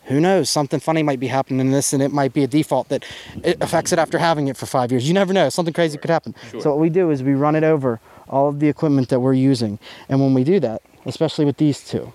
Who 0.06 0.20
knows? 0.20 0.50
Something 0.50 0.80
funny 0.80 1.02
might 1.02 1.20
be 1.20 1.28
happening 1.28 1.60
in 1.60 1.70
this, 1.70 1.92
and 1.92 2.02
it 2.02 2.12
might 2.12 2.32
be 2.32 2.42
a 2.42 2.48
default 2.48 2.88
that 2.88 3.04
it 3.44 3.56
affects 3.60 3.92
it 3.92 3.98
after 3.98 4.18
having 4.18 4.48
it 4.48 4.56
for 4.56 4.66
five 4.66 4.90
years. 4.90 5.06
You 5.06 5.14
never 5.14 5.32
know. 5.32 5.48
Something 5.48 5.72
crazy 5.72 5.96
could 5.96 6.10
happen. 6.10 6.34
So 6.60 6.70
what 6.70 6.80
we 6.80 6.90
do 6.90 7.10
is 7.10 7.22
we 7.22 7.34
run 7.34 7.54
it 7.54 7.62
over 7.62 8.00
all 8.28 8.48
of 8.48 8.58
the 8.58 8.68
equipment 8.68 9.10
that 9.10 9.20
we're 9.20 9.32
using, 9.34 9.78
and 10.08 10.20
when 10.20 10.34
we 10.34 10.42
do 10.42 10.58
that, 10.60 10.82
especially 11.06 11.44
with 11.44 11.56
these 11.56 11.86
two, 11.86 12.12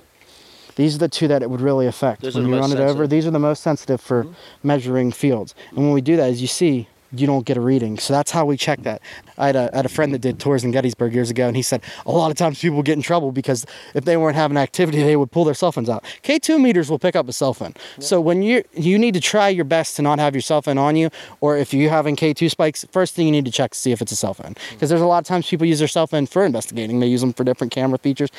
these 0.76 0.95
are 0.95 1.00
the 1.00 1.10
two 1.10 1.28
that 1.28 1.41
it 1.41 1.50
would 1.50 1.62
really 1.62 1.88
affect. 1.88 2.21
When 2.21 2.47
you 2.47 2.60
run 2.60 2.71
it 2.71 2.80
over, 2.80 3.08
these 3.08 3.26
are 3.26 3.32
the 3.32 3.39
most 3.39 3.63
sensitive 3.63 4.00
for 4.00 4.28
measuring 4.62 5.12
fields. 5.12 5.56
And 5.69 5.80
when 5.80 5.91
we 5.91 6.02
do 6.02 6.15
that, 6.17 6.30
as 6.30 6.41
you 6.41 6.47
see, 6.47 6.88
you 7.12 7.28
don't 7.28 7.46
get 7.46 7.58
a 7.58 7.62
reading. 7.62 7.98
So 7.98 8.13
that's 8.13 8.32
how 8.32 8.46
we 8.46 8.58
check 8.58 8.82
that. 8.84 9.02
I 9.38 9.48
had 9.48 9.56
a, 9.56 9.70
I 9.74 9.78
had 9.78 9.86
a 9.86 9.89
friend 9.89 10.13
that 10.13 10.20
did 10.20 10.39
tours 10.39 10.63
in 10.63 10.72
Gettysburg 10.72 11.13
years 11.13 11.30
ago, 11.30 11.48
and 11.48 11.56
he 11.56 11.62
said 11.62 11.82
a 12.06 12.12
lot 12.12 12.32
of 12.32 12.38
times 12.38 12.60
people 12.60 12.82
get 12.84 12.93
in 12.93 13.02
trouble 13.02 13.32
because 13.32 13.65
if 13.93 14.06
they 14.06 14.17
weren't 14.17 14.36
having 14.36 14.58
activity, 14.58 15.04
they 15.04 15.15
would 15.15 15.32
pull 15.32 15.46
their 15.46 15.54
cell 15.54 15.72
phones 15.72 15.89
out. 15.89 16.04
K2 16.24 16.60
meters 16.62 16.89
will 16.89 17.00
pick 17.00 17.15
up 17.15 17.28
a 17.28 17.34
cell 17.34 17.54
phone. 17.54 17.74
So 18.00 18.20
when 18.20 18.41
you 18.41 18.63
you 18.74 18.98
need 18.98 19.13
to 19.13 19.22
try 19.22 19.50
your 19.50 19.65
best 19.65 19.96
to 19.98 20.02
not 20.02 20.20
have 20.20 20.34
your 20.34 20.41
cell 20.41 20.62
phone 20.62 20.78
on 20.78 20.96
you, 20.96 21.10
or 21.41 21.58
if 21.58 21.74
you're 21.74 21.89
having 21.89 22.15
K2 22.15 22.50
spikes, 22.50 22.86
first 22.91 23.15
thing 23.15 23.26
you 23.26 23.32
need 23.32 23.46
to 23.46 23.52
check 23.52 23.72
to 23.72 23.78
see 23.78 23.91
if 23.91 24.02
it's 24.02 24.12
a 24.12 24.15
cell 24.15 24.34
phone. 24.34 24.54
Hmm. 24.54 24.74
Because 24.74 24.89
there's 24.89 25.02
a 25.02 25.08
lot 25.08 25.20
of 25.20 25.26
times 25.26 25.48
people 25.48 25.65
use 25.65 25.80
their 25.80 25.88
cell 25.88 26.08
phone 26.08 26.26
for 26.26 26.46
investigating. 26.46 27.00
They 27.00 27.08
use 27.08 27.22
them 27.22 27.34
for 27.34 27.43
different 27.43 27.72
camera 27.72 27.98
features, 27.98 28.30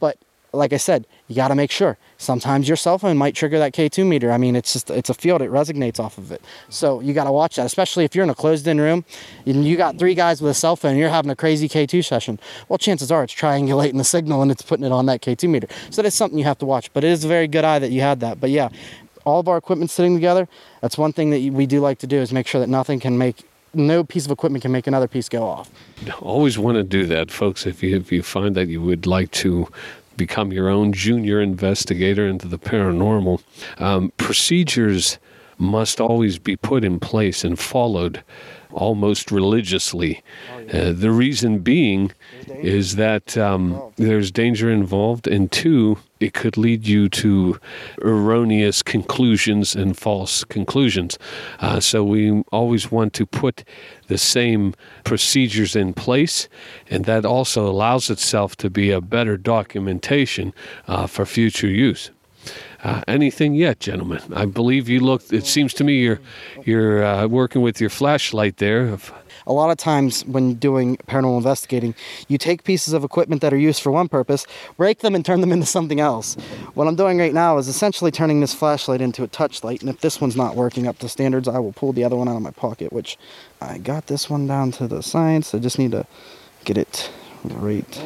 but 0.00 0.18
like 0.52 0.72
I 0.72 0.78
said, 0.78 1.06
you 1.26 1.36
got 1.36 1.48
to 1.48 1.54
make 1.54 1.70
sure. 1.70 1.98
Sometimes 2.16 2.68
your 2.68 2.76
cell 2.76 2.98
phone 2.98 3.16
might 3.16 3.34
trigger 3.34 3.58
that 3.58 3.74
K2 3.74 4.06
meter. 4.06 4.32
I 4.32 4.38
mean, 4.38 4.56
it's 4.56 4.72
just 4.72 4.90
it's 4.90 5.10
a 5.10 5.14
field; 5.14 5.42
it 5.42 5.50
resonates 5.50 6.00
off 6.00 6.18
of 6.18 6.32
it. 6.32 6.42
So 6.68 7.00
you 7.00 7.12
got 7.12 7.24
to 7.24 7.32
watch 7.32 7.56
that, 7.56 7.66
especially 7.66 8.04
if 8.04 8.14
you're 8.14 8.24
in 8.24 8.30
a 8.30 8.34
closed-in 8.34 8.80
room 8.80 9.04
and 9.46 9.64
you 9.64 9.76
got 9.76 9.98
three 9.98 10.14
guys 10.14 10.40
with 10.40 10.50
a 10.50 10.54
cell 10.54 10.76
phone. 10.76 10.96
You're 10.96 11.10
having 11.10 11.30
a 11.30 11.36
crazy 11.36 11.68
K2 11.68 12.04
session. 12.04 12.40
Well, 12.68 12.78
chances 12.78 13.12
are 13.12 13.22
it's 13.22 13.34
triangulating 13.34 13.98
the 13.98 14.04
signal 14.04 14.42
and 14.42 14.50
it's 14.50 14.62
putting 14.62 14.86
it 14.86 14.92
on 14.92 15.06
that 15.06 15.20
K2 15.20 15.48
meter. 15.48 15.68
So 15.90 16.02
that's 16.02 16.16
something 16.16 16.38
you 16.38 16.44
have 16.44 16.58
to 16.58 16.66
watch. 16.66 16.92
But 16.92 17.04
it 17.04 17.10
is 17.10 17.24
a 17.24 17.28
very 17.28 17.46
good 17.46 17.64
eye 17.64 17.78
that 17.78 17.90
you 17.90 18.00
had 18.00 18.20
that. 18.20 18.40
But 18.40 18.50
yeah, 18.50 18.70
all 19.24 19.40
of 19.40 19.48
our 19.48 19.58
equipment 19.58 19.90
sitting 19.90 20.14
together. 20.14 20.48
That's 20.80 20.96
one 20.96 21.12
thing 21.12 21.30
that 21.30 21.42
we 21.52 21.66
do 21.66 21.80
like 21.80 21.98
to 21.98 22.06
do 22.06 22.16
is 22.16 22.32
make 22.32 22.46
sure 22.46 22.60
that 22.60 22.68
nothing 22.68 23.00
can 23.00 23.18
make 23.18 23.44
no 23.74 24.02
piece 24.02 24.24
of 24.24 24.32
equipment 24.32 24.62
can 24.62 24.72
make 24.72 24.86
another 24.86 25.08
piece 25.08 25.28
go 25.28 25.44
off. 25.46 25.70
Always 26.20 26.58
want 26.58 26.76
to 26.76 26.82
do 26.82 27.06
that, 27.06 27.30
folks. 27.30 27.66
If 27.66 27.82
you 27.82 27.96
if 27.96 28.10
you 28.10 28.22
find 28.22 28.54
that 28.54 28.68
you 28.68 28.80
would 28.80 29.06
like 29.06 29.30
to 29.32 29.68
become 30.18 30.52
your 30.52 30.68
own 30.68 30.92
junior 30.92 31.40
investigator 31.40 32.28
into 32.28 32.46
the 32.46 32.58
paranormal. 32.58 33.42
Um, 33.78 34.12
procedures 34.18 35.18
must 35.56 36.00
always 36.00 36.38
be 36.38 36.56
put 36.56 36.84
in 36.84 37.00
place 37.00 37.42
and 37.42 37.58
followed 37.58 38.22
almost 38.72 39.30
religiously. 39.30 40.22
Uh, 40.72 40.92
the 40.92 41.10
reason 41.10 41.58
being 41.60 42.12
is 42.48 42.96
that 42.96 43.36
um, 43.36 43.80
there's 43.96 44.30
danger 44.30 44.70
involved, 44.70 45.26
and 45.26 45.50
two, 45.50 45.98
it 46.20 46.34
could 46.34 46.56
lead 46.56 46.86
you 46.86 47.08
to 47.08 47.58
erroneous 48.02 48.82
conclusions 48.82 49.74
and 49.74 49.96
false 49.96 50.44
conclusions. 50.44 51.18
Uh, 51.60 51.80
so 51.80 52.04
we 52.04 52.42
always 52.52 52.90
want 52.90 53.12
to 53.14 53.24
put 53.24 53.64
the 54.08 54.18
same 54.18 54.74
procedures 55.04 55.76
in 55.76 55.94
place, 55.94 56.48
and 56.90 57.04
that 57.04 57.24
also 57.24 57.66
allows 57.68 58.10
itself 58.10 58.56
to 58.56 58.68
be 58.68 58.90
a 58.90 59.00
better 59.00 59.36
documentation 59.36 60.52
uh, 60.86 61.06
for 61.06 61.24
future 61.24 61.68
use. 61.68 62.10
Uh, 62.84 63.02
anything 63.08 63.54
yet, 63.54 63.80
gentlemen? 63.80 64.22
I 64.34 64.46
believe 64.46 64.88
you 64.88 65.00
look. 65.00 65.22
It 65.32 65.46
seems 65.46 65.74
to 65.74 65.84
me 65.84 66.00
you're 66.00 66.20
you're 66.64 67.04
uh, 67.04 67.26
working 67.26 67.62
with 67.62 67.80
your 67.80 67.90
flashlight 67.90 68.58
there. 68.58 68.98
A 69.46 69.52
lot 69.52 69.70
of 69.70 69.78
times 69.78 70.24
when 70.26 70.54
doing 70.54 70.98
paranormal 71.08 71.38
investigating, 71.38 71.94
you 72.28 72.36
take 72.36 72.64
pieces 72.64 72.92
of 72.92 73.02
equipment 73.02 73.40
that 73.40 73.52
are 73.52 73.58
used 73.58 73.80
for 73.82 73.90
one 73.90 74.08
purpose, 74.08 74.46
break 74.76 74.98
them, 74.98 75.14
and 75.14 75.24
turn 75.24 75.40
them 75.40 75.52
into 75.52 75.66
something 75.66 76.00
else. 76.00 76.34
What 76.74 76.86
I'm 76.86 76.96
doing 76.96 77.18
right 77.18 77.32
now 77.32 77.56
is 77.56 77.66
essentially 77.66 78.10
turning 78.10 78.40
this 78.40 78.52
flashlight 78.52 79.00
into 79.00 79.22
a 79.24 79.26
touch 79.26 79.64
light, 79.64 79.80
and 79.80 79.88
if 79.88 80.00
this 80.00 80.20
one's 80.20 80.36
not 80.36 80.54
working 80.54 80.86
up 80.86 80.98
to 80.98 81.08
standards, 81.08 81.48
I 81.48 81.58
will 81.58 81.72
pull 81.72 81.92
the 81.92 82.04
other 82.04 82.16
one 82.16 82.28
out 82.28 82.36
of 82.36 82.42
my 82.42 82.50
pocket, 82.50 82.92
which 82.92 83.16
I 83.60 83.78
got 83.78 84.06
this 84.06 84.28
one 84.28 84.46
down 84.46 84.70
to 84.72 84.86
the 84.86 85.02
science. 85.02 85.54
I 85.54 85.58
just 85.58 85.78
need 85.78 85.92
to 85.92 86.06
get 86.64 86.76
it 86.76 87.10
right. 87.44 88.02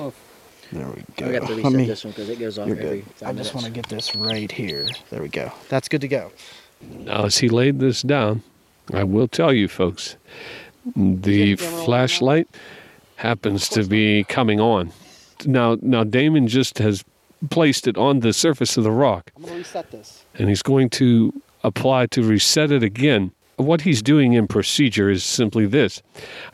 There 0.72 0.86
we 0.88 1.04
go. 1.16 1.26
I 1.28 1.32
got 1.38 1.48
to 1.48 1.54
reset 1.56 1.72
me- 1.72 1.86
this 1.86 2.04
one 2.04 2.12
because 2.12 2.28
it 2.28 2.38
goes 2.38 2.58
off 2.58 2.66
You're 2.68 2.78
every 2.80 3.00
good. 3.00 3.12
five 3.16 3.28
I 3.28 3.32
just 3.34 3.54
want 3.54 3.66
to 3.66 3.72
get 3.72 3.88
this 3.88 4.14
right 4.16 4.50
here. 4.50 4.86
There 5.10 5.20
we 5.22 5.28
go. 5.28 5.52
That's 5.68 5.88
good 5.88 6.00
to 6.00 6.08
go. 6.08 6.32
Now, 6.80 7.24
as 7.26 7.38
he 7.38 7.48
laid 7.48 7.78
this 7.78 8.02
down, 8.02 8.42
I 8.92 9.04
will 9.04 9.28
tell 9.28 9.52
you, 9.52 9.68
folks, 9.68 10.16
the 10.96 11.54
flashlight 11.56 12.48
happens 13.16 13.68
to 13.70 13.84
be 13.84 14.24
coming 14.24 14.58
on. 14.60 14.92
Now, 15.44 15.76
now 15.80 16.02
Damon 16.04 16.48
just 16.48 16.78
has 16.78 17.04
placed 17.50 17.86
it 17.86 17.96
on 17.96 18.20
the 18.20 18.32
surface 18.32 18.76
of 18.76 18.84
the 18.84 18.90
rock, 18.90 19.30
I'm 19.36 19.42
going 19.42 19.54
to 19.54 19.58
reset 19.58 19.90
this. 19.90 20.24
and 20.34 20.48
he's 20.48 20.62
going 20.62 20.90
to 20.90 21.32
apply 21.64 22.06
to 22.06 22.22
reset 22.22 22.70
it 22.72 22.82
again. 22.82 23.30
What 23.56 23.82
he's 23.82 24.02
doing 24.02 24.32
in 24.32 24.46
procedure 24.48 25.10
is 25.10 25.24
simply 25.24 25.66
this. 25.66 26.02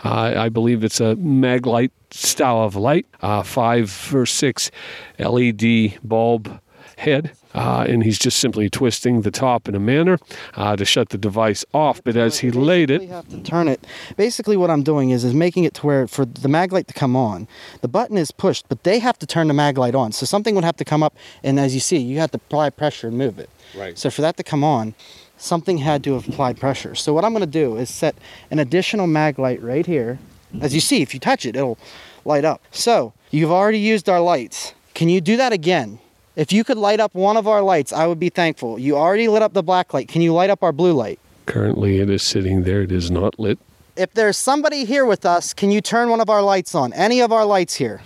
Uh, 0.04 0.34
I 0.36 0.48
believe 0.48 0.84
it's 0.84 1.00
a 1.00 1.14
maglite 1.16 1.92
style 2.10 2.62
of 2.62 2.76
light, 2.76 3.06
uh, 3.20 3.42
five 3.42 4.14
or 4.14 4.26
six 4.26 4.70
LED 5.18 5.98
bulb 6.02 6.60
head, 6.98 7.30
uh, 7.54 7.86
and 7.88 8.02
he's 8.02 8.18
just 8.18 8.38
simply 8.38 8.68
twisting 8.68 9.22
the 9.22 9.30
top 9.30 9.68
in 9.68 9.74
a 9.74 9.80
manner 9.80 10.18
uh, 10.54 10.76
to 10.76 10.84
shut 10.84 11.10
the 11.10 11.18
device 11.18 11.64
off. 11.72 12.02
But 12.02 12.16
as 12.16 12.38
he 12.38 12.50
laid 12.50 12.88
Basically 12.88 13.06
it, 13.06 13.10
have 13.10 13.28
to 13.28 13.42
turn 13.42 13.68
it. 13.68 13.84
Basically, 14.16 14.56
what 14.56 14.70
I'm 14.70 14.82
doing 14.82 15.10
is 15.10 15.24
is 15.24 15.34
making 15.34 15.64
it 15.64 15.74
to 15.74 15.86
where 15.86 16.06
for 16.06 16.24
the 16.24 16.48
mag 16.48 16.72
light 16.72 16.88
to 16.88 16.94
come 16.94 17.16
on, 17.16 17.48
the 17.80 17.88
button 17.88 18.16
is 18.16 18.30
pushed, 18.30 18.68
but 18.68 18.82
they 18.82 18.98
have 18.98 19.18
to 19.20 19.26
turn 19.26 19.48
the 19.48 19.54
mag 19.54 19.78
light 19.78 19.94
on. 19.94 20.12
So 20.12 20.26
something 20.26 20.54
would 20.54 20.64
have 20.64 20.76
to 20.76 20.84
come 20.84 21.02
up, 21.02 21.16
and 21.42 21.58
as 21.58 21.74
you 21.74 21.80
see, 21.80 21.98
you 21.98 22.18
have 22.18 22.32
to 22.32 22.36
apply 22.36 22.70
pressure 22.70 23.08
and 23.08 23.16
move 23.16 23.38
it. 23.38 23.48
Right. 23.76 23.96
So 23.96 24.10
for 24.10 24.22
that 24.22 24.36
to 24.36 24.42
come 24.42 24.64
on, 24.64 24.94
something 25.38 25.78
had 25.78 26.04
to 26.04 26.14
have 26.14 26.28
applied 26.28 26.58
pressure. 26.58 26.94
So 26.94 27.12
what 27.14 27.24
I'm 27.24 27.32
going 27.32 27.40
to 27.40 27.46
do 27.46 27.76
is 27.76 27.88
set 27.88 28.16
an 28.50 28.58
additional 28.58 29.06
mag 29.06 29.38
light 29.38 29.62
right 29.62 29.86
here. 29.86 30.18
As 30.60 30.74
you 30.74 30.80
see, 30.80 31.02
if 31.02 31.14
you 31.14 31.20
touch 31.20 31.46
it, 31.46 31.56
it'll 31.56 31.78
light 32.24 32.44
up. 32.44 32.62
So 32.70 33.12
you've 33.30 33.50
already 33.50 33.78
used 33.78 34.08
our 34.08 34.20
lights. 34.20 34.74
Can 34.94 35.08
you 35.08 35.20
do 35.20 35.36
that 35.36 35.52
again? 35.52 36.00
If 36.36 36.52
you 36.52 36.64
could 36.64 36.76
light 36.76 37.00
up 37.00 37.14
one 37.14 37.36
of 37.36 37.48
our 37.48 37.62
lights, 37.62 37.92
I 37.92 38.06
would 38.06 38.20
be 38.20 38.28
thankful. 38.28 38.78
You 38.78 38.96
already 38.96 39.28
lit 39.28 39.42
up 39.42 39.54
the 39.54 39.62
black 39.62 39.94
light. 39.94 40.08
Can 40.08 40.22
you 40.22 40.32
light 40.32 40.50
up 40.50 40.62
our 40.62 40.72
blue 40.72 40.92
light? 40.92 41.18
currently 41.48 41.98
it 41.98 42.10
is 42.10 42.22
sitting 42.22 42.62
there. 42.62 42.82
It 42.82 42.92
is 42.92 43.10
not 43.10 43.40
lit. 43.40 43.58
If 43.96 44.12
there's 44.12 44.36
somebody 44.36 44.84
here 44.84 45.04
with 45.04 45.26
us, 45.26 45.52
can 45.52 45.70
you 45.72 45.80
turn 45.80 46.10
one 46.10 46.20
of 46.20 46.30
our 46.30 46.42
lights 46.42 46.74
on? 46.74 46.92
Any 46.92 47.20
of 47.20 47.32
our 47.32 47.44
lights 47.44 47.74
here? 47.74 48.02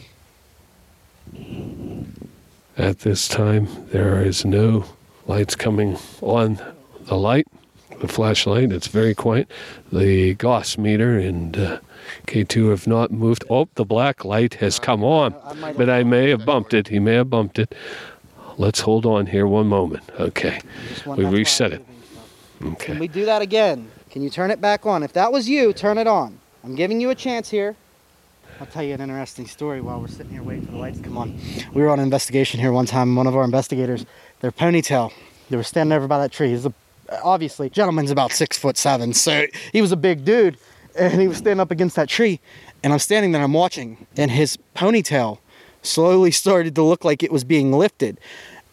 At 2.78 3.00
this 3.00 3.28
time, 3.28 3.68
there 3.90 4.22
is 4.22 4.44
no 4.46 4.86
lights 5.26 5.54
coming 5.54 5.98
on 6.22 6.58
the 7.12 7.18
light, 7.18 7.46
the 8.00 8.08
flashlight. 8.08 8.72
It's 8.72 8.86
very 8.86 9.14
quiet. 9.14 9.50
The 9.92 10.32
Gauss 10.36 10.78
meter 10.78 11.18
and 11.18 11.54
uh, 11.58 11.78
K2 12.26 12.70
have 12.70 12.86
not 12.86 13.10
moved. 13.10 13.44
Oh, 13.50 13.68
the 13.74 13.84
black 13.84 14.24
light 14.24 14.54
has 14.54 14.78
come 14.78 15.04
on, 15.04 15.34
but 15.76 15.90
I 15.90 16.04
may 16.04 16.30
have 16.30 16.46
bumped 16.46 16.72
it. 16.72 16.88
He 16.88 16.98
may 16.98 17.12
have 17.16 17.28
bumped 17.28 17.58
it. 17.58 17.74
Let's 18.56 18.80
hold 18.80 19.04
on 19.04 19.26
here 19.26 19.46
one 19.46 19.66
moment. 19.66 20.04
Okay, 20.18 20.58
we 21.04 21.26
reset 21.26 21.74
it. 21.74 21.82
stuff. 21.84 22.78
Can 22.78 22.92
Okay. 22.94 22.98
we 22.98 23.08
do 23.08 23.26
that 23.26 23.42
again? 23.42 23.90
Can 24.08 24.22
you 24.22 24.30
turn 24.30 24.50
it 24.50 24.60
back 24.62 24.86
on? 24.86 25.02
If 25.02 25.12
that 25.12 25.30
was 25.30 25.46
you, 25.50 25.74
turn 25.74 25.98
it 25.98 26.06
on. 26.06 26.38
I'm 26.64 26.74
giving 26.74 26.98
you 26.98 27.10
a 27.10 27.14
chance 27.14 27.50
here. 27.50 27.76
I'll 28.58 28.66
tell 28.66 28.82
you 28.84 28.94
an 28.94 29.02
interesting 29.02 29.46
story 29.46 29.82
while 29.82 30.00
we're 30.00 30.08
sitting 30.08 30.32
here 30.32 30.42
waiting 30.42 30.64
for 30.64 30.72
the 30.72 30.78
lights 30.78 30.96
to 30.98 31.04
come 31.04 31.18
on. 31.18 31.38
We 31.74 31.82
were 31.82 31.90
on 31.90 31.98
an 31.98 32.04
investigation 32.04 32.58
here 32.58 32.72
one 32.72 32.86
time. 32.86 33.16
One 33.16 33.26
of 33.26 33.36
our 33.36 33.44
investigators, 33.44 34.06
their 34.40 34.52
ponytail, 34.52 35.12
they 35.50 35.56
were 35.58 35.62
standing 35.62 35.94
over 35.94 36.06
by 36.06 36.18
that 36.18 36.32
tree. 36.32 36.48
He's 36.50 36.64
a, 36.64 36.72
obviously, 37.22 37.70
gentleman's 37.70 38.10
about 38.10 38.32
six 38.32 38.58
foot 38.58 38.76
seven, 38.76 39.12
so 39.12 39.46
he 39.72 39.80
was 39.80 39.92
a 39.92 39.96
big 39.96 40.24
dude, 40.24 40.56
and 40.98 41.20
he 41.20 41.28
was 41.28 41.38
standing 41.38 41.60
up 41.60 41.70
against 41.70 41.96
that 41.96 42.08
tree. 42.08 42.40
And 42.82 42.92
I'm 42.92 42.98
standing 42.98 43.32
there, 43.32 43.42
I'm 43.42 43.52
watching, 43.52 44.06
and 44.16 44.30
his 44.30 44.58
ponytail 44.74 45.38
slowly 45.82 46.30
started 46.30 46.74
to 46.74 46.82
look 46.82 47.04
like 47.04 47.22
it 47.22 47.32
was 47.32 47.44
being 47.44 47.72
lifted. 47.72 48.18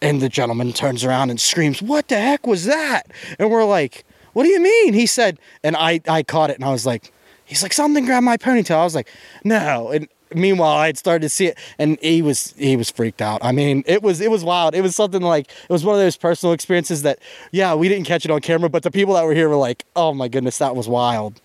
And 0.02 0.22
the 0.22 0.30
gentleman 0.30 0.72
turns 0.72 1.04
around 1.04 1.30
and 1.30 1.40
screams, 1.40 1.82
What 1.82 2.08
the 2.08 2.18
heck 2.18 2.48
was 2.48 2.66
that? 2.66 3.04
And 3.38 3.52
we're 3.52 3.66
like, 3.66 4.06
What 4.34 4.44
do 4.44 4.50
you 4.50 4.62
mean? 4.62 4.94
He 4.94 5.06
said, 5.06 5.40
and 5.64 5.76
I, 5.76 6.00
I 6.08 6.24
caught 6.24 6.50
it 6.50 6.56
and 6.56 6.64
I 6.64 6.72
was 6.72 6.86
like, 6.86 7.12
He's 7.44 7.62
like, 7.62 7.74
Something 7.74 8.06
grabbed 8.06 8.26
my 8.26 8.38
ponytail. 8.38 8.78
I 8.78 8.84
was 8.84 8.96
like, 8.96 9.10
No. 9.44 9.90
And 9.90 10.08
meanwhile 10.34 10.78
I 10.78 10.88
had 10.88 10.98
started 10.98 11.22
to 11.24 11.30
see 11.30 11.48
it 11.48 11.58
and 11.78 11.98
he 12.02 12.22
was 12.22 12.54
he 12.58 12.76
was 12.76 12.90
freaked 12.90 13.22
out. 13.22 13.40
I 13.44 13.52
mean, 13.52 13.84
it 13.86 14.02
was 14.02 14.22
it 14.22 14.32
was 14.32 14.44
wild. 14.44 14.76
It 14.76 14.82
was 14.82 14.96
something 14.96 15.22
like 15.22 15.50
it 15.50 15.72
was 15.72 15.84
one 15.86 15.96
of 15.96 16.02
those 16.02 16.18
personal 16.18 16.54
experiences 16.54 17.02
that 17.04 17.20
yeah, 17.52 17.74
we 17.74 17.90
didn't 17.90 18.06
catch 18.06 18.26
it 18.26 18.32
on 18.32 18.42
camera, 18.42 18.70
but 18.70 18.84
the 18.84 18.92
people 18.92 19.14
that 19.16 19.26
were 19.26 19.34
here 19.34 19.50
were 19.50 19.56
like, 19.56 19.86
Oh 19.96 20.14
my 20.14 20.28
goodness, 20.28 20.58
that 20.60 20.76
was 20.76 20.88
wild. 20.88 21.42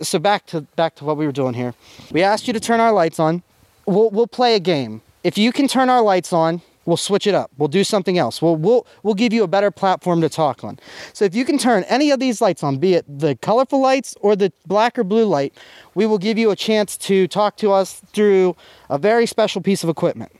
So 0.00 0.18
back 0.18 0.46
to 0.46 0.62
back 0.76 0.94
to 0.96 1.04
what 1.04 1.16
we 1.16 1.26
were 1.26 1.32
doing 1.32 1.54
here. 1.54 1.74
We 2.10 2.22
asked 2.22 2.46
you 2.46 2.52
to 2.52 2.60
turn 2.60 2.80
our 2.80 2.92
lights 2.92 3.18
on. 3.18 3.42
We'll 3.86 4.10
we'll 4.10 4.26
play 4.26 4.54
a 4.54 4.60
game. 4.60 5.02
If 5.24 5.36
you 5.36 5.52
can 5.52 5.66
turn 5.66 5.90
our 5.90 6.02
lights 6.02 6.32
on, 6.32 6.62
we'll 6.88 6.96
switch 6.96 7.26
it 7.26 7.34
up. 7.34 7.50
We'll 7.58 7.68
do 7.68 7.84
something 7.84 8.18
else. 8.18 8.40
We'll 8.40 8.56
we'll 8.56 8.86
we'll 9.02 9.14
give 9.14 9.32
you 9.32 9.44
a 9.44 9.46
better 9.46 9.70
platform 9.70 10.22
to 10.22 10.28
talk 10.28 10.64
on. 10.64 10.78
So 11.12 11.24
if 11.26 11.34
you 11.34 11.44
can 11.44 11.58
turn 11.58 11.84
any 11.84 12.10
of 12.10 12.18
these 12.18 12.40
lights 12.40 12.64
on, 12.64 12.78
be 12.78 12.94
it 12.94 13.04
the 13.06 13.36
colorful 13.36 13.80
lights 13.80 14.16
or 14.20 14.34
the 14.34 14.50
black 14.66 14.98
or 14.98 15.04
blue 15.04 15.26
light, 15.26 15.52
we 15.94 16.06
will 16.06 16.18
give 16.18 16.38
you 16.38 16.50
a 16.50 16.56
chance 16.56 16.96
to 16.96 17.28
talk 17.28 17.56
to 17.58 17.70
us 17.70 18.00
through 18.12 18.56
a 18.88 18.98
very 18.98 19.26
special 19.26 19.60
piece 19.60 19.84
of 19.84 19.90
equipment. 19.90 20.32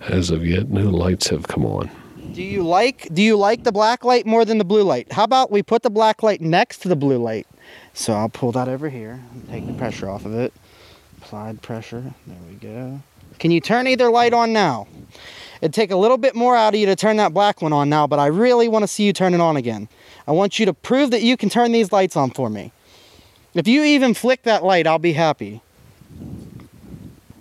As 0.00 0.30
of 0.30 0.44
yet, 0.46 0.70
no 0.70 0.88
lights 0.88 1.28
have 1.28 1.46
come 1.46 1.64
on. 1.66 1.90
Do 2.32 2.42
you 2.42 2.62
like 2.62 3.12
do 3.12 3.22
you 3.22 3.36
like 3.36 3.64
the 3.64 3.72
black 3.72 4.02
light 4.02 4.26
more 4.26 4.44
than 4.46 4.56
the 4.58 4.64
blue 4.64 4.82
light? 4.82 5.12
How 5.12 5.24
about 5.24 5.52
we 5.52 5.62
put 5.62 5.82
the 5.82 5.90
black 5.90 6.22
light 6.22 6.40
next 6.40 6.78
to 6.78 6.88
the 6.88 6.96
blue 6.96 7.18
light? 7.18 7.46
So 7.92 8.14
I'll 8.14 8.30
pull 8.30 8.50
that 8.52 8.66
over 8.66 8.88
here 8.88 9.20
and 9.32 9.48
take 9.48 9.66
the 9.66 9.74
pressure 9.74 10.08
off 10.08 10.24
of 10.24 10.34
it. 10.34 10.52
Applied 11.18 11.62
pressure. 11.62 12.14
There 12.26 12.36
we 12.48 12.54
go. 12.56 13.00
Can 13.38 13.50
you 13.50 13.60
turn 13.60 13.86
either 13.86 14.10
light 14.10 14.32
on 14.32 14.52
now? 14.52 14.86
It'd 15.60 15.72
take 15.72 15.90
a 15.90 15.96
little 15.96 16.18
bit 16.18 16.34
more 16.34 16.56
out 16.56 16.74
of 16.74 16.80
you 16.80 16.86
to 16.86 16.96
turn 16.96 17.16
that 17.16 17.32
black 17.32 17.62
one 17.62 17.72
on 17.72 17.88
now, 17.88 18.06
but 18.06 18.18
I 18.18 18.26
really 18.26 18.68
want 18.68 18.82
to 18.82 18.86
see 18.86 19.04
you 19.04 19.12
turn 19.12 19.34
it 19.34 19.40
on 19.40 19.56
again. 19.56 19.88
I 20.26 20.32
want 20.32 20.58
you 20.58 20.66
to 20.66 20.74
prove 20.74 21.10
that 21.10 21.22
you 21.22 21.36
can 21.36 21.48
turn 21.48 21.72
these 21.72 21.90
lights 21.92 22.16
on 22.16 22.30
for 22.30 22.50
me. 22.50 22.72
If 23.54 23.68
you 23.68 23.82
even 23.82 24.14
flick 24.14 24.42
that 24.42 24.64
light, 24.64 24.86
I'll 24.86 24.98
be 24.98 25.12
happy. 25.12 25.62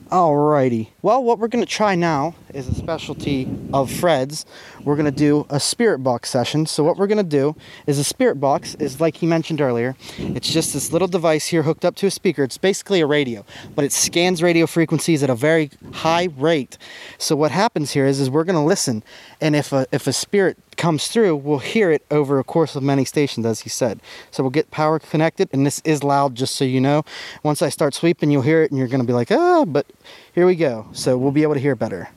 Alrighty. 0.09 0.89
Well, 1.01 1.23
what 1.23 1.39
we're 1.39 1.47
going 1.47 1.65
to 1.65 1.69
try 1.69 1.95
now 1.95 2.35
is 2.53 2.67
a 2.67 2.75
specialty 2.75 3.47
of 3.73 3.91
Fred's. 3.91 4.45
We're 4.83 4.95
going 4.95 5.05
to 5.05 5.11
do 5.11 5.45
a 5.49 5.59
spirit 5.59 5.99
box 5.99 6.29
session. 6.29 6.65
So 6.65 6.83
what 6.83 6.97
we're 6.97 7.07
going 7.07 7.17
to 7.17 7.23
do 7.23 7.55
is 7.87 7.99
a 7.99 8.03
spirit 8.03 8.35
box 8.35 8.75
is 8.75 9.01
like 9.01 9.17
he 9.17 9.25
mentioned 9.25 9.61
earlier. 9.61 9.95
It's 10.17 10.51
just 10.51 10.73
this 10.73 10.91
little 10.91 11.07
device 11.07 11.47
here 11.47 11.63
hooked 11.63 11.85
up 11.85 11.95
to 11.97 12.07
a 12.07 12.11
speaker. 12.11 12.43
It's 12.43 12.57
basically 12.57 13.01
a 13.01 13.07
radio, 13.07 13.45
but 13.75 13.85
it 13.85 13.91
scans 13.91 14.43
radio 14.43 14.67
frequencies 14.67 15.23
at 15.23 15.29
a 15.29 15.35
very 15.35 15.71
high 15.93 16.29
rate. 16.37 16.77
So 17.17 17.35
what 17.35 17.51
happens 17.51 17.91
here 17.91 18.05
is 18.05 18.19
is 18.19 18.29
we're 18.29 18.43
going 18.43 18.55
to 18.55 18.61
listen 18.61 19.03
and 19.41 19.55
if 19.55 19.73
a 19.73 19.85
if 19.91 20.07
a 20.07 20.13
spirit 20.13 20.57
comes 20.77 21.07
through, 21.07 21.35
we'll 21.35 21.59
hear 21.59 21.91
it 21.91 22.05
over 22.09 22.39
a 22.39 22.43
course 22.43 22.75
of 22.75 22.83
many 22.83 23.05
stations 23.05 23.45
as 23.45 23.61
he 23.61 23.69
said. 23.69 23.99
So 24.31 24.43
we'll 24.43 24.49
get 24.49 24.71
power 24.71 24.99
connected 24.99 25.49
and 25.51 25.65
this 25.65 25.81
is 25.85 26.03
loud 26.03 26.35
just 26.35 26.55
so 26.55 26.65
you 26.65 26.81
know. 26.81 27.03
Once 27.43 27.61
I 27.61 27.69
start 27.69 27.93
sweeping, 27.93 28.31
you'll 28.31 28.41
hear 28.41 28.63
it 28.63 28.71
and 28.71 28.77
you're 28.77 28.87
going 28.87 29.01
to 29.01 29.07
be 29.07 29.13
like, 29.13 29.31
"Ah," 29.31 29.65
but 29.65 29.85
here 30.33 30.45
we 30.45 30.55
go. 30.55 30.87
So 30.93 31.17
we'll 31.17 31.31
be 31.31 31.43
able 31.43 31.53
to 31.55 31.59
hear 31.59 31.75
better. 31.75 32.09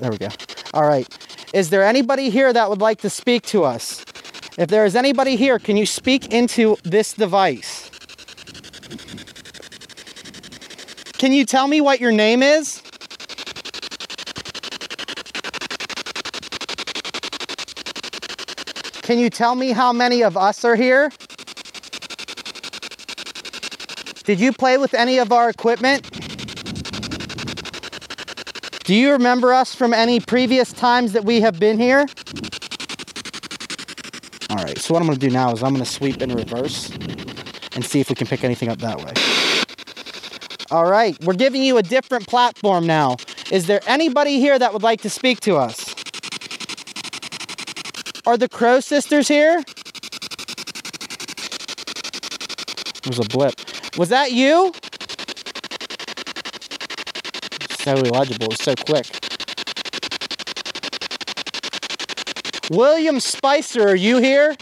There 0.00 0.10
we 0.10 0.16
go. 0.16 0.28
All 0.72 0.86
right. 0.86 1.06
Is 1.52 1.68
there 1.68 1.84
anybody 1.84 2.30
here 2.30 2.52
that 2.52 2.70
would 2.70 2.80
like 2.80 3.02
to 3.02 3.10
speak 3.10 3.42
to 3.46 3.64
us? 3.64 4.02
If 4.56 4.70
there 4.70 4.86
is 4.86 4.96
anybody 4.96 5.36
here, 5.36 5.58
can 5.58 5.76
you 5.76 5.84
speak 5.84 6.32
into 6.32 6.78
this 6.84 7.12
device? 7.12 7.90
Can 11.18 11.32
you 11.32 11.44
tell 11.44 11.68
me 11.68 11.82
what 11.82 12.00
your 12.00 12.12
name 12.12 12.42
is? 12.42 12.80
Can 19.02 19.18
you 19.18 19.28
tell 19.28 19.54
me 19.54 19.72
how 19.72 19.92
many 19.92 20.22
of 20.22 20.36
us 20.38 20.64
are 20.64 20.76
here? 20.76 21.12
Did 24.24 24.40
you 24.40 24.52
play 24.52 24.78
with 24.78 24.94
any 24.94 25.18
of 25.18 25.30
our 25.30 25.50
equipment? 25.50 26.29
Do 28.90 28.96
you 28.96 29.12
remember 29.12 29.52
us 29.52 29.72
from 29.72 29.94
any 29.94 30.18
previous 30.18 30.72
times 30.72 31.12
that 31.12 31.24
we 31.24 31.40
have 31.42 31.60
been 31.60 31.78
here? 31.78 32.08
All 34.50 34.56
right, 34.56 34.76
so 34.76 34.92
what 34.92 35.00
I'm 35.00 35.06
gonna 35.06 35.16
do 35.16 35.30
now 35.30 35.52
is 35.52 35.62
I'm 35.62 35.72
gonna 35.72 35.84
sweep 35.84 36.20
in 36.20 36.34
reverse 36.34 36.90
and 37.76 37.84
see 37.84 38.00
if 38.00 38.08
we 38.08 38.16
can 38.16 38.26
pick 38.26 38.42
anything 38.42 38.68
up 38.68 38.78
that 38.78 38.98
way. 38.98 39.12
All 40.72 40.90
right, 40.90 41.16
we're 41.24 41.34
giving 41.34 41.62
you 41.62 41.76
a 41.76 41.84
different 41.84 42.26
platform 42.26 42.84
now. 42.84 43.16
Is 43.52 43.68
there 43.68 43.80
anybody 43.86 44.40
here 44.40 44.58
that 44.58 44.72
would 44.72 44.82
like 44.82 45.02
to 45.02 45.08
speak 45.08 45.38
to 45.42 45.54
us? 45.54 45.94
Are 48.26 48.36
the 48.36 48.48
Crow 48.48 48.80
sisters 48.80 49.28
here? 49.28 49.62
There's 53.04 53.20
a 53.20 53.28
blip. 53.28 53.54
Was 53.96 54.08
that 54.08 54.32
you? 54.32 54.72
So 57.90 57.96
illegible, 57.96 58.44
it 58.44 58.50
was 58.50 58.60
so 58.60 58.74
quick. 58.76 59.04
William 62.70 63.18
Spicer, 63.18 63.82
are 63.88 63.96
you 63.96 64.18
here? 64.18 64.54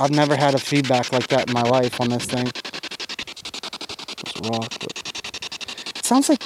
I've 0.00 0.10
never 0.10 0.34
had 0.34 0.54
a 0.54 0.58
feedback 0.58 1.12
like 1.12 1.26
that 1.26 1.48
in 1.48 1.52
my 1.52 1.60
life 1.60 2.00
on 2.00 2.08
this 2.08 2.24
thing. 2.24 2.46
It's 2.46 4.40
rock, 4.48 4.72
but 4.80 5.96
it 5.98 6.02
sounds 6.02 6.30
like 6.30 6.42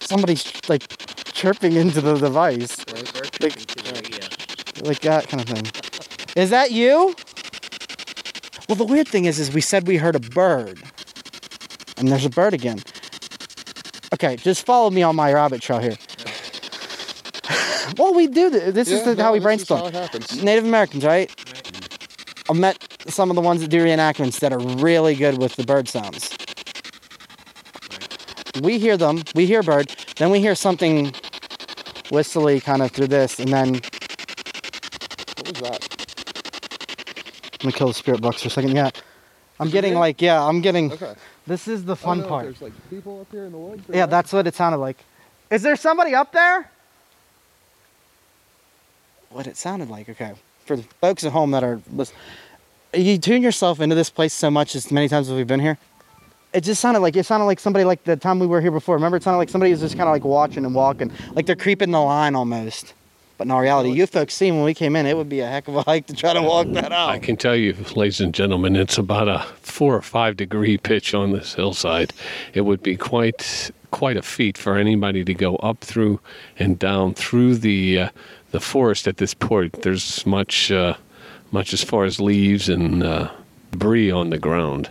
somebody's 0.00 0.50
like 0.70 0.88
chirping 1.34 1.74
into 1.74 2.00
the 2.00 2.14
device, 2.14 2.78
like, 3.42 3.52
like 4.82 5.00
that 5.00 5.28
kind 5.28 5.42
of 5.42 5.48
thing. 5.48 5.66
Is 6.42 6.48
that 6.48 6.70
you? 6.70 7.14
Well, 8.72 8.86
the 8.86 8.90
weird 8.90 9.06
thing 9.06 9.26
is, 9.26 9.38
is 9.38 9.52
we 9.52 9.60
said 9.60 9.86
we 9.86 9.98
heard 9.98 10.16
a 10.16 10.18
bird, 10.18 10.82
and 11.98 12.08
there's 12.08 12.24
a 12.24 12.30
bird 12.30 12.54
again. 12.54 12.80
Okay, 14.14 14.36
just 14.36 14.64
follow 14.64 14.88
me 14.88 15.02
on 15.02 15.14
my 15.14 15.30
rabbit 15.30 15.60
trail 15.60 15.78
here. 15.78 15.98
well, 17.98 18.14
we 18.14 18.28
do 18.28 18.48
this. 18.48 18.72
This 18.72 18.90
is 18.90 19.04
the, 19.04 19.14
no, 19.14 19.24
how 19.24 19.32
we 19.34 19.40
brainstorm. 19.40 19.92
how. 19.92 20.08
Native 20.42 20.64
Americans, 20.64 21.04
right? 21.04 21.30
I've 22.48 22.56
met 22.56 22.82
some 23.08 23.28
of 23.28 23.36
the 23.36 23.42
ones 23.42 23.60
that 23.60 23.68
do 23.68 23.84
reenactments 23.84 24.40
that 24.40 24.54
are 24.54 24.58
really 24.58 25.16
good 25.16 25.36
with 25.36 25.56
the 25.56 25.64
bird 25.64 25.86
sounds. 25.86 26.34
We 28.62 28.78
hear 28.78 28.96
them, 28.96 29.22
we 29.34 29.44
hear 29.44 29.62
bird, 29.62 29.94
then 30.16 30.30
we 30.30 30.40
hear 30.40 30.54
something 30.54 31.12
whistly 32.08 32.62
kind 32.62 32.80
of 32.80 32.90
through 32.90 33.08
this, 33.08 33.38
and 33.38 33.52
then 33.52 33.82
I'm 37.62 37.70
gonna 37.70 37.78
kill 37.78 37.88
the 37.88 37.94
spirit 37.94 38.20
box 38.20 38.42
for 38.42 38.48
a 38.48 38.50
second. 38.50 38.74
Yeah, 38.74 38.90
I'm 39.60 39.70
getting 39.70 39.94
like, 39.94 40.20
yeah, 40.20 40.42
I'm 40.42 40.60
getting. 40.60 40.92
Okay. 40.92 41.14
This 41.46 41.68
is 41.68 41.84
the 41.84 41.94
fun 41.94 42.24
part. 42.24 42.44
There's 42.44 42.60
like 42.62 42.72
people 42.90 43.20
up 43.20 43.30
here 43.30 43.44
in 43.44 43.52
the 43.52 43.58
woods. 43.58 43.84
Yeah, 43.88 44.06
that's 44.06 44.32
what 44.32 44.48
it 44.48 44.54
sounded 44.54 44.78
like. 44.78 44.98
Is 45.50 45.62
there 45.62 45.76
somebody 45.76 46.12
up 46.14 46.32
there? 46.32 46.68
What 49.30 49.46
it 49.46 49.56
sounded 49.56 49.88
like, 49.88 50.08
okay. 50.08 50.32
For 50.66 50.76
the 50.76 50.82
folks 51.00 51.24
at 51.24 51.32
home 51.32 51.52
that 51.52 51.62
are 51.62 51.80
listening, 51.92 52.20
you 52.94 53.16
tune 53.18 53.42
yourself 53.42 53.80
into 53.80 53.94
this 53.94 54.10
place 54.10 54.32
so 54.32 54.50
much 54.50 54.74
as 54.74 54.90
many 54.90 55.08
times 55.08 55.28
as 55.28 55.36
we've 55.36 55.46
been 55.46 55.60
here. 55.60 55.78
It 56.52 56.62
just 56.62 56.80
sounded 56.80 57.00
like 57.00 57.16
it 57.16 57.24
sounded 57.24 57.46
like 57.46 57.60
somebody 57.60 57.84
like 57.84 58.02
the 58.04 58.16
time 58.16 58.40
we 58.40 58.46
were 58.46 58.60
here 58.60 58.72
before. 58.72 58.96
Remember, 58.96 59.16
it 59.16 59.22
sounded 59.22 59.38
like 59.38 59.48
somebody 59.48 59.70
was 59.70 59.80
just 59.80 59.96
kind 59.96 60.08
of 60.08 60.12
like 60.12 60.24
watching 60.24 60.64
and 60.64 60.74
walking, 60.74 61.12
like 61.32 61.46
they're 61.46 61.56
creeping 61.56 61.92
the 61.92 62.00
line 62.00 62.34
almost. 62.34 62.94
But 63.42 63.48
in 63.48 63.50
all 63.50 63.60
reality, 63.60 63.90
you 63.90 64.06
folks 64.06 64.34
seen 64.34 64.54
when 64.54 64.64
we 64.64 64.72
came 64.72 64.94
in, 64.94 65.04
it 65.04 65.16
would 65.16 65.28
be 65.28 65.40
a 65.40 65.48
heck 65.48 65.66
of 65.66 65.74
a 65.74 65.82
hike 65.82 66.06
to 66.06 66.14
try 66.14 66.32
to 66.32 66.40
walk 66.40 66.68
that 66.74 66.92
out. 66.92 67.08
I 67.08 67.18
can 67.18 67.36
tell 67.36 67.56
you, 67.56 67.74
ladies 67.96 68.20
and 68.20 68.32
gentlemen, 68.32 68.76
it's 68.76 68.98
about 68.98 69.26
a 69.26 69.40
four 69.62 69.96
or 69.96 70.00
five 70.00 70.36
degree 70.36 70.78
pitch 70.78 71.12
on 71.12 71.32
this 71.32 71.54
hillside. 71.54 72.12
It 72.54 72.60
would 72.60 72.84
be 72.84 72.96
quite 72.96 73.72
quite 73.90 74.16
a 74.16 74.22
feat 74.22 74.56
for 74.56 74.76
anybody 74.76 75.24
to 75.24 75.34
go 75.34 75.56
up 75.56 75.80
through 75.80 76.20
and 76.56 76.78
down 76.78 77.14
through 77.14 77.56
the 77.56 77.98
uh, 77.98 78.08
the 78.52 78.60
forest 78.60 79.08
at 79.08 79.16
this 79.16 79.34
point. 79.34 79.82
There's 79.82 80.24
much 80.24 80.70
uh, 80.70 80.94
much 81.50 81.72
as 81.72 81.82
far 81.82 82.04
as 82.04 82.20
leaves 82.20 82.68
and 82.68 83.02
uh, 83.02 83.28
debris 83.72 84.12
on 84.12 84.30
the 84.30 84.38
ground. 84.38 84.88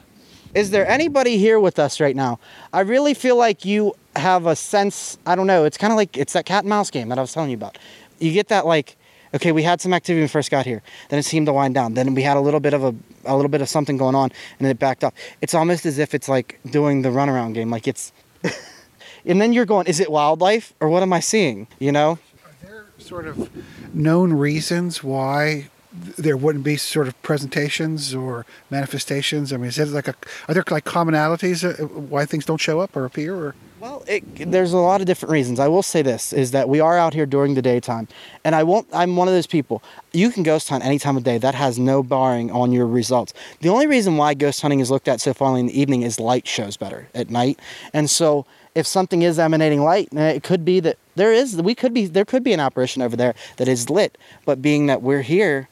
Is 0.54 0.72
there 0.72 0.86
anybody 0.86 1.38
here 1.38 1.58
with 1.58 1.80
us 1.80 2.02
right 2.02 2.16
now? 2.18 2.38
I 2.74 2.82
really 2.82 3.14
feel 3.14 3.38
like 3.38 3.64
you 3.64 3.96
have 4.18 4.46
a 4.46 4.56
sense. 4.56 5.18
I 5.26 5.36
don't 5.36 5.48
know. 5.48 5.64
It's 5.64 5.78
kind 5.78 5.94
of 5.94 5.98
like 5.98 6.18
it's 6.18 6.34
that 6.34 6.46
cat 6.46 6.64
and 6.64 6.70
mouse 6.70 6.92
game 6.92 7.08
that 7.10 7.18
I 7.18 7.22
was 7.22 7.32
telling 7.32 7.50
you 7.50 7.56
about. 7.56 7.78
You 8.22 8.32
get 8.32 8.50
that 8.50 8.66
like, 8.66 8.98
okay, 9.34 9.52
we 9.52 9.64
had 9.64 9.82
some 9.82 9.94
activity 9.94 10.22
when 10.22 10.26
we 10.26 10.30
first 10.30 10.52
got 10.52 10.66
here. 10.66 10.82
Then 11.10 11.20
it 11.20 11.24
seemed 11.24 11.48
to 11.48 11.54
wind 11.54 11.74
down. 11.74 11.94
Then 11.94 12.14
we 12.14 12.22
had 12.22 12.38
a 12.38 12.42
little 12.42 12.60
bit 12.60 12.74
of 12.74 12.84
a 12.84 12.96
a 13.26 13.36
little 13.36 13.50
bit 13.50 13.62
of 13.62 13.70
something 13.70 13.98
going 13.98 14.16
on, 14.16 14.32
and 14.58 14.66
then 14.66 14.72
it 14.72 14.80
backed 14.80 15.04
up. 15.04 15.14
It's 15.42 15.54
almost 15.54 15.86
as 15.86 16.00
if 16.00 16.14
it's 16.14 16.30
like 16.30 16.60
doing 16.70 17.02
the 17.02 17.10
runaround 17.10 17.54
game. 17.54 17.70
Like 17.70 17.88
it's, 17.88 18.12
and 19.26 19.42
then 19.42 19.54
you're 19.54 19.66
going, 19.66 19.88
is 19.88 20.00
it 20.00 20.12
wildlife 20.12 20.74
or 20.80 20.90
what 20.90 21.04
am 21.04 21.14
I 21.14 21.20
seeing? 21.20 21.68
You 21.80 21.92
know? 21.92 22.20
Are 22.46 22.52
there 22.64 22.86
sort 22.98 23.28
of 23.28 23.50
known 23.94 24.34
reasons 24.34 25.04
why 25.04 25.70
there 25.92 26.38
wouldn't 26.38 26.64
be 26.64 26.78
sort 26.78 27.08
of 27.08 27.22
presentations 27.22 28.16
or 28.16 28.46
manifestations. 28.70 29.52
I 29.52 29.58
mean, 29.58 29.68
is 29.68 29.78
it 29.78 29.90
like 29.90 30.08
a 30.08 30.16
are 30.48 30.54
there 30.54 30.64
like 30.70 30.86
commonalities 30.86 31.68
uh, 31.68 31.86
why 31.86 32.26
things 32.26 32.46
don't 32.46 32.62
show 32.62 32.80
up 32.80 32.96
or 32.96 33.06
appear? 33.06 33.36
Or 33.36 33.56
Well, 33.82 34.04
it, 34.08 34.52
there's 34.52 34.74
a 34.74 34.78
lot 34.78 35.02
of 35.02 35.08
different 35.08 35.32
reasons. 35.32 35.60
I 35.60 35.68
will 35.68 35.82
say 35.82 36.04
this 36.04 36.34
is 36.34 36.52
that 36.52 36.70
we 36.70 36.80
are 36.80 37.00
out 37.00 37.16
here 37.16 37.26
during 37.26 37.56
the 37.56 37.64
daytime, 37.64 38.08
and 38.44 38.54
I 38.54 38.62
won't. 38.62 38.88
I'm 38.94 39.16
one 39.16 39.28
of 39.28 39.34
those 39.34 39.48
people. 39.48 39.82
You 40.14 40.30
can 40.30 40.44
ghost 40.44 40.70
hunt 40.70 40.86
any 40.86 41.00
time 41.00 41.18
of 41.18 41.24
day. 41.24 41.40
That 41.40 41.56
has 41.56 41.80
no 41.80 42.04
barring 42.04 42.52
on 42.52 42.72
your 42.72 42.86
results. 42.86 43.34
The 43.62 43.70
only 43.70 43.88
reason 43.88 44.18
why 44.18 44.36
ghost 44.36 44.62
hunting 44.62 44.82
is 44.82 44.92
looked 44.92 45.08
at 45.08 45.20
so 45.20 45.34
far 45.34 45.58
in 45.58 45.66
the 45.66 45.80
evening 45.80 46.04
is 46.04 46.20
light 46.20 46.48
shows 46.48 46.78
better 46.78 47.08
at 47.16 47.32
night, 47.32 47.60
and 47.92 48.08
so 48.08 48.46
if 48.76 48.86
something 48.86 49.24
is 49.24 49.40
emanating 49.40 49.82
light, 49.82 50.10
eh, 50.16 50.30
it 50.30 50.44
could 50.44 50.64
be 50.64 50.80
that 50.82 51.00
there 51.16 51.34
is. 51.34 51.60
We 51.60 51.74
could 51.74 51.92
be 51.92 52.06
there 52.06 52.24
could 52.24 52.44
be 52.44 52.54
an 52.54 52.60
apparition 52.60 53.02
over 53.02 53.16
there 53.16 53.34
that 53.58 53.68
is 53.68 53.90
lit, 53.90 54.16
but 54.46 54.62
being 54.62 54.86
that 54.86 55.02
we're 55.02 55.24
here, 55.24 55.70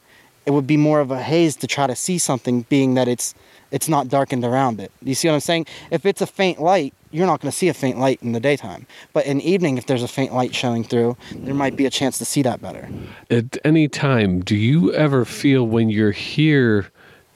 it 0.50 0.52
would 0.52 0.66
be 0.66 0.76
more 0.76 0.98
of 0.98 1.12
a 1.12 1.22
haze 1.22 1.54
to 1.54 1.68
try 1.68 1.86
to 1.86 1.94
see 1.94 2.18
something. 2.18 2.62
Being 2.62 2.94
that 2.94 3.06
it's 3.06 3.36
it's 3.70 3.88
not 3.88 4.08
darkened 4.08 4.44
around 4.44 4.80
it. 4.80 4.90
You 5.00 5.14
see 5.14 5.28
what 5.28 5.34
I'm 5.34 5.40
saying? 5.40 5.66
If 5.92 6.04
it's 6.04 6.20
a 6.20 6.26
faint 6.26 6.60
light, 6.60 6.92
you're 7.12 7.26
not 7.26 7.40
going 7.40 7.52
to 7.52 7.56
see 7.56 7.68
a 7.68 7.74
faint 7.74 7.98
light 7.98 8.20
in 8.20 8.32
the 8.32 8.40
daytime. 8.40 8.84
But 9.12 9.26
in 9.26 9.40
evening, 9.40 9.78
if 9.78 9.86
there's 9.86 10.02
a 10.02 10.08
faint 10.08 10.34
light 10.34 10.52
showing 10.52 10.82
through, 10.82 11.16
there 11.32 11.54
might 11.54 11.76
be 11.76 11.86
a 11.86 11.90
chance 11.90 12.18
to 12.18 12.24
see 12.24 12.42
that 12.42 12.60
better. 12.60 12.88
At 13.30 13.58
any 13.64 13.86
time, 13.86 14.40
do 14.40 14.56
you 14.56 14.92
ever 14.92 15.24
feel 15.24 15.68
when 15.68 15.88
you're 15.88 16.10
here 16.10 16.90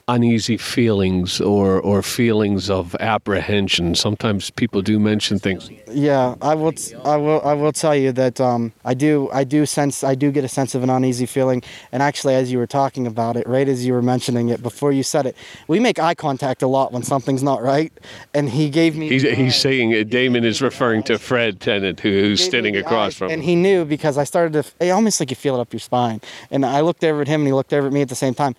uneasy 0.07 0.57
feelings 0.57 1.41
or, 1.41 1.79
or 1.79 2.01
feelings 2.01 2.69
of 2.69 2.95
apprehension? 2.99 3.95
Sometimes 3.95 4.51
people 4.51 4.81
do 4.81 4.99
mention 4.99 5.39
things. 5.39 5.69
Yeah, 5.89 6.35
I 6.41 6.55
will. 6.55 6.73
t- 6.73 6.95
I 7.03 7.15
will. 7.17 7.41
I 7.43 7.53
will 7.53 7.71
tell 7.71 7.95
you 7.95 8.11
that 8.13 8.39
um, 8.39 8.73
I 8.83 8.93
do. 8.93 9.29
I 9.31 9.43
do 9.43 9.65
sense. 9.65 10.03
I 10.03 10.15
do 10.15 10.31
get 10.31 10.43
a 10.43 10.47
sense 10.47 10.75
of 10.75 10.83
an 10.83 10.89
uneasy 10.89 11.25
feeling. 11.25 11.63
And 11.91 12.03
actually, 12.03 12.35
as 12.35 12.51
you 12.51 12.57
were 12.57 12.67
talking 12.67 13.07
about 13.07 13.37
it, 13.37 13.47
right 13.47 13.67
as 13.67 13.85
you 13.85 13.93
were 13.93 14.01
mentioning 14.01 14.49
it 14.49 14.61
before 14.61 14.91
you 14.91 15.03
said 15.03 15.25
it, 15.25 15.35
we 15.67 15.79
make 15.79 15.99
eye 15.99 16.15
contact 16.15 16.61
a 16.61 16.67
lot 16.67 16.91
when 16.91 17.03
something's 17.03 17.43
not 17.43 17.61
right. 17.63 17.91
And 18.33 18.49
he 18.49 18.69
gave 18.69 18.95
me. 18.95 19.09
He's, 19.09 19.23
he's 19.23 19.55
saying 19.55 19.93
uh, 19.95 20.03
Damon 20.03 20.43
is 20.43 20.61
referring 20.61 21.03
to 21.03 21.17
Fred 21.17 21.59
Tennant, 21.59 21.99
who, 21.99 22.09
who's 22.09 22.43
standing 22.43 22.75
across 22.75 23.15
eye, 23.15 23.17
from 23.17 23.31
and 23.31 23.41
him. 23.41 23.47
he 23.47 23.55
knew 23.55 23.85
because 23.85 24.17
I 24.17 24.23
started 24.23 24.53
to 24.53 24.85
it 24.85 24.89
almost 24.89 25.19
like 25.19 25.29
you 25.29 25.35
feel 25.35 25.55
it 25.55 25.59
up 25.59 25.71
your 25.73 25.79
spine 25.79 26.21
and 26.51 26.65
I 26.65 26.81
looked 26.81 27.03
over 27.03 27.21
at 27.21 27.27
him 27.27 27.41
and 27.41 27.47
he 27.47 27.53
looked 27.53 27.73
over 27.73 27.87
at 27.87 27.93
me 27.93 28.01
at 28.01 28.09
the 28.09 28.15
same 28.15 28.33
time 28.33 28.55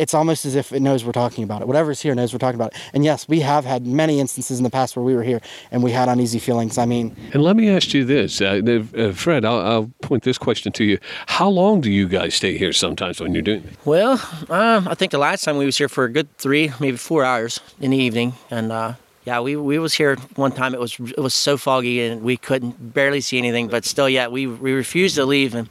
it's 0.00 0.14
almost 0.14 0.44
as 0.44 0.54
if 0.54 0.72
it 0.72 0.80
knows 0.80 1.04
we're 1.04 1.12
talking 1.12 1.44
about 1.44 1.60
it 1.62 1.68
whatever's 1.68 2.00
here 2.00 2.14
knows 2.14 2.32
we're 2.32 2.38
talking 2.38 2.60
about 2.60 2.72
it 2.72 2.80
and 2.94 3.04
yes 3.04 3.28
we 3.28 3.40
have 3.40 3.64
had 3.64 3.86
many 3.86 4.18
instances 4.20 4.58
in 4.58 4.64
the 4.64 4.70
past 4.70 4.96
where 4.96 5.04
we 5.04 5.14
were 5.14 5.22
here 5.22 5.40
and 5.70 5.82
we 5.82 5.90
had 5.92 6.08
uneasy 6.08 6.38
feelings 6.38 6.78
I 6.78 6.86
mean 6.86 7.14
And 7.32 7.42
let 7.42 7.56
me 7.56 7.68
ask 7.68 7.92
you 7.94 8.04
this, 8.04 8.40
uh, 8.40 8.60
uh, 8.96 9.12
Fred. 9.12 9.44
I'll, 9.44 9.60
I'll 9.60 9.90
point 10.02 10.22
this 10.22 10.38
question 10.38 10.72
to 10.72 10.84
you: 10.84 10.98
How 11.26 11.48
long 11.48 11.80
do 11.80 11.90
you 11.90 12.08
guys 12.08 12.34
stay 12.34 12.56
here? 12.56 12.72
Sometimes 12.72 13.20
when 13.20 13.32
you're 13.34 13.42
doing 13.42 13.64
it, 13.64 13.72
Well, 13.84 14.12
um, 14.48 14.88
I 14.88 14.94
think 14.94 15.12
the 15.12 15.18
last 15.18 15.44
time 15.44 15.56
we 15.56 15.66
was 15.66 15.76
here 15.76 15.88
for 15.88 16.04
a 16.04 16.12
good 16.12 16.28
three, 16.38 16.72
maybe 16.80 16.96
four 16.96 17.24
hours 17.24 17.60
in 17.80 17.90
the 17.90 17.96
evening, 17.96 18.34
and 18.50 18.72
uh, 18.72 18.94
yeah, 19.24 19.40
we 19.40 19.56
we 19.56 19.78
was 19.78 19.94
here 19.94 20.16
one 20.36 20.52
time. 20.52 20.74
It 20.74 20.80
was 20.80 20.98
it 20.98 21.18
was 21.20 21.34
so 21.34 21.56
foggy 21.56 22.02
and 22.06 22.22
we 22.22 22.36
couldn't 22.36 22.92
barely 22.94 23.20
see 23.20 23.38
anything, 23.38 23.68
but 23.68 23.84
still, 23.84 24.08
yeah, 24.08 24.28
we 24.28 24.46
we 24.46 24.72
refused 24.72 25.16
to 25.16 25.24
leave. 25.24 25.54
And 25.54 25.68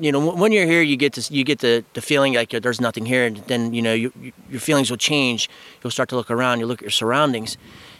you 0.00 0.12
know, 0.12 0.34
when 0.34 0.52
you're 0.52 0.66
here, 0.66 0.82
you 0.82 0.96
get 0.96 1.14
this 1.14 1.30
you 1.30 1.44
get 1.44 1.58
the, 1.58 1.84
the 1.94 2.00
feeling 2.00 2.34
like 2.34 2.50
there's 2.50 2.80
nothing 2.80 3.06
here, 3.06 3.26
and 3.26 3.38
then 3.48 3.74
you 3.74 3.82
know 3.82 3.92
you, 3.92 4.12
you, 4.20 4.32
your 4.50 4.60
feelings 4.60 4.90
will 4.90 4.96
change. 4.96 5.48
You'll 5.82 5.90
start 5.90 6.08
to 6.10 6.16
look 6.16 6.30
around, 6.30 6.60
you 6.60 6.66
look 6.66 6.78
at 6.78 6.82
your 6.82 6.90
surroundings, 6.90 7.56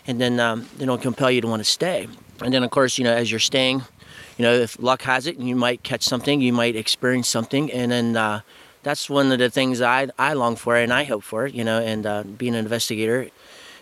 and 0.07 0.21
then 0.21 0.39
um, 0.41 0.69
it'll 0.79 0.99
compel 0.99 1.31
you 1.31 1.41
to 1.41 1.49
want 1.49 1.61
to 1.61 1.71
stay. 1.71 2.09
And 2.43 2.55
then 2.55 2.63
of 2.63 2.71
course, 2.71 2.99
you 2.99 3.05
know, 3.05 3.13
as 3.13 3.31
you're 3.31 3.41
staying, 3.41 3.83
you 4.37 4.45
know, 4.45 4.53
if 4.53 4.81
luck 4.81 5.03
has 5.03 5.27
it, 5.27 5.39
you 5.39 5.57
might 5.57 5.83
catch 5.83 6.03
something, 6.03 6.41
you 6.41 6.53
might 6.53 6.77
experience 6.77 7.29
something, 7.29 7.71
and 7.73 7.91
then 7.91 8.17
uh, 8.17 8.41
that's 8.83 9.11
one 9.11 9.33
of 9.33 9.39
the 9.39 9.51
things 9.51 9.81
I 9.81 10.09
I 10.19 10.35
long 10.35 10.57
for 10.57 10.77
and 10.77 10.93
I 10.93 11.05
hope 11.05 11.25
for. 11.25 11.47
You 11.47 11.65
know, 11.65 11.81
and 11.81 12.07
uh, 12.07 12.23
being 12.23 12.55
an 12.55 12.61
investigator, 12.61 13.29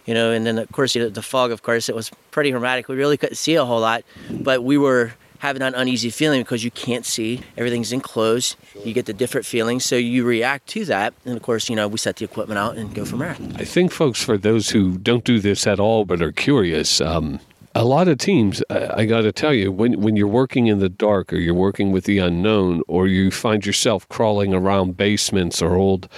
you 0.07 0.15
know, 0.15 0.31
and 0.31 0.47
then 0.47 0.59
of 0.59 0.73
course 0.73 0.95
you 0.95 1.03
know, 1.03 1.09
the 1.11 1.23
fog. 1.23 1.51
Of 1.51 1.63
course, 1.63 1.89
it 1.89 1.95
was 1.95 2.11
pretty 2.31 2.51
dramatic. 2.51 2.89
We 2.89 2.97
really 2.97 3.19
couldn't 3.19 3.37
see 3.37 3.57
a 3.57 3.65
whole 3.65 3.81
lot, 3.81 4.05
but 4.31 4.65
we 4.65 4.79
were 4.79 5.13
having 5.41 5.61
that 5.61 5.75
uneasy 5.75 6.11
feeling 6.11 6.43
because 6.43 6.65
you 6.65 6.71
can't 6.71 7.05
see 7.05 7.41
everything's 7.57 7.93
enclosed 7.93 8.57
you 8.85 8.93
get 8.93 9.07
the 9.07 9.13
different 9.13 9.47
feelings 9.47 9.85
so 9.85 9.97
you 9.97 10.25
react 10.25 10.67
to 10.67 10.85
that 10.85 11.15
and 11.25 11.37
of 11.37 11.43
course 11.43 11.69
you 11.69 11.77
know 11.77 11.89
we 11.89 11.99
set 11.99 12.17
the 12.17 12.25
equipment 12.25 12.59
out 12.59 12.77
and 12.77 12.95
go 12.95 13.05
from 13.05 13.21
there. 13.21 13.37
I 13.57 13.65
think, 13.65 13.93
folks, 13.93 14.23
for 14.23 14.37
those 14.37 14.71
who 14.71 14.99
don't 14.99 15.25
do 15.25 15.41
this 15.41 15.67
at 15.67 15.81
all 15.81 16.05
but 16.05 16.23
are 16.23 16.33
curious, 16.33 17.01
um, 17.01 17.41
a 17.75 17.85
lot 17.85 18.09
of 18.09 18.19
teams, 18.19 18.63
I, 18.71 19.03
I 19.03 19.05
got 19.07 19.23
to 19.23 19.33
tell 19.33 19.53
you, 19.53 19.71
when, 19.71 20.01
when 20.01 20.17
you're 20.17 20.27
working 20.29 20.67
in 20.67 20.79
the 20.79 20.89
dark 20.89 21.33
or 21.33 21.37
you're 21.37 21.55
working 21.55 21.93
with 21.93 22.05
the 22.05 22.19
unknown 22.19 22.83
or 22.89 23.07
you 23.07 23.31
find 23.31 23.67
yourself 23.67 24.09
crawling 24.09 24.55
around 24.55 24.97
basements 24.97 25.61
or 25.61 25.75
old 25.75 26.09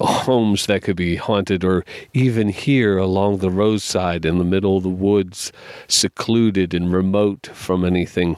homes 0.00 0.66
that 0.66 0.82
could 0.82 0.96
be 0.96 1.16
haunted 1.16 1.64
or 1.64 1.84
even 2.14 2.48
here 2.48 2.98
along 2.98 3.38
the 3.38 3.50
roadside 3.50 4.24
in 4.24 4.38
the 4.38 4.44
middle 4.44 4.76
of 4.76 4.82
the 4.82 4.88
woods, 4.88 5.52
secluded 5.88 6.74
and 6.74 6.92
remote 6.92 7.50
from 7.52 7.84
anything, 7.84 8.36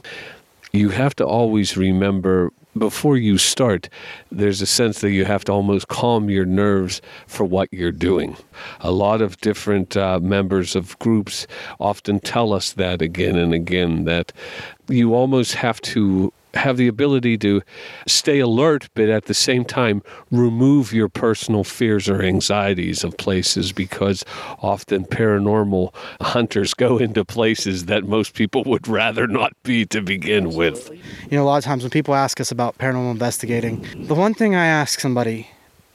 you 0.71 0.89
have 0.89 1.15
to 1.15 1.25
always 1.25 1.77
remember 1.77 2.51
before 2.77 3.15
you 3.15 3.37
start, 3.37 3.87
there's 4.31 4.61
a 4.61 4.65
sense 4.65 4.99
that 4.99 5.11
you 5.11 5.23
have 5.25 5.45
to 5.45 5.51
almost 5.51 5.87
calm 5.87 6.29
your 6.29 6.45
nerves 6.45 7.01
for 7.27 7.45
what 7.45 7.71
you're 7.71 7.91
doing. 7.91 8.35
A 8.81 8.91
lot 8.91 9.21
of 9.21 9.37
different 9.37 9.95
uh, 9.95 10.19
members 10.19 10.75
of 10.75 10.99
groups 10.99 11.47
often 11.79 12.19
tell 12.19 12.51
us 12.51 12.73
that 12.73 13.01
again 13.01 13.37
and 13.37 13.53
again 13.53 14.03
that 14.05 14.33
you 14.89 15.13
almost 15.13 15.53
have 15.55 15.79
to 15.81 16.33
have 16.55 16.77
the 16.77 16.87
ability 16.87 17.37
to 17.39 17.61
stay 18.07 18.39
alert, 18.39 18.87
but 18.93 19.09
at 19.09 19.25
the 19.25 19.33
same 19.33 19.65
time 19.65 20.01
remove 20.31 20.93
your 20.93 21.09
personal 21.09 21.63
fears 21.63 22.09
or 22.09 22.21
anxieties 22.21 23.03
of 23.03 23.17
places 23.17 23.71
because 23.71 24.23
often 24.61 25.05
paranormal 25.05 25.93
hunters 26.21 26.73
go 26.73 26.97
into 26.97 27.23
places 27.25 27.85
that 27.85 28.05
most 28.05 28.33
people 28.33 28.63
would 28.65 28.87
rather 28.87 29.27
not 29.27 29.53
be 29.63 29.85
to 29.85 30.01
begin 30.01 30.53
with. 30.53 30.89
You 31.29 31.37
know, 31.37 31.43
a 31.43 31.45
lot 31.45 31.57
of 31.57 31.63
times 31.63 31.83
when 31.83 31.91
people 31.91 32.15
ask 32.15 32.39
us 32.39 32.51
about 32.51 32.77
paranormal 32.77 33.11
investigating, 33.11 33.85
the 34.07 34.15
one 34.15 34.33
thing 34.33 34.55
I 34.55 34.65
ask 34.65 34.99
somebody, 34.99 35.49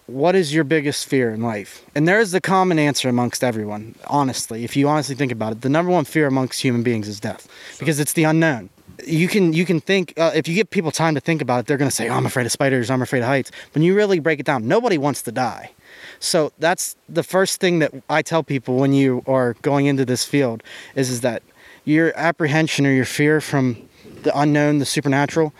what 0.06 0.34
is 0.34 0.52
your 0.52 0.64
biggest 0.64 1.06
fear 1.06 1.30
in 1.30 1.40
life? 1.40 1.84
And 1.94 2.08
there 2.08 2.20
is 2.20 2.32
the 2.32 2.40
common 2.40 2.78
answer 2.78 3.08
amongst 3.08 3.44
everyone, 3.44 3.94
honestly. 4.08 4.64
If 4.64 4.76
you 4.76 4.88
honestly 4.88 5.14
think 5.14 5.30
about 5.30 5.52
it, 5.52 5.60
the 5.60 5.68
number 5.68 5.92
one 5.92 6.04
fear 6.04 6.26
amongst 6.26 6.60
human 6.60 6.82
beings 6.82 7.06
is 7.06 7.20
death 7.20 7.48
because 7.78 8.00
it's 8.00 8.12
the 8.14 8.24
unknown. 8.24 8.70
You 9.06 9.28
can 9.28 9.52
you 9.52 9.64
can 9.64 9.80
think 9.80 10.14
uh, 10.16 10.32
if 10.34 10.48
you 10.48 10.54
give 10.54 10.70
people 10.70 10.90
time 10.90 11.14
to 11.14 11.20
think 11.20 11.42
about 11.42 11.60
it, 11.60 11.66
they're 11.66 11.76
going 11.76 11.90
to 11.90 11.94
say, 11.94 12.08
"Oh, 12.08 12.14
I'm 12.14 12.26
afraid 12.26 12.46
of 12.46 12.52
spiders. 12.52 12.90
I'm 12.90 13.02
afraid 13.02 13.20
of 13.20 13.26
heights." 13.26 13.50
When 13.74 13.82
you 13.82 13.94
really 13.94 14.18
break 14.18 14.40
it 14.40 14.46
down, 14.46 14.66
nobody 14.66 14.98
wants 14.98 15.22
to 15.22 15.32
die. 15.32 15.72
So 16.18 16.52
that's 16.58 16.96
the 17.08 17.22
first 17.22 17.60
thing 17.60 17.78
that 17.80 17.92
I 18.08 18.22
tell 18.22 18.42
people 18.42 18.76
when 18.76 18.92
you 18.92 19.22
are 19.26 19.54
going 19.62 19.86
into 19.86 20.04
this 20.04 20.24
field 20.24 20.62
is 20.94 21.10
is 21.10 21.20
that 21.22 21.42
your 21.84 22.12
apprehension 22.16 22.86
or 22.86 22.92
your 22.92 23.04
fear 23.04 23.40
from 23.40 23.88
the 24.22 24.38
unknown, 24.38 24.78
the 24.78 24.84
supernatural, 24.84 25.52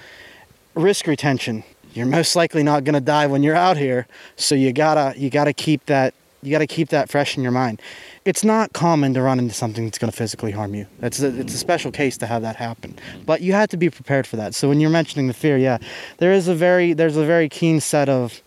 risk 0.75 1.07
retention. 1.07 1.65
You're 1.93 2.07
most 2.07 2.37
likely 2.37 2.63
not 2.63 2.85
going 2.85 2.95
to 2.95 3.01
die 3.01 3.27
when 3.27 3.43
you're 3.43 3.57
out 3.57 3.77
here, 3.77 4.07
so 4.37 4.55
you 4.55 4.73
gotta 4.73 5.15
you 5.19 5.31
gotta 5.31 5.53
keep 5.53 5.87
that 5.87 6.15
you 6.43 6.51
gotta 6.51 6.67
keep 6.67 6.89
that 6.89 7.09
fresh 7.09 7.37
in 7.37 7.43
your 7.43 7.53
mind. 7.53 7.81
It's 8.25 8.45
not 8.45 8.73
common 8.73 9.15
to 9.15 9.23
run 9.23 9.39
into 9.39 9.55
something 9.55 9.85
that's 9.85 9.99
going 9.99 10.11
to 10.11 10.17
physically 10.17 10.53
harm 10.53 10.75
you. 10.75 10.87
It's 11.03 11.21
a, 11.21 11.29
it's 11.41 11.55
a 11.55 11.59
special 11.59 11.91
case 11.91 12.19
to 12.19 12.27
have 12.27 12.43
that 12.43 12.57
happen, 12.57 12.99
but 13.27 13.41
you 13.41 13.53
have 13.53 13.69
to 13.71 13.77
be 13.77 13.91
prepared 13.91 14.27
for 14.27 14.37
that. 14.37 14.55
So 14.55 14.69
when 14.69 14.81
you're 14.81 14.91
mentioning 14.91 15.27
the 15.27 15.35
fear, 15.35 15.57
yeah, 15.57 15.79
there 16.19 16.33
is 16.33 16.49
a 16.49 16.55
very 16.55 16.93
there's 16.93 17.17
a 17.17 17.25
very 17.25 17.49
keen 17.49 17.81
set 17.81 18.09
of 18.09 18.43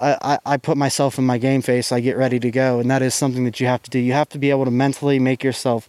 I, 0.00 0.18
I, 0.22 0.54
I 0.54 0.56
put 0.56 0.76
myself 0.76 1.18
in 1.18 1.24
my 1.24 1.38
game 1.38 1.62
face, 1.62 1.92
I 1.92 2.00
get 2.00 2.16
ready 2.16 2.40
to 2.40 2.50
go, 2.50 2.80
and 2.80 2.90
that 2.90 3.02
is 3.02 3.14
something 3.14 3.44
that 3.44 3.60
you 3.60 3.66
have 3.68 3.82
to 3.82 3.90
do. 3.90 3.98
You 3.98 4.12
have 4.14 4.28
to 4.30 4.38
be 4.38 4.50
able 4.50 4.64
to 4.64 4.70
mentally 4.70 5.18
make 5.18 5.44
yourself 5.44 5.88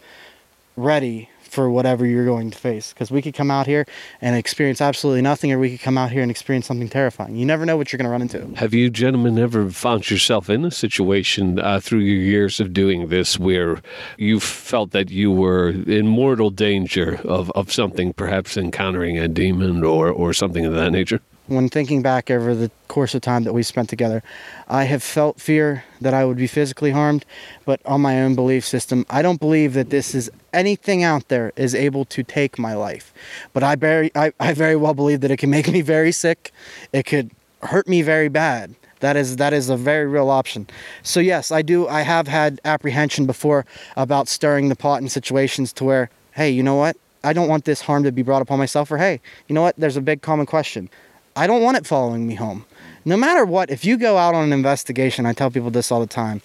ready 0.78 1.30
for 1.54 1.70
whatever 1.70 2.06
you're 2.06 2.26
going 2.26 2.51
to 2.51 2.58
face. 2.58 2.91
Because 2.93 3.12
we 3.12 3.22
could 3.22 3.34
come 3.34 3.51
out 3.51 3.68
here 3.68 3.86
and 4.22 4.36
experience 4.36 4.82
absolutely 4.82 5.22
nothing, 5.22 5.51
or 5.51 5.60
we 5.60 5.70
could 5.70 5.82
come 5.82 5.97
out 5.97 6.12
here 6.12 6.22
and 6.22 6.32
experience 6.32 6.66
something 6.66 6.89
terrifying. 6.89 7.36
You 7.36 7.45
never 7.45 7.66
know 7.66 7.78
what 7.78 7.91
you're 7.91 7.99
going 7.99 8.08
to 8.08 8.12
run 8.12 8.22
into. 8.22 8.56
Have 8.60 8.74
you 8.74 8.89
gentlemen 8.89 9.38
ever 9.38 9.70
found 9.70 10.10
yourself 10.10 10.49
in 10.49 10.66
a 10.66 10.72
situation 10.72 11.60
uh, 11.60 11.80
through 11.80 11.99
your 11.99 12.22
years 12.22 12.60
of 12.60 12.74
doing 12.74 13.08
this 13.08 13.38
where 13.39 13.82
you 14.18 14.39
felt 14.39 14.91
that 14.91 15.10
you 15.10 15.32
were 15.32 15.70
in 15.70 16.08
mortal 16.08 16.49
danger 16.49 17.22
of, 17.24 17.51
of 17.51 17.72
something, 17.72 18.14
perhaps 18.14 18.58
encountering 18.58 19.18
a 19.18 19.28
demon 19.28 19.84
or, 19.84 20.10
or 20.10 20.34
something 20.34 20.66
of 20.66 20.74
that 20.74 20.91
nature? 20.91 21.22
When 21.48 21.68
thinking 21.68 22.02
back 22.02 22.32
over 22.32 22.56
the 22.56 22.72
course 22.88 23.14
of 23.14 23.22
time 23.22 23.44
that 23.44 23.52
we 23.52 23.64
spent 23.64 23.89
together, 23.89 24.24
I 24.70 24.86
have 24.86 25.04
felt 25.04 25.41
fear 25.41 25.84
that 26.00 26.14
I 26.14 26.24
would 26.24 26.38
be 26.38 26.48
physically 26.48 26.91
harmed, 26.91 27.26
but 27.66 27.82
on 27.86 28.00
my 28.00 28.22
own 28.22 28.34
belief 28.34 28.66
system, 28.66 29.06
I 29.10 29.22
don't 29.22 29.41
believe 29.41 29.74
that 29.74 29.89
this 29.89 30.16
is 30.16 30.32
anything 30.54 31.04
out 31.04 31.28
there 31.28 31.52
is 31.58 31.76
able 31.76 32.06
to 32.06 32.24
take 32.24 32.58
my 32.58 32.76
life. 32.76 33.14
But 33.52 33.62
I 33.62 33.76
very, 33.76 34.10
I, 34.16 34.32
I 34.39 34.54
very 34.54 34.78
well 34.78 34.94
believe 34.94 35.20
that 35.20 35.32
it 35.32 35.38
can 35.38 35.50
make 35.50 35.68
me 35.68 35.82
very 35.82 36.14
sick. 36.14 36.52
It 36.94 37.04
could 37.04 37.32
hurt 37.62 37.89
me 37.89 38.02
very 38.04 38.30
bad. 38.30 38.76
That 39.02 39.18
is 39.18 39.36
that 39.36 39.52
is 39.52 39.70
a 39.70 39.76
very 39.76 40.06
real 40.06 40.30
option. 40.30 40.66
So 41.02 41.20
yes, 41.20 41.52
I 41.52 41.62
do. 41.62 41.89
I 41.89 42.04
have 42.04 42.30
had 42.30 42.62
apprehension 42.64 43.26
before 43.26 43.66
about 43.98 44.30
stirring 44.30 44.70
the 44.70 44.78
pot 44.78 45.02
in 45.02 45.10
situations 45.10 45.74
to 45.74 45.84
where, 45.84 46.10
hey, 46.32 46.50
you 46.50 46.64
know 46.64 46.76
what? 46.76 46.96
I 47.22 47.34
don't 47.34 47.50
want 47.50 47.66
this 47.66 47.82
harm 47.82 48.04
to 48.04 48.14
be 48.14 48.22
brought 48.22 48.41
upon 48.41 48.60
myself. 48.60 48.89
Or 48.91 48.98
hey, 48.98 49.20
you 49.50 49.56
know 49.56 49.62
what? 49.62 49.76
There's 49.78 49.98
a 49.98 50.02
big 50.02 50.22
common 50.22 50.46
question. 50.46 50.89
I 51.36 51.47
don't 51.47 51.63
want 51.63 51.77
it 51.77 51.88
following 51.88 52.27
me 52.27 52.36
home. 52.36 52.65
No 53.05 53.17
matter 53.17 53.43
what, 53.43 53.69
if 53.69 53.84
you 53.84 53.97
go 53.97 54.17
out 54.17 54.36
on 54.36 54.45
an 54.45 54.53
investigation, 54.53 55.25
I 55.25 55.34
tell 55.34 55.49
people 55.49 55.71
this 55.71 55.91
all 55.91 55.99
the 55.99 56.07
time. 56.07 56.41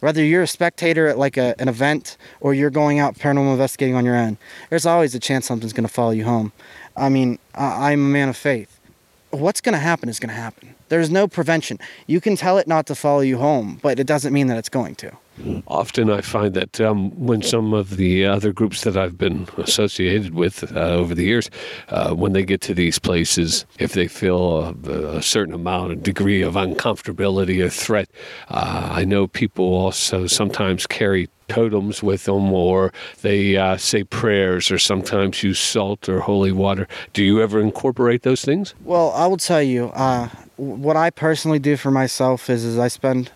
Whether 0.00 0.24
you're 0.24 0.42
a 0.42 0.48
spectator 0.48 1.06
at 1.06 1.16
like 1.16 1.36
a, 1.36 1.54
an 1.60 1.68
event 1.68 2.16
or 2.40 2.52
you're 2.52 2.70
going 2.70 2.98
out 2.98 3.14
paranormal 3.14 3.52
investigating 3.52 3.94
on 3.94 4.04
your 4.04 4.16
own, 4.16 4.36
there's 4.68 4.84
always 4.84 5.14
a 5.14 5.20
chance 5.20 5.46
something's 5.46 5.72
going 5.72 5.86
to 5.86 5.92
follow 5.92 6.10
you 6.10 6.24
home. 6.24 6.52
I 6.96 7.08
mean, 7.08 7.38
I, 7.54 7.92
I'm 7.92 8.00
a 8.00 8.08
man 8.08 8.28
of 8.28 8.36
faith. 8.36 8.80
What's 9.30 9.60
going 9.60 9.74
to 9.74 9.78
happen 9.78 10.08
is 10.08 10.18
going 10.18 10.28
to 10.30 10.34
happen. 10.34 10.74
There's 10.88 11.08
no 11.08 11.28
prevention. 11.28 11.78
You 12.06 12.20
can 12.20 12.36
tell 12.36 12.58
it 12.58 12.66
not 12.66 12.86
to 12.86 12.94
follow 12.94 13.20
you 13.20 13.38
home, 13.38 13.78
but 13.80 14.00
it 14.00 14.06
doesn't 14.06 14.32
mean 14.32 14.48
that 14.48 14.58
it's 14.58 14.68
going 14.68 14.96
to. 14.96 15.12
Often 15.66 16.10
I 16.10 16.20
find 16.20 16.54
that 16.54 16.80
um, 16.80 17.10
when 17.18 17.42
some 17.42 17.72
of 17.72 17.96
the 17.96 18.26
other 18.26 18.52
groups 18.52 18.82
that 18.82 18.96
I've 18.96 19.16
been 19.16 19.48
associated 19.56 20.34
with 20.34 20.74
uh, 20.76 20.80
over 20.80 21.14
the 21.14 21.24
years, 21.24 21.50
uh, 21.88 22.14
when 22.14 22.32
they 22.32 22.44
get 22.44 22.60
to 22.62 22.74
these 22.74 22.98
places, 22.98 23.64
if 23.78 23.94
they 23.94 24.08
feel 24.08 24.76
a, 24.84 25.16
a 25.16 25.22
certain 25.22 25.54
amount, 25.54 25.92
a 25.92 25.96
degree 25.96 26.42
of 26.42 26.54
uncomfortability 26.54 27.64
or 27.64 27.70
threat, 27.70 28.10
uh, 28.48 28.88
I 28.90 29.04
know 29.04 29.26
people 29.26 29.64
also 29.64 30.26
sometimes 30.26 30.86
carry 30.86 31.28
totems 31.48 32.02
with 32.02 32.24
them 32.24 32.52
or 32.52 32.92
they 33.22 33.56
uh, 33.56 33.76
say 33.76 34.04
prayers 34.04 34.70
or 34.70 34.78
sometimes 34.78 35.42
use 35.42 35.58
salt 35.58 36.08
or 36.08 36.20
holy 36.20 36.52
water. 36.52 36.88
Do 37.12 37.24
you 37.24 37.42
ever 37.42 37.60
incorporate 37.60 38.22
those 38.22 38.44
things? 38.44 38.74
Well, 38.84 39.12
I 39.12 39.26
will 39.26 39.36
tell 39.36 39.62
you, 39.62 39.86
uh, 39.88 40.28
what 40.56 40.96
I 40.96 41.10
personally 41.10 41.58
do 41.58 41.76
for 41.76 41.90
myself 41.90 42.48
is, 42.48 42.64
is 42.64 42.78
I 42.78 42.88
spend 42.88 43.30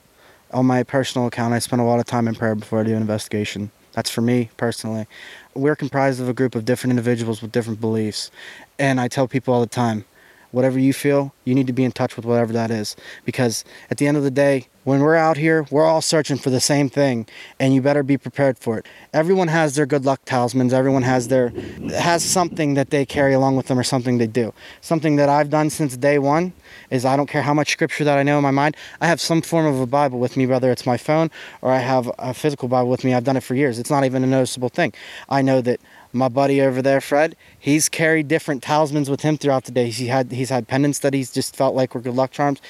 on 0.57 0.65
my 0.65 0.83
personal 0.83 1.27
account, 1.27 1.53
I 1.53 1.59
spend 1.59 1.83
a 1.83 1.85
lot 1.85 2.01
of 2.01 2.07
time 2.07 2.27
in 2.27 2.35
prayer 2.35 2.55
before 2.55 2.81
I 2.81 2.85
do 2.85 2.93
an 2.93 3.03
investigation. 3.03 3.71
That's 3.93 4.09
for 4.09 4.23
me 4.23 4.49
personally. 4.57 5.07
We're 5.55 5.77
comprised 5.77 6.19
of 6.19 6.31
a 6.31 6.33
group 6.33 6.55
of 6.55 6.65
different 6.65 6.93
individuals 6.93 7.43
with 7.43 7.53
different 7.53 7.79
beliefs. 7.79 8.31
And 8.79 8.99
I 8.99 9.07
tell 9.09 9.29
people 9.29 9.53
all 9.53 9.61
the 9.61 9.67
time 9.67 10.07
whatever 10.53 10.79
you 10.79 10.95
feel, 10.95 11.35
you 11.45 11.55
need 11.55 11.67
to 11.67 11.73
be 11.75 11.85
in 11.85 11.93
touch 11.93 12.17
with 12.17 12.25
whatever 12.25 12.51
that 12.55 12.71
is. 12.71 12.97
Because 13.27 13.65
at 13.91 13.99
the 13.99 14.07
end 14.07 14.17
of 14.17 14.23
the 14.23 14.31
day, 14.31 14.69
when 14.85 15.01
we're 15.01 15.17
out 15.17 15.37
here, 15.37 15.67
we're 15.71 15.85
all 15.85 16.01
searching 16.01 16.39
for 16.39 16.49
the 16.49 16.61
same 16.61 16.89
thing, 16.89 17.27
and 17.61 17.75
you 17.75 17.83
better 17.83 18.03
be 18.03 18.17
prepared 18.17 18.57
for 18.57 18.79
it. 18.79 18.87
Everyone 19.13 19.49
has 19.49 19.75
their 19.75 19.85
good 19.85 20.07
luck 20.07 20.23
talismans. 20.25 20.73
Everyone 20.73 21.03
has 21.03 21.29
their 21.29 21.51
has 21.91 22.25
something 22.25 22.75
that 22.75 22.89
they 22.89 23.05
carry 23.05 23.35
along 23.35 23.57
with 23.57 23.67
them, 23.67 23.79
or 23.79 23.83
something 23.83 24.17
they 24.17 24.27
do. 24.27 24.55
Something 24.81 25.17
that 25.17 25.29
I've 25.29 25.51
done 25.51 25.69
since 25.69 25.97
day 25.97 26.19
one 26.19 26.55
is 26.91 27.05
I 27.05 27.17
don't 27.17 27.29
care 27.29 27.43
how 27.43 27.55
much 27.55 27.73
scripture 27.73 28.05
that 28.05 28.19
I 28.19 28.23
know 28.23 28.37
in 28.39 28.43
my 28.43 28.51
mind. 28.51 28.77
I 29.01 29.07
have 29.07 29.21
some 29.21 29.43
form 29.43 29.67
of 29.67 29.81
a 29.81 29.87
Bible 29.87 30.19
with 30.19 30.37
me, 30.37 30.47
whether 30.47 30.71
it's 30.71 30.87
my 30.87 30.97
phone 30.97 31.31
or 31.63 31.71
I 31.73 31.79
have 31.79 32.11
a 32.19 32.35
physical 32.35 32.69
Bible 32.69 32.91
with 32.91 33.05
me. 33.05 33.15
I've 33.15 33.25
done 33.25 33.37
it 33.37 33.43
for 33.43 33.55
years. 33.55 33.79
It's 33.79 33.91
not 33.91 34.05
even 34.05 34.23
a 34.25 34.27
noticeable 34.27 34.69
thing. 34.69 34.93
I 35.29 35.43
know 35.43 35.61
that 35.63 35.81
my 36.13 36.29
buddy 36.29 36.61
over 36.61 36.81
there, 36.83 37.01
Fred, 37.01 37.37
he's 37.59 37.89
carried 37.89 38.29
different 38.29 38.63
talismans 38.63 39.11
with 39.11 39.21
him 39.23 39.37
throughout 39.37 39.65
the 39.65 39.73
day. 39.73 39.91
He 39.91 40.07
had 40.07 40.33
he's 40.33 40.51
had 40.51 40.69
pendants 40.69 41.01
that 41.01 41.15
he's 41.15 41.31
just 41.33 41.55
felt 41.57 41.75
like 41.75 41.95
were 41.95 42.01
good 42.01 42.15
luck 42.15 42.31
charms. 42.31 42.61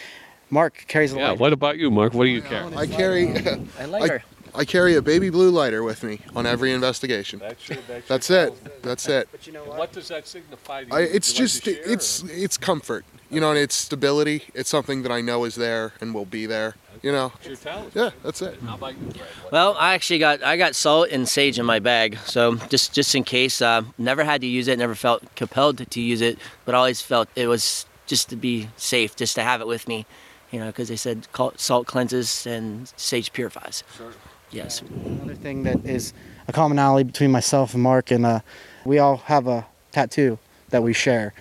Mark 0.50 0.84
carries 0.88 1.12
a 1.12 1.16
Yeah. 1.18 1.30
light. 1.30 1.38
What 1.38 1.52
about 1.52 1.76
you, 1.78 1.90
Mark? 1.90 2.14
What 2.14 2.24
do 2.24 2.30
you 2.30 2.42
carry? 2.42 2.74
I 2.76 2.86
carry 2.86 3.28
I 3.78 3.84
like 3.84 4.10
her. 4.10 4.22
I 4.54 4.64
carry 4.64 4.94
a 4.94 5.02
baby 5.02 5.28
blue 5.28 5.50
lighter 5.50 5.82
with 5.82 6.02
me 6.02 6.20
on 6.34 6.46
every 6.46 6.72
investigation. 6.72 7.40
That's 7.40 8.30
it. 8.30 8.82
That's 8.82 9.08
it. 9.08 9.28
But 9.30 9.46
you 9.46 9.52
know 9.52 9.64
what? 9.64 9.78
What 9.78 9.92
does 9.92 10.08
that 10.08 10.26
signify 10.26 10.84
to 10.84 10.90
you? 10.90 10.96
I, 10.96 11.00
it's 11.02 11.28
Would 11.28 11.38
you 11.38 11.44
like 11.44 11.50
just 11.52 11.64
to 11.64 11.92
it's 11.92 12.22
it's 12.24 12.56
comfort. 12.56 13.04
You 13.30 13.40
know, 13.40 13.50
and 13.50 13.58
it's 13.58 13.74
stability. 13.74 14.44
It's 14.54 14.70
something 14.70 15.02
that 15.02 15.10
I 15.10 15.20
know 15.20 15.44
is 15.44 15.56
there 15.56 15.92
and 16.00 16.14
will 16.14 16.24
be 16.24 16.46
there. 16.46 16.76
You 17.02 17.12
know. 17.12 17.26
or 17.26 17.32
it's 17.36 17.46
your 17.46 17.56
talent? 17.56 17.92
Yeah, 17.94 18.10
that's 18.22 18.40
it. 18.40 18.58
How 18.60 18.74
about 18.74 18.92
you, 18.92 19.06
Brad? 19.08 19.28
Well, 19.52 19.76
I 19.78 19.94
actually 19.94 20.18
got 20.18 20.42
I 20.42 20.56
got 20.56 20.74
salt 20.74 21.10
and 21.10 21.28
sage 21.28 21.58
in 21.58 21.66
my 21.66 21.78
bag, 21.78 22.18
so 22.24 22.56
just 22.56 22.92
just 22.92 23.14
in 23.14 23.24
case. 23.24 23.60
Uh, 23.60 23.82
never 23.98 24.24
had 24.24 24.40
to 24.40 24.46
use 24.46 24.68
it, 24.68 24.78
never 24.78 24.94
felt 24.94 25.22
compelled 25.34 25.78
to, 25.78 25.84
to 25.86 26.00
use 26.00 26.20
it, 26.20 26.38
but 26.64 26.74
always 26.74 27.00
felt 27.00 27.28
it 27.36 27.48
was 27.48 27.86
just 28.06 28.28
to 28.30 28.36
be 28.36 28.68
safe, 28.76 29.16
just 29.16 29.34
to 29.34 29.42
have 29.42 29.60
it 29.60 29.66
with 29.66 29.88
me. 29.88 30.06
You 30.50 30.60
know, 30.60 30.66
because 30.66 30.88
they 30.88 30.96
said 30.96 31.26
salt 31.56 31.86
cleanses 31.86 32.46
and 32.46 32.92
sage 32.96 33.32
purifies. 33.32 33.82
Sure. 33.96 34.12
Yes. 34.50 34.80
Another 34.80 35.34
thing 35.34 35.64
that 35.64 35.84
is 35.84 36.14
a 36.48 36.52
commonality 36.52 37.04
between 37.04 37.32
myself 37.32 37.74
and 37.74 37.82
Mark, 37.82 38.10
and 38.10 38.24
uh, 38.24 38.40
we 38.84 38.98
all 38.98 39.18
have 39.18 39.48
a 39.48 39.66
tattoo 39.92 40.38
that 40.70 40.82
we 40.82 40.92
share. 40.92 41.34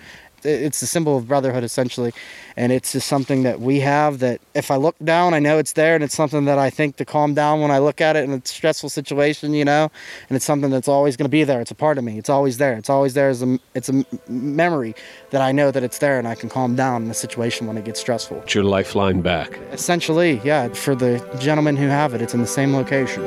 It- 0.46 0.62
It's 0.64 0.82
a 0.82 0.88
symbol 0.88 1.18
of 1.18 1.28
brotherhood, 1.28 1.64
essentially, 1.64 2.14
and 2.58 2.72
it's 2.72 2.92
just 2.94 3.08
something 3.08 3.44
that 3.44 3.60
we 3.62 3.80
have. 3.82 4.20
That 4.20 4.40
if 4.54 4.72
I 4.72 4.76
look 4.76 4.96
down, 5.04 5.34
I 5.34 5.40
know 5.40 5.58
it's 5.58 5.74
there, 5.74 5.96
and 5.96 6.04
it's 6.04 6.16
something 6.16 6.46
that 6.46 6.58
I 6.58 6.70
think 6.70 6.96
to 6.98 7.06
calm 7.06 7.34
down 7.34 7.62
when 7.62 7.72
I 7.72 7.80
look 7.80 8.00
at 8.02 8.16
it 8.16 8.24
in 8.24 8.32
a 8.34 8.42
stressful 8.46 8.90
situation, 8.90 9.54
you 9.54 9.66
know. 9.66 9.90
And 10.30 10.36
it's 10.36 10.46
something 10.46 10.70
that's 10.72 10.88
always 10.88 11.16
going 11.18 11.26
to 11.26 11.30
be 11.40 11.44
there. 11.44 11.62
It's 11.62 11.72
a 11.72 11.76
part 11.76 11.98
of 11.98 12.04
me. 12.04 12.18
It's 12.18 12.30
always 12.30 12.58
there. 12.58 12.74
It's 12.78 12.90
always 12.90 13.14
there 13.14 13.30
as 13.30 13.42
a. 13.42 13.60
It's 13.74 13.90
a 13.90 13.94
m- 13.94 14.06
memory 14.30 14.96
that 15.32 15.42
I 15.42 15.52
know 15.52 15.72
that 15.72 15.84
it's 15.84 15.98
there, 16.00 16.18
and 16.20 16.28
I 16.28 16.36
can 16.36 16.50
calm 16.50 16.76
down 16.76 17.04
in 17.04 17.10
a 17.10 17.14
situation 17.14 17.68
when 17.68 17.78
it 17.78 17.86
gets 17.86 18.00
stressful. 18.00 18.38
It's 18.44 18.56
your 18.56 18.64
lifeline 18.64 19.22
back. 19.22 19.60
Essentially, 19.72 20.40
yeah. 20.44 20.68
For 20.70 20.96
the 20.96 21.24
gentlemen 21.40 21.76
who 21.78 21.88
have 21.88 22.14
it, 22.14 22.22
it's 22.22 22.34
in 22.34 22.42
the 22.42 22.48
same 22.48 22.74
location. 22.76 23.24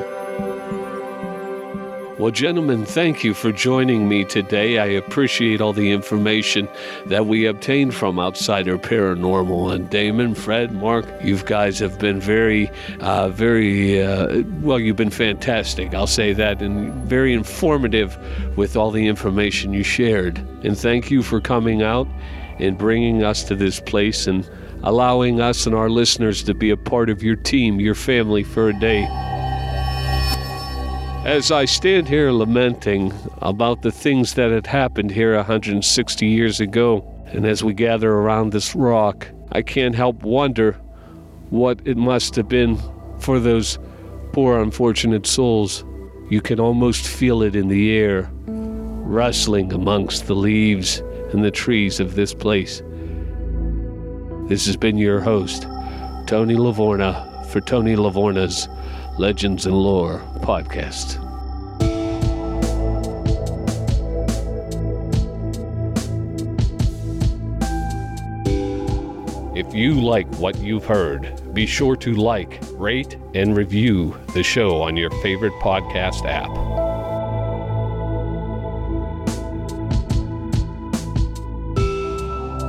Well, 2.19 2.33
gentlemen, 2.33 2.85
thank 2.85 3.23
you 3.23 3.33
for 3.33 3.53
joining 3.53 4.09
me 4.09 4.25
today. 4.25 4.79
I 4.79 4.87
appreciate 4.87 5.61
all 5.61 5.73
the 5.73 5.93
information 5.93 6.69
that 7.07 7.27
we 7.27 7.47
obtained 7.47 7.95
from 7.95 8.19
Outsider 8.19 8.77
Paranormal. 8.77 9.73
And 9.73 9.89
Damon, 9.89 10.35
Fred, 10.35 10.73
Mark, 10.73 11.07
you 11.23 11.37
guys 11.37 11.79
have 11.79 11.97
been 12.01 12.21
very, 12.21 12.73
uh, 12.99 13.29
very, 13.29 14.03
uh, 14.03 14.43
well, 14.63 14.81
you've 14.81 14.97
been 14.97 15.11
fantastic. 15.11 15.95
I'll 15.95 16.09
say 16.09 16.33
that, 16.33 16.61
and 16.61 16.93
very 17.05 17.35
informative 17.35 18.19
with 18.57 18.77
all 18.77 18.91
the 18.91 19.07
information 19.07 19.73
you 19.73 19.85
shared. 19.85 20.39
And 20.65 20.77
thank 20.77 21.13
you 21.13 21.23
for 21.23 21.41
coming 21.41 21.83
out 21.83 22.09
and 22.59 22.77
bringing 22.77 23.23
us 23.23 23.45
to 23.45 23.55
this 23.55 23.79
place 23.79 24.27
and 24.27 24.45
allowing 24.83 25.41
us 25.41 25.67
and 25.67 25.75
our 25.75 25.89
listeners 25.89 26.43
to 26.43 26.55
be 26.55 26.71
a 26.71 26.77
part 26.77 27.11
of 27.11 27.23
your 27.23 27.37
team, 27.37 27.79
your 27.79 27.95
family 27.95 28.43
for 28.43 28.71
a 28.71 28.81
day. 28.81 29.07
As 31.29 31.53
I 31.53 31.67
stand 31.67 32.09
here 32.09 32.33
lamenting 32.33 33.13
about 33.43 33.83
the 33.83 33.93
things 33.93 34.33
that 34.33 34.51
had 34.51 34.67
happened 34.67 35.11
here 35.11 35.37
160 35.37 36.27
years 36.27 36.59
ago, 36.59 37.05
and 37.27 37.45
as 37.45 37.63
we 37.63 37.75
gather 37.75 38.11
around 38.11 38.51
this 38.51 38.75
rock, 38.75 39.29
I 39.53 39.61
can't 39.61 39.95
help 39.95 40.23
wonder 40.23 40.73
what 41.51 41.81
it 41.85 41.99
must 41.99 42.35
have 42.37 42.49
been 42.49 42.79
for 43.19 43.39
those 43.39 43.79
poor 44.33 44.59
unfortunate 44.59 45.27
souls. 45.27 45.85
You 46.31 46.41
can 46.41 46.59
almost 46.59 47.07
feel 47.07 47.43
it 47.43 47.55
in 47.55 47.69
the 47.69 47.95
air, 47.95 48.31
rustling 48.47 49.71
amongst 49.75 50.29
the 50.29 50.35
leaves 50.35 51.01
and 51.35 51.45
the 51.45 51.51
trees 51.51 52.01
of 52.01 52.15
this 52.15 52.33
place. 52.33 52.83
This 54.49 54.65
has 54.65 54.79
been 54.79 54.97
your 54.97 55.21
host, 55.21 55.65
Tony 56.27 56.55
Lavorna, 56.55 57.45
for 57.49 57.61
Tony 57.61 57.97
Lavorna's 57.97 58.67
Legends 59.19 59.67
and 59.67 59.75
Lore 59.75 60.23
podcast. 60.43 61.19
If 69.57 69.75
you 69.75 70.01
like 70.01 70.33
what 70.37 70.57
you've 70.59 70.85
heard, 70.85 71.53
be 71.53 71.67
sure 71.67 71.97
to 71.97 72.15
like, 72.15 72.61
rate, 72.75 73.17
and 73.35 73.57
review 73.57 74.17
the 74.35 74.45
show 74.45 74.81
on 74.81 74.97
your 74.97 75.11
favorite 75.21 75.55
podcast 75.55 76.25
app. 76.25 76.49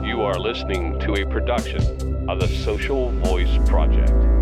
You 0.03 0.23
are 0.23 0.39
listening 0.39 0.99
to 1.01 1.13
a 1.13 1.27
production 1.27 2.27
of 2.27 2.39
the 2.39 2.47
Social 2.47 3.11
Voice 3.21 3.55
Project. 3.67 4.38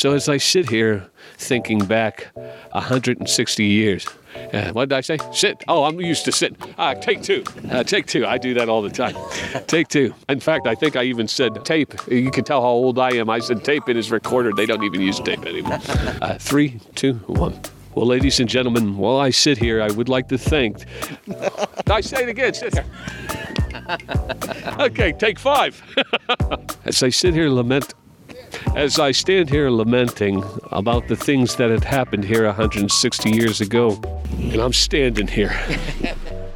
So 0.00 0.14
as 0.14 0.30
I 0.30 0.38
sit 0.38 0.70
here 0.70 1.06
thinking 1.36 1.84
back 1.84 2.30
160 2.72 3.64
years, 3.66 4.06
uh, 4.50 4.72
what 4.72 4.88
did 4.88 4.96
I 4.96 5.02
say? 5.02 5.18
Sit. 5.30 5.62
Oh, 5.68 5.84
I'm 5.84 6.00
used 6.00 6.24
to 6.24 6.32
sit. 6.32 6.56
Ah, 6.78 6.94
take 6.94 7.20
two. 7.22 7.44
Uh, 7.70 7.84
take 7.84 8.06
two. 8.06 8.24
I 8.24 8.38
do 8.38 8.54
that 8.54 8.70
all 8.70 8.80
the 8.80 8.88
time. 8.88 9.14
take 9.66 9.88
two. 9.88 10.14
In 10.30 10.40
fact, 10.40 10.66
I 10.66 10.74
think 10.74 10.96
I 10.96 11.02
even 11.02 11.28
said 11.28 11.66
tape. 11.66 11.92
You 12.08 12.30
can 12.30 12.44
tell 12.44 12.62
how 12.62 12.68
old 12.68 12.98
I 12.98 13.12
am. 13.16 13.28
I 13.28 13.40
said 13.40 13.62
tape 13.62 13.90
in 13.90 13.96
his 13.98 14.10
recorder. 14.10 14.54
They 14.54 14.64
don't 14.64 14.84
even 14.84 15.02
use 15.02 15.20
tape 15.20 15.44
anymore. 15.44 15.80
Uh, 16.22 16.38
three, 16.38 16.80
two, 16.94 17.16
one. 17.26 17.60
Well, 17.94 18.06
ladies 18.06 18.40
and 18.40 18.48
gentlemen, 18.48 18.96
while 18.96 19.18
I 19.18 19.28
sit 19.28 19.58
here, 19.58 19.82
I 19.82 19.90
would 19.90 20.08
like 20.08 20.28
to 20.28 20.38
thank. 20.38 20.82
I 21.90 22.00
say 22.00 22.22
it 22.22 22.30
again. 22.30 22.54
Sit 22.54 22.72
here. 22.72 22.86
okay, 24.78 25.12
take 25.12 25.38
five. 25.38 25.82
As 26.86 27.02
I 27.02 27.10
sit 27.10 27.34
here 27.34 27.50
lament 27.50 27.92
as 28.76 28.98
I 28.98 29.12
stand 29.12 29.50
here 29.50 29.70
lamenting 29.70 30.44
about 30.70 31.08
the 31.08 31.16
things 31.16 31.56
that 31.56 31.70
had 31.70 31.84
happened 31.84 32.24
here 32.24 32.46
160 32.46 33.30
years 33.30 33.60
ago, 33.60 34.00
and 34.38 34.60
I'm 34.60 34.72
standing 34.72 35.26
here 35.26 35.50